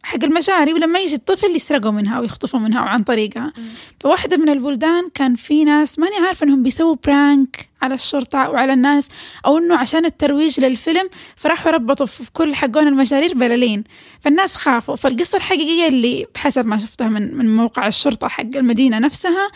حق 0.02 0.24
المجاري 0.24 0.72
ولما 0.72 0.98
يجي 0.98 1.14
الطفل 1.14 1.56
يسرقوا 1.56 1.90
منها 1.90 2.18
أو 2.18 2.24
يخطفوا 2.24 2.60
منها 2.60 2.80
أو 2.80 2.84
عن 2.84 3.02
طريقها. 3.02 3.52
فواحدة 4.00 4.36
من 4.36 4.48
البلدان 4.48 5.08
كان 5.14 5.34
في 5.34 5.64
ناس 5.64 5.98
ماني 5.98 6.16
عارفة 6.16 6.44
إنهم 6.44 6.62
بيسووا 6.62 6.96
prank 7.04 7.70
على 7.82 7.94
الشرطة 7.94 8.50
وعلى 8.50 8.72
الناس 8.72 9.08
أو 9.46 9.58
إنه 9.58 9.76
عشان 9.76 10.04
الترويج 10.04 10.60
للفيلم 10.60 11.08
فراحوا 11.36 11.72
ربطوا 11.72 12.06
في 12.06 12.32
كل 12.32 12.54
حقون 12.54 12.88
المجارير 12.88 13.34
بلالين. 13.34 13.84
فالناس 14.20 14.56
خافوا. 14.56 14.96
فالقصة 14.96 15.36
الحقيقية 15.36 15.88
اللي 15.88 16.26
بحسب 16.34 16.66
ما 16.66 16.78
شفتها 16.78 17.08
من 17.08 17.36
من 17.36 17.56
موقع 17.56 17.86
الشرطة 17.86 18.28
حق 18.28 18.56
المدينة 18.56 18.98
نفسها 18.98 19.48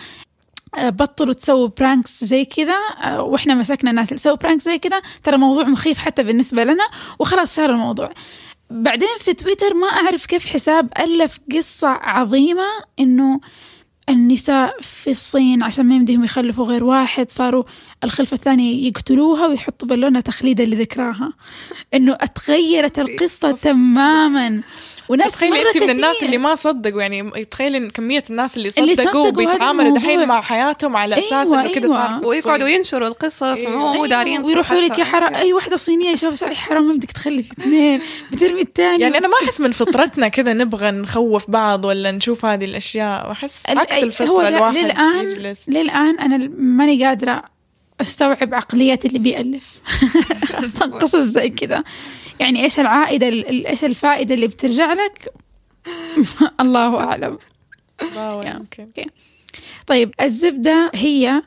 آه، 0.78 0.90
بطلوا 0.90 1.32
تسووا 1.32 1.68
pranks 1.78 2.24
زي 2.24 2.44
كذا 2.44 2.76
آه، 3.02 3.22
وإحنا 3.22 3.54
مسكنا 3.54 3.90
الناس 3.90 4.08
اللي 4.08 4.18
سووا 4.18 4.36
pranks 4.36 4.64
زي 4.64 4.78
كذا. 4.78 5.02
ترى 5.22 5.36
موضوع 5.36 5.64
مخيف 5.64 5.98
حتى 5.98 6.22
بالنسبة 6.22 6.64
لنا 6.64 6.84
وخلاص 7.18 7.54
صار 7.54 7.70
الموضوع. 7.70 8.10
بعدين 8.70 9.08
في 9.18 9.34
تويتر 9.34 9.74
ما 9.74 9.86
أعرف 9.86 10.26
كيف 10.26 10.46
حساب 10.46 10.88
ألف 10.98 11.40
قصة 11.56 11.88
عظيمة 11.88 12.66
إنه 13.00 13.40
النساء 14.08 14.80
في 14.80 15.10
الصين 15.10 15.62
عشان 15.62 15.86
ما 15.86 15.94
يمديهم 15.94 16.24
يخلفوا 16.24 16.64
غير 16.64 16.84
واحد 16.84 17.30
صاروا 17.30 17.64
الخلفة 18.04 18.34
الثانية 18.34 18.88
يقتلوها 18.88 19.46
ويحطوا 19.46 19.88
بالونة 19.88 20.20
تخليدا 20.20 20.64
لذكراها. 20.64 21.32
إنه 21.94 22.16
أتغيرت 22.20 22.98
القصة 22.98 23.52
تماما. 23.52 24.60
وناس 25.08 25.32
تخيلي 25.32 25.68
انت 25.68 25.82
من 25.82 25.90
الناس. 25.90 26.22
اللي 26.22 26.38
ما 26.38 26.54
صدقوا 26.54 27.00
يعني 27.02 27.44
تخيلي 27.44 27.78
إن 27.78 27.90
كمية 27.90 28.22
الناس 28.30 28.56
اللي 28.56 28.70
اللي 28.78 28.94
صدقوا 28.96 29.28
صدقوا 29.28 29.42
هذا 29.42 29.52
بيتعاملوا 29.52 29.94
دحين. 29.98 30.28
مع 30.28 30.40
حياتهم 30.40 30.96
على 30.96 31.18
أساس 31.18 31.32
أيوة، 31.32 31.60
انه 31.60 31.74
كده 31.74 31.84
أيوة. 31.84 32.08
صار 32.08 32.20
في 32.20 32.26
ويقعدوا. 32.26 32.68
ينشروا 32.68 33.08
القصص 33.08 33.42
أيوة. 33.42 33.76
وهم 33.76 33.96
مو 33.96 34.06
دارين 34.06 34.44
ويروحوا 34.44 34.76
لك 34.76 34.98
يا 34.98 35.04
حرام 35.04 35.34
اي 35.34 35.52
واحدة 35.52 35.76
صينية 35.76 36.10
يشوف 36.10 36.34
صحيح 36.34 36.58
حرام 36.58 36.88
ما 36.88 36.94
بدك 36.94 37.10
تخلي 37.10 37.40
اثنين 37.40 38.00
بترمي 38.32 38.60
الثاني 38.60 39.02
يعني 39.02 39.18
أنا 39.18 39.28
ما 39.28 39.34
أحس 39.44 39.60
من 39.60 39.72
فطرتنا 39.72 40.28
كذا 40.28 40.52
نبغى 40.52 40.90
نخوف 40.90 41.50
بعض 41.50 41.84
ولا 41.84 42.10
نشوف 42.10 42.44
هذه 42.44 42.64
الأشياء 42.64 43.28
واحس 43.28 43.62
عكس 43.68 44.02
الفطرة 44.02 44.48
الواحد 44.48 44.76
للآن 44.76 45.28
يجلس 45.30 45.68
للآن 45.68 46.18
أنا 46.18 46.50
ماني 46.58 47.04
قادرة 47.04 47.42
أستوعب 48.00 48.54
عقلية 48.54 48.98
اللي 49.04 49.18
بيألف 49.18 49.78
خاصة 50.44 50.86
قصص 51.02 51.16
زي 51.16 51.50
كذا 51.50 51.84
يعني 52.40 52.64
إيش 52.64 52.80
العائدة 52.80 53.28
ال- 53.28 53.48
ال- 53.48 53.66
إيش 53.66 53.84
الفائدة 53.84 54.34
اللي 54.34 54.46
بترجع 54.46 54.92
لك 54.92 55.28
الله 56.60 58.44
يا. 58.44 58.50
يمكن. 58.78 59.06
طيب 59.86 60.14
الزبدة 60.20 60.90
هي 60.94 61.42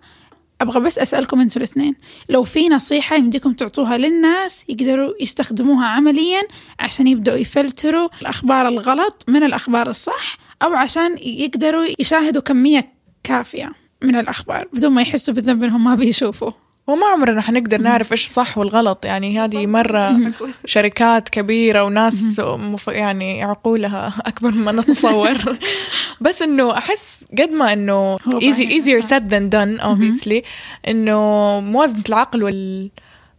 أبغى 0.61 0.79
بس 0.79 0.99
أسألكم 0.99 1.41
أنتوا 1.41 1.57
الاثنين 1.61 1.95
لو 2.29 2.43
في 2.43 2.69
نصيحة 2.69 3.15
يمديكم 3.15 3.53
تعطوها 3.53 3.97
للناس 3.97 4.65
يقدروا 4.69 5.13
يستخدموها 5.21 5.85
عمليا 5.87 6.41
عشان 6.79 7.07
يبدأوا 7.07 7.37
يفلتروا 7.37 8.09
الأخبار 8.21 8.67
الغلط 8.67 9.25
من 9.27 9.43
الأخبار 9.43 9.89
الصح 9.89 10.37
أو 10.63 10.73
عشان 10.73 11.17
يقدروا 11.17 11.85
يشاهدوا 11.99 12.41
كمية 12.41 12.93
كافية 13.23 13.71
من 14.03 14.15
الأخبار 14.15 14.67
بدون 14.73 14.91
ما 14.91 15.01
يحسوا 15.01 15.33
بالذنب 15.33 15.63
إنهم 15.63 15.83
ما 15.83 15.95
بيشوفوا 15.95 16.51
وما 16.87 17.07
عمرنا 17.07 17.41
حنقدر 17.41 17.81
نعرف 17.81 18.11
إيش 18.11 18.27
صح 18.27 18.57
والغلط. 18.57 19.05
يعني 19.05 19.39
هذه 19.39 19.67
مرة 19.67 20.17
شركات 20.65 21.29
كبيرة 21.29 21.83
وناس. 21.83 22.41
يعني 22.87 23.43
عقولها 23.43 24.13
أكبر 24.25 24.51
مما 24.51 24.71
نتصور. 24.71 25.37
بس 26.21 26.41
إنه 26.41 26.77
أحس 26.77 27.25
قد 27.39 27.49
ما 27.49 27.73
easy 27.73 28.33
بعدين 28.33 28.81
easier 28.81 29.05
said 29.05 29.29
than 29.29 29.49
done 29.49 29.83
obviously. 29.85 30.43
إنه 30.87 31.19
موازنة 31.59 32.03
العقل 32.09 32.43
وال... 32.43 32.89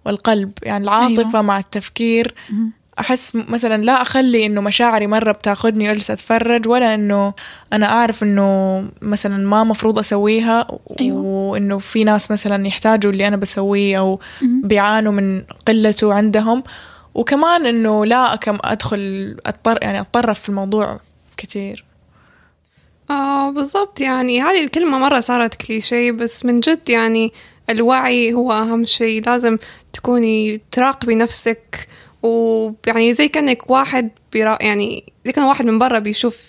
والقلب. 0.05 0.53
يعني 0.63 0.85
العاطفة 0.85 1.31
أيوة. 1.31 1.43
مع 1.43 1.59
التفكير. 1.59 2.35
أحس 3.01 3.33
مثلا 3.35 3.83
لا 3.83 4.03
أخلي 4.03 4.47
إنه 4.47 4.61
مشاعري 4.61 5.07
مرة 5.07 5.33
بتاخدني 5.33 5.91
أجلس 5.91 6.11
أتفرج 6.11 6.69
ولا 6.69 6.95
إنه 6.95 7.35
أنا 7.73 7.87
أعرف 7.87 8.23
إنه 8.23 8.85
مثلا 9.03 9.47
ما 9.47 9.65
مفروض 9.65 9.99
أسويها 9.99 10.79
أيوة. 11.01 11.23
وإنه 11.23 11.79
في 11.79 12.05
ناس 12.05 12.31
مثلا 12.31 12.67
يحتاجوا 12.67 13.13
اللي 13.13 13.29
أنا 13.29 13.37
بسويه 13.37 13.99
أو 13.99 14.21
بيعانوا 14.43 15.13
من 15.13 15.43
قلته 15.69 16.15
عندهم. 16.15 16.63
وكمان 17.15 17.67
إنه 17.67 18.05
لا 18.05 18.35
أكم 18.35 18.59
أدخل 18.65 19.37
أضطر 19.47 19.79
يعني 19.83 20.01
أتطرف 20.01 20.41
في 20.41 20.49
الموضوع 20.49 21.01
كتير. 21.37 21.85
آه 23.11 23.51
بالضبط. 23.51 24.01
يعني 24.01 24.43
هذه 24.43 24.65
الكلمة 24.65 24.99
مرة 24.99 25.21
صارت 25.21 25.55
كليشيه 25.55 26.13
بس 26.13 26.45
من 26.45 26.57
جد 26.57 26.89
يعني 26.89 27.33
الوعي 27.71 28.33
هو 28.33 28.53
أهم 28.53 28.85
شيء. 28.85 29.23
لازم 29.27 29.59
تكوني 29.93 30.61
تراقبي 30.71 31.15
نفسك 31.15 31.89
ويعني 32.23 33.13
زي 33.13 33.29
كأنك 33.29 33.71
واحد 33.71 34.11
بيرا 34.33 34.59
يعني 34.61 35.05
زي 35.27 35.33
كان 35.33 35.45
واحد 35.45 35.67
من 35.67 35.79
برا 35.79 35.99
بيشوف 35.99 36.43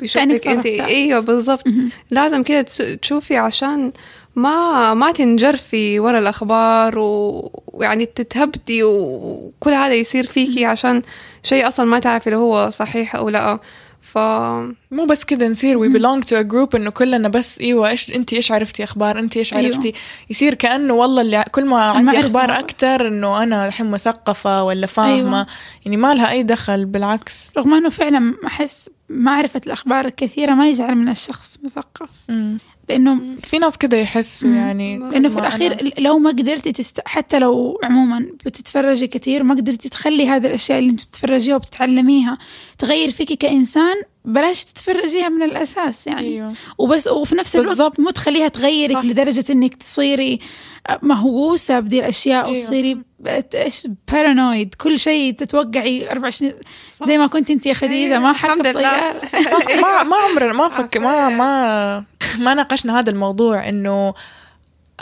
بيشوفك 0.00 0.20
أنت. 0.52 0.66
إيوه 0.86 1.20
بالضبط. 1.20 1.64
لازم 2.10 2.42
كده 2.42 2.62
تشوفي 3.02 3.36
عشان 3.36 3.92
ما 4.36 4.94
ما 4.94 5.12
تنجرفي 5.12 6.00
ورا 6.00 6.18
الأخبار 6.18 6.98
و- 6.98 7.62
ويعني 7.72 8.06
تتهبدي 8.06 8.82
وكل 8.82 9.70
هذا 9.70 9.94
يصير 9.94 10.26
فيكي 10.26 10.64
عشان 10.64 11.02
شيء 11.42 11.68
أصلا 11.68 11.86
ما 11.86 11.98
تعرفي 11.98 12.30
لو 12.30 12.38
هو 12.38 12.70
صحيح 12.70 13.16
أو 13.16 13.28
لأ. 13.28 13.58
ف 14.12 14.18
مو 14.90 15.04
بس 15.10 15.24
كده 15.24 15.48
نصير. 15.48 15.78
We 15.78 15.92
belong 15.92 16.20
to 16.24 16.36
a 16.36 16.52
group 16.52 16.74
إنه 16.74 16.90
كلنا 16.90 17.28
بس 17.28 17.60
إيوه 17.60 17.88
إيش 17.88 18.12
أنت 18.14 18.32
إيش 18.32 18.52
عرفتي 18.52 18.84
أخبار 18.84 19.18
أنت 19.18 19.36
إيش 19.36 19.54
أيوة. 19.54 19.66
عرفتي؟ 19.66 19.92
يصير 20.30 20.54
كأنه 20.54 20.94
والله 20.94 21.22
اللي 21.22 21.44
كل 21.52 21.64
ما 21.64 21.80
عندي. 21.82 22.20
أخبار 22.20 22.58
أكثر 22.58 23.08
إنه 23.08 23.42
أنا 23.42 23.66
الحين 23.66 23.90
مثقفة 23.90 24.64
ولا 24.64 24.86
فاهمة. 24.86 25.36
أيوة. 25.36 25.46
يعني 25.84 25.96
ما 25.96 26.14
لها 26.14 26.30
أي 26.30 26.42
دخل 26.42 26.84
بالعكس. 26.84 27.50
رغم 27.56 27.74
إنه 27.74 27.88
فعلا 27.88 28.34
أحس 28.46 28.90
معرفة 29.08 29.60
الأخبار 29.66 30.04
الكثيرة 30.04 30.52
ما 30.54 30.68
يجعل 30.68 30.94
من 30.94 31.08
الشخص 31.08 31.58
مثقف. 31.64 32.10
مم. 32.90 32.94
لأنه 33.04 33.36
في 33.44 33.58
ناس 33.58 33.78
كده 33.78 33.96
يحسوا. 33.96 34.48
يعني 34.50 34.98
لأنه 34.98 35.28
في 35.28 35.34
أنا- 35.40 36.00
لو 36.00 36.18
ما 36.18 36.30
قدرتي 36.30 36.72
تست... 36.72 37.00
حتى 37.04 37.38
لو 37.38 37.78
عموما 37.84 38.26
بتتفرجي 38.46 39.06
كثير 39.06 39.42
ما 39.42 39.54
قدرتي 39.54 39.88
تخلي 39.88 40.28
هذه 40.28 40.46
الأشياء 40.46 40.78
اللي 40.78 40.90
أنت 40.90 41.00
بتتفرجيها 41.02 41.56
وبتتعلميها 41.56 42.38
تغير 42.78 43.10
فيكي 43.10 43.36
كإنسان 43.36 43.94
بلاش 44.24 44.64
تتفرجيها 44.64 45.28
من 45.28 45.42
الأساس 45.42 46.06
يعني 46.06 46.28
أيوه 46.28 46.52
وبس 46.78 47.08
وفي 47.08 47.34
نفس 47.34 47.56
الوقت 47.56 47.68
بالضبط. 47.68 48.00
مو 48.00 48.10
تخليها 48.10 48.48
تغيرك 48.48 48.96
صح. 48.96 49.04
لدرجة 49.04 49.44
إنك 49.52 49.74
تصيري 49.74 50.38
مهووسة 51.02 51.80
بدي 51.80 52.00
الأشياء 52.00 52.44
أيوة. 52.44 52.56
وتصيري 52.56 53.02
إيش 53.54 53.88
بارانويد 54.12 54.74
كل 54.74 54.98
شيء 54.98 55.34
تتوقعي 55.34 56.10
24 56.10 56.52
صح. 56.90 57.06
زي 57.06 57.18
ما 57.18 57.26
كنت 57.26 57.50
أنت 57.50 57.66
يا 57.66 57.74
خديجة 57.74 58.18
ما 58.18 58.32
حركة 58.32 58.52
الحمد 58.52 58.66
لله 58.66 58.82
طيارة 58.82 59.80
ما 59.82 60.02
ما 60.02 60.16
عمرنا 60.16 60.52
ما 60.52 60.68
فك 60.68 60.96
ما 60.96 61.28
ما 61.28 62.04
ما 62.38 62.54
ناقشنا 62.54 62.98
هذا 62.98 63.10
الموضوع 63.10 63.68
إنه 63.68 64.14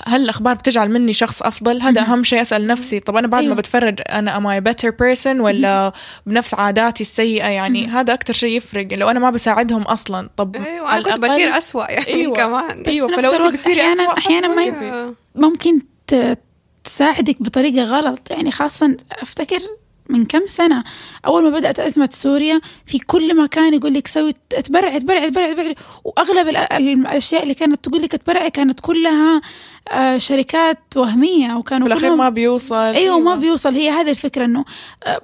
هل 0.07 0.23
الاخبار 0.23 0.55
بتجعل 0.55 0.91
مني 0.91 1.13
شخص 1.13 1.43
أفضل؟ 1.43 1.83
هذا 1.83 2.01
أهم 2.01 2.23
شيء 2.23 2.41
أسأل 2.41 2.67
نفسي. 2.67 3.01
طب 3.01 3.17
أنا 3.17 3.27
بعد 3.27 3.43
أيوة. 3.43 3.55
ما 3.55 3.61
بتفرج 3.61 4.01
أنا 4.09 4.61
I 4.61 4.63
a 4.63 4.65
better 4.73 4.91
person 4.91 5.41
ولا 5.41 5.93
بنفس 6.27 6.55
عاداتي 6.55 7.01
السيئة؟ 7.03 7.47
يعني 7.47 7.87
هذا 7.87 8.15
أكتر 8.15 8.33
شيء 8.33 8.57
يفرق. 8.57 8.87
لو 8.93 9.09
أنا 9.11 9.21
ما 9.21 9.31
بساعدهم 9.31 9.83
أصلا 9.83 10.29
طب 10.37 10.57
أيوه 10.57 10.89
على 10.89 11.01
أنا 11.05 11.15
كنت 11.17 11.25
الأقل- 11.25 11.29
بصير 11.29 11.59
اسوء 11.59 11.91
يعني 11.91 12.07
أيوة. 12.07 12.37
كمان. 12.37 12.83
أيوه 12.87 13.17
فلو 13.17 13.33
أنت 13.33 13.55
بتصيري 13.55 13.81
أحياناً- 13.81 14.01
اسوء 14.03 14.19
أحياناً 14.19 14.49
ما. 14.49 15.15
ممكن. 15.35 15.81
تساعدك 16.85 17.43
بطريقة 17.43 17.85
غلط. 17.85 18.31
يعني 18.31 18.51
خاصة 18.51 18.97
أفتكر 19.13 19.59
من 20.13 20.25
كم 20.25 20.47
سنة. 20.47 20.85
أول 21.27 21.43
ما 21.43 21.51
بدأت 21.59 21.81
أزمة 21.81 22.09
سوريا 22.13 22.61
في 22.87 22.99
كل 22.99 23.37
مكان 23.37 23.75
يقول 23.75 23.95
لك 23.95 24.07
سوي 24.07 24.33
تبرع 24.65 24.99
تبرع 24.99 25.29
تبرع 25.29 25.53
تبرع 25.53 25.73
وأغلب 26.05 26.49
ال- 26.49 26.57
ال- 26.57 26.89
الأشياء 26.89 27.43
اللي 27.43 27.55
كانت 27.55 27.85
تقول 27.89 28.03
لك 28.03 28.13
تبرع 28.13 28.49
كانت 28.49 28.81
كلها 28.81 29.41
آه، 29.93 30.19
شركات 30.19 30.79
وهمية 30.97 31.55
وكانوا 31.55 31.87
في 31.87 31.93
الأخير 31.93 32.09
كلهم 32.09 32.19
ما 32.19 32.29
بيوصل. 32.29 32.75
أيوه 32.75 33.19
ما 33.19 33.35
بيوصل. 33.35 33.75
هي 33.75 33.91
هذه 33.91 34.11
الفكرة 34.11 34.45
إنه 34.45 34.65
آه، 35.05 35.21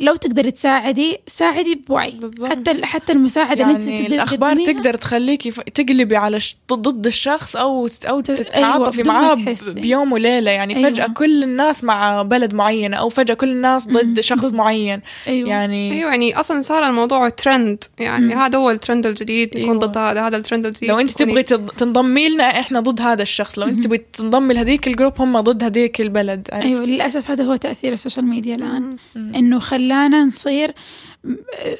لو 0.00 0.16
تقدري 0.16 0.50
تساعدي 0.50 1.18
ساعدي 1.26 1.74
بوعي 1.74 2.10
بالضبط. 2.10 2.50
حتى 2.50 2.86
حتى 2.86 3.12
المساعدة 3.12 3.64
اللي 3.64 3.74
انت 3.74 3.86
يعني 3.86 3.98
تقدري 3.98 4.14
الاخبار 4.14 4.64
تقدر 4.64 4.94
تخليكي 4.94 5.50
تقلبي 5.50 6.16
على 6.16 6.40
ش... 6.40 6.56
ضد 6.72 7.06
الشخص 7.06 7.56
أو 7.56 7.88
أو 8.08 8.20
تتعاطفي 8.20 9.02
أيوة، 9.02 9.08
معاه. 9.08 9.56
بيوم 9.74 10.12
وليلة 10.12 10.50
يعني 10.50 10.76
أيوة. 10.76 10.90
فجاه 10.90 11.06
كل 11.06 11.42
الناس 11.42 11.84
مع 11.84 12.22
بلد 12.22 12.54
معينه 12.54 12.96
أو 12.96 13.08
فجأة 13.08 13.34
كل 13.34 13.48
الناس 13.48 13.86
ضد 13.86 14.06
مم. 14.06 14.20
شخص 14.20 14.44
ضد. 14.44 14.54
معين 14.54 15.00
أيوه 15.26 15.48
يعني 15.48 15.92
أيوه 15.92 16.10
يعني 16.10 16.40
أصلا 16.40 16.60
صار 16.60 16.86
الموضوع 16.88 17.28
ترند 17.28 17.84
يعني 17.98 18.26
مم. 18.26 18.40
هذا 18.40 18.58
هو 18.58 18.70
الترند 18.70 19.06
الجديد 19.06 19.48
يكون 19.48 19.62
أيوة. 19.62 19.78
ضد 19.78 19.98
هذا 19.98 20.26
هذا 20.26 20.36
الترند 20.36 20.66
الجديد 20.66 20.90
لو 20.90 20.98
أنت 20.98 21.10
تبغي 21.10 21.42
تنضمي 21.42 22.28
لنا 22.28 22.44
إحنا 22.44 22.80
ضد 22.80 23.00
هذا 23.00 23.22
الشخص 23.22 23.58
لو 23.58 23.68
أنت 23.68 23.84
تبغي 23.84 23.98
تنضمي 24.12 24.54
لهذيك 24.54 24.86
ال 24.86 24.92
group 24.92 25.20
هم 25.20 25.40
ضد 25.40 25.64
هذيك 25.64 26.00
البلد 26.00 26.48
عرفت؟ 26.52 26.64
أيوه 26.66 26.80
للأسف 26.80 27.30
هذا 27.30 27.44
هو 27.44 27.56
تأثير 27.56 27.92
ال 27.92 27.97
social 27.97 28.26
media 28.26 28.56
الآن 28.56 28.96
مم. 29.14 29.32
إنه 29.52 29.60
خلانا 29.60 30.24
نصير 30.24 30.74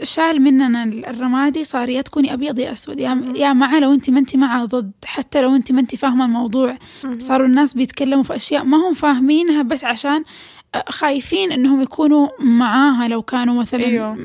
شال 0.03 0.43
مننا 0.43 0.85
الرمادي 0.85 1.64
صار 1.64 1.89
يا 1.89 2.03
تكوني 2.03 2.35
أبيض 2.35 2.59
يا 2.59 2.73
أسود. 2.73 3.01
يا 3.01 3.33
يا 3.35 3.53
مع 3.53 3.79
لو 3.79 3.93
انت 3.93 4.11
ما 4.11 4.18
انت 4.18 4.37
مع 4.37 4.64
ضد. 4.64 4.93
حتى 5.05 5.43
لو 5.43 5.55
انت 5.55 5.73
ما 5.73 5.81
انت 5.81 5.95
فاهمة 5.95 6.25
الموضوع. 6.25 6.79
صاروا 7.18 7.47
الناس 7.47 7.75
بيتكلموا 7.75 8.23
في 8.23 8.37
أشياء 8.37 8.64
ما 8.64 8.77
هم 8.77 8.93
فاهمينها 8.93 9.62
بس 9.62 9.85
عشان 9.85 10.25
خايفين 10.89 11.53
إنهم 11.53 11.83
يكونوا 11.83 12.29
معاها 12.41 13.09
لو 13.09 13.23
كانوا 13.23 13.61
مثلا. 13.61 13.87
اللي- 13.87 14.16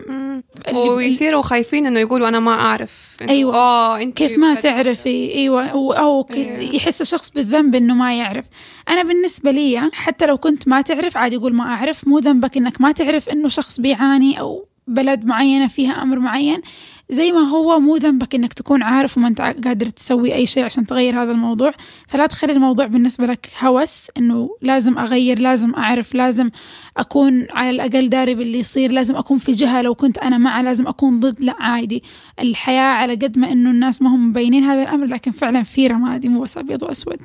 ويصيروا 0.73 1.41
خايفين 1.41 1.85
إنه 1.85 1.99
يقولوا 1.99 2.27
أنا 2.27 2.39
ما 2.39 2.51
أعرف. 2.51 3.15
إنه 3.21 3.31
أيوة. 3.31 3.55
آه 3.55 4.01
أنت 4.01 4.17
كيف 4.17 4.37
ما 4.37 4.55
تعرفي. 4.55 5.33
أيوه. 5.33 5.65
أو, 5.67 6.21
أيوة. 6.33 6.59
يحس 6.75 7.01
الشخص 7.01 7.29
بالذنب 7.31 7.75
إنه 7.75 7.93
ما 7.93 8.17
يعرف. 8.17 8.45
أنا 8.89 9.03
بالنسبة 9.03 9.51
لي 9.51 9.89
حتى 9.93 10.25
لو 10.25 10.37
كنت 10.37 10.67
ما 10.67 10.81
تعرف 10.81 11.17
عادي 11.17 11.35
يقول 11.35 11.53
ما 11.53 11.63
أعرف. 11.63 12.07
مو 12.07 12.19
ذنبك 12.19 12.57
إنك 12.57 12.81
ما 12.81 12.91
تعرف 12.91 13.29
إنه 13.29 13.47
شخص 13.47 13.79
بيعاني 13.79 14.39
أو 14.39 14.67
بلد 14.87 15.25
معينة 15.25 15.67
فيها 15.67 16.01
أمر 16.03 16.19
معين. 16.19 16.61
زي 17.09 17.31
ما 17.31 17.39
هو 17.39 17.79
مو 17.79 17.95
ذنبك 17.95 18.35
إنك 18.35 18.53
تكون 18.53 18.83
عارف 18.83 19.17
وما 19.17 19.27
أنت 19.27 19.41
قادر 19.41 19.85
تسوي 19.85 20.33
أي 20.33 20.45
شيء 20.45 20.63
عشان 20.63 20.85
تغير 20.85 21.23
هذا 21.23 21.31
الموضوع. 21.31 21.73
فلا 22.07 22.27
تخلي 22.27 22.53
الموضوع 22.53 22.85
بالنسبة 22.87 23.25
لك 23.25 23.49
هوس 23.63 24.07
إنه 24.17 24.49
لازم 24.61 24.97
أغير 24.97 25.39
لازم 25.39 25.75
أعرف 25.75 26.15
لازم 26.15 26.49
أكون 26.97 27.47
على 27.53 27.69
الأقل 27.69 28.09
داري 28.09 28.35
باللي 28.35 28.59
يصير 28.59 28.91
لازم 28.91 29.15
أكون 29.15 29.37
في 29.37 29.51
جهة 29.51 29.81
لو 29.81 29.95
كنت 29.95 30.17
أنا 30.17 30.37
معه 30.37 30.61
لازم 30.61 30.87
أكون 30.87 31.19
ضد. 31.19 31.41
لا 31.41 31.55
عادي. 31.59 32.03
الحياة 32.39 32.93
على 32.93 33.13
قد 33.13 33.39
ما 33.39 33.51
إنه 33.51 33.71
الناس 33.71 34.01
ما 34.01 34.09
هم 34.09 34.29
مبينين 34.29 34.63
هذا 34.63 34.81
الأمر 34.81 35.05
لكن 35.05 35.31
فعلا 35.31 35.63
في 35.63 35.87
رمادي 35.87 36.29
مو 36.29 36.41
بس 36.41 36.57
أبيض 36.57 36.83
وأسود. 36.83 37.19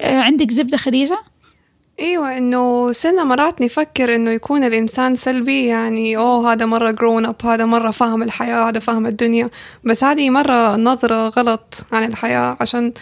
آه 0.00 0.20
عندك 0.20 0.50
زبدة 0.50 0.76
خديجة؟ 0.76 1.18
إيوه 2.00 2.38
إنه 2.38 2.92
سنة 2.92 3.24
مرات 3.24 3.62
نفكر 3.62 4.14
إنه 4.14 4.30
يكون 4.30 4.64
الإنسان 4.64 5.16
سلبي 5.16 5.66
يعني 5.66 6.16
أوه 6.16 6.52
هذا 6.52 6.66
مرة 6.66 6.90
جرون 6.90 7.26
اب 7.26 7.46
هذا 7.46 7.64
مرة 7.64 7.90
فاهم 7.90 8.22
الحياة 8.22 8.68
هذا 8.68 8.80
فاهم 8.80 9.06
الدنيا. 9.06 9.50
بس 9.84 10.04
هذه 10.04 10.30
مرة 10.30 10.76
نظرة 10.76 11.28
غلط 11.28 11.74
عن 11.92 12.04
الحياة 12.04 12.56
عشان 12.60 12.92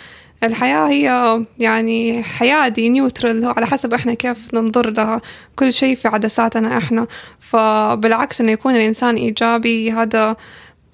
الحياة 0.42 0.88
هي 0.88 1.40
يعني 1.58 2.22
حياة 2.22 2.68
دي 2.68 2.88
نيوترال 2.88 3.44
على 3.44 3.66
حسب 3.66 3.94
إحنا 3.94 4.14
كيف 4.14 4.54
ننظر 4.54 4.90
لها. 4.90 5.20
كل 5.56 5.72
شيء 5.72 5.96
في 5.96 6.08
عدساتنا 6.08 6.78
إحنا. 6.78 7.06
فبالعكس 7.40 8.40
إنه 8.40 8.52
يكون 8.52 8.74
الإنسان 8.74 9.14
إيجابي 9.14 9.92
هذا 9.92 10.36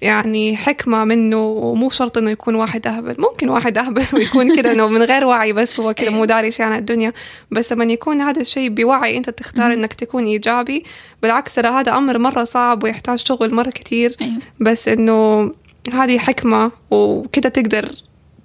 يعني 0.01 0.57
حكمة 0.57 1.05
منه 1.05 1.43
ومو 1.43 1.89
شرط 1.89 2.17
إنه 2.17 2.31
يكون 2.31 2.55
واحد 2.55 2.87
أهبل. 2.87 3.15
ممكن 3.17 3.49
واحد 3.49 3.77
أهبل 3.77 4.05
ويكون 4.13 4.55
كده 4.55 4.71
إنه 4.71 4.87
من 4.87 5.03
غير 5.03 5.25
وعي 5.25 5.53
بس 5.53 5.79
هو 5.79 5.93
كده 5.93 6.11
مو 6.11 6.25
داري 6.25 6.51
شيء 6.51 6.65
عن 6.65 6.77
الدنيا. 6.77 7.13
بس 7.51 7.73
لما 7.73 7.83
يكون 7.83 8.21
هذا 8.21 8.41
الشيء 8.41 8.69
بوعي 8.69 9.17
أنت 9.17 9.29
تختار 9.29 9.73
إنك 9.73 9.93
تكون 9.93 10.25
إيجابي. 10.25 10.83
بالعكس 11.21 11.55
ترى 11.55 11.67
هذا 11.67 11.97
أمر 11.97 12.17
مرة 12.17 12.43
صعب 12.43 12.83
ويحتاج 12.83 13.19
شغل 13.19 13.53
مرة 13.53 13.69
كتير. 13.69 14.15
أيوه 14.21 14.37
بس 14.59 14.87
إنه 14.87 15.51
هذه 15.93 16.17
حكمة 16.17 16.71
وكده 16.91 17.49
تقدر 17.49 17.89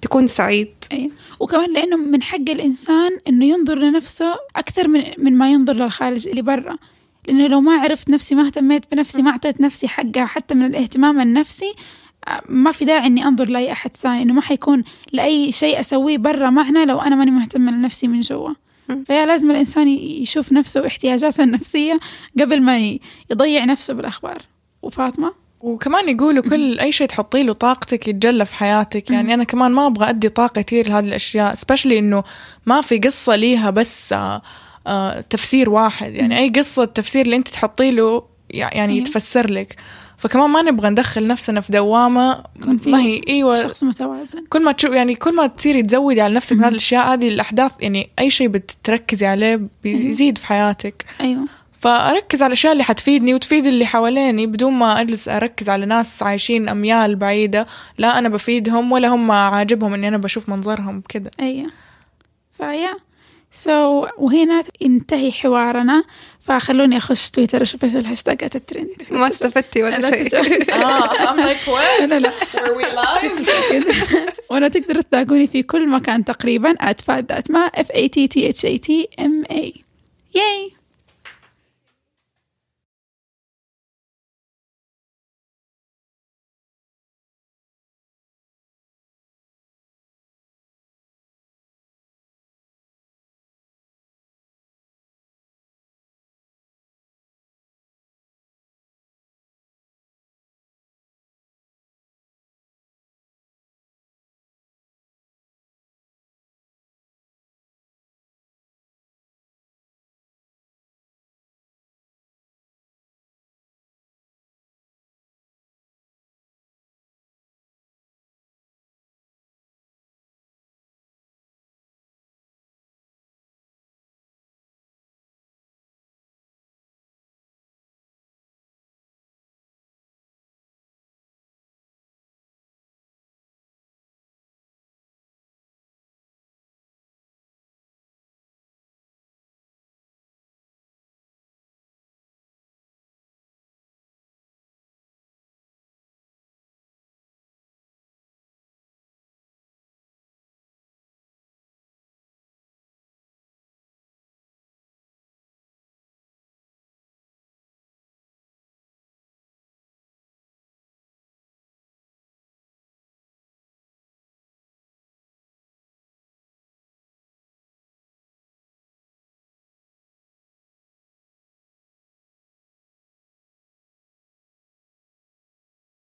تكون 0.01 0.27
سعيد. 0.27 0.73
أيوه 0.91 1.11
وكمان 1.39 1.73
لأنه 1.73 1.97
من 1.97 2.23
حق 2.23 2.49
الإنسان 2.49 3.19
إنه 3.27 3.45
ينظر 3.45 3.75
لنفسه 3.75 4.35
أكثر 4.55 4.87
من 4.87 5.03
من 5.17 5.37
ما 5.37 5.51
ينظر 5.51 5.73
للخارج 5.73 6.27
اللي 6.27 6.41
برا. 6.41 6.77
لأنه 7.27 7.47
لو 7.47 7.61
ما 7.61 7.71
عرفت 7.71 8.09
نفسي 8.09 8.35
ما 8.35 8.45
اهتميت 8.45 8.83
بنفسي 8.91 9.21
ما 9.21 9.31
أعطيت 9.31 9.61
نفسي 9.61 9.87
حقها 9.87 10.25
حتى 10.25 10.55
من 10.55 10.65
الاهتمام 10.65 11.21
النفسي 11.21 11.73
آه، 12.27 12.41
ما 12.49 12.71
في 12.71 12.85
داعي 12.85 13.07
إني 13.07 13.25
أنظر 13.25 13.45
لأي 13.45 13.71
أحد 13.71 13.97
ثاني 13.97 14.21
إنه 14.21 14.33
ما 14.33 14.41
حيكون 14.41 14.83
لأي 15.11 15.51
شيء 15.51 15.79
أسويه 15.79 16.17
برا 16.17 16.49
معنى 16.49 16.85
لو 16.85 16.99
أنا 16.99 17.15
ماني 17.15 17.31
مهتمة 17.31 17.71
لنفسي 17.71 18.07
من 18.07 18.19
جوا. 18.21 18.49
فيا 19.07 19.25
لازم 19.25 19.51
الإنسان 19.51 19.87
يشوف 19.87 20.51
نفسه 20.51 20.81
واحتياجاته 20.81 21.43
النفسية 21.43 21.99
قبل 22.39 22.61
ما 22.61 22.97
يضيع 23.31 23.65
نفسه 23.65 23.93
بالأخبار. 23.93 24.41
وفاطمة؟ 24.81 25.33
وكمان 25.61 26.09
يقولوا 26.09 26.43
كل 26.43 26.79
أي 26.79 26.91
شيء 26.91 27.07
تحطي 27.07 27.43
له 27.43 27.53
طاقتك 27.53 28.07
يتجلى 28.07 28.45
في 28.45 28.55
حياتك. 28.55 29.11
يعني 29.11 29.33
أنا 29.33 29.43
كمان 29.43 29.71
ما 29.71 29.87
أبغى 29.87 30.09
أدي 30.09 30.29
طاقة 30.29 30.61
كثير 30.61 30.89
لهذه 30.89 31.05
الأشياء 31.05 31.55
سبيشلي 31.55 31.99
إنه 31.99 32.23
ما 32.65 32.81
في 32.81 32.97
قصة 32.97 33.35
ليها 33.35 33.69
بس 33.69 34.13
آه 34.13 34.41
تفسير 35.29 35.69
واحد 35.69 36.13
يعني 36.13 36.37
أي 36.37 36.49
قصة 36.49 36.83
التفسير 36.83 37.25
اللي 37.25 37.35
أنت 37.35 37.47
تحطي 37.47 37.91
له 37.91 38.23
يعني 38.49 38.93
أيوة. 38.93 39.07
يتفسر 39.07 39.51
لك. 39.51 39.75
فكمان 40.17 40.49
ما 40.49 40.61
نبغى 40.61 40.89
ندخل 40.89 41.27
نفسنا 41.27 41.61
في 41.61 41.71
دوامة 41.71 42.43
ما 42.87 43.01
هي 43.01 43.21
أيوه. 43.27 43.63
شخص 43.63 43.83
متوازن. 43.83 44.45
كل 44.49 44.63
ما 44.63 44.71
تشوف 44.71 44.91
يعني 44.91 45.15
كل 45.15 45.35
ما 45.35 45.47
تصيري 45.47 45.83
تزودي 45.83 46.21
على 46.21 46.33
نفسك 46.33 46.55
من 46.55 46.63
هذه 46.63 46.71
الأشياء 46.71 47.13
هذه 47.13 47.27
الأحداث 47.27 47.75
يعني 47.81 48.09
أي 48.19 48.29
شيء 48.29 48.47
بتركزي 48.47 49.25
عليه 49.25 49.61
بيزيد 49.83 50.37
في 50.37 50.45
حياتك. 50.47 51.05
أيوه. 51.21 51.45
فأركز 51.79 52.41
على 52.41 52.47
الأشياء 52.47 52.73
اللي 52.73 52.83
حتفيدني 52.83 53.33
وتفيد 53.33 53.65
اللي 53.65 53.85
حواليني 53.85 54.47
بدون 54.47 54.73
ما 54.73 55.01
أجلس 55.01 55.27
أركز 55.27 55.69
على 55.69 55.85
ناس 55.85 56.23
عايشين 56.23 56.69
أميال 56.69 57.15
بعيدة. 57.15 57.67
لا 57.97 58.19
أنا 58.19 58.29
بفيدهم 58.29 58.91
ولا 58.91 59.07
هم 59.07 59.31
عاجبهم 59.31 59.93
إني 59.93 60.07
أنا 60.07 60.17
بشوف 60.17 60.49
منظرهم 60.49 61.03
كده. 61.09 61.31
أيوه. 61.39 61.69
فيا 62.51 62.97
سو 63.53 64.05
so, 64.05 64.09
وهنا 64.17 64.63
ينتهي 64.81 65.31
حوارنا. 65.31 66.03
فخلوني 66.39 66.97
أخش 66.97 67.29
تويتر 67.29 67.61
أشوف 67.61 67.83
إيش 67.83 67.95
الهاشتاجات 67.95 68.55
الترند. 68.55 68.89
ما 69.11 69.27
استفدتي 69.27 69.83
ولا 69.83 69.95
لا 69.95 70.09
شيء. 70.09 70.73
آه 70.83 71.53
what? 71.53 72.01
لا 72.01 72.19
لا 72.19 72.33
وأنا 74.49 74.67
تقدروا 74.67 75.03
تلاقوني 75.11 75.47
في 75.47 75.63
كل 75.63 75.89
مكان 75.89 76.25
تقريبا 76.25 76.73
at 76.73 77.05
فات 77.05 77.51
ما 77.51 77.67
f 77.67 77.87
a 77.87 78.07
t 78.07 78.27
t 78.27 78.39
h 78.39 78.65
a 78.65 78.79
t 78.87 79.19
m 79.19 79.51
a. 79.51 79.79
ياي 80.35 80.73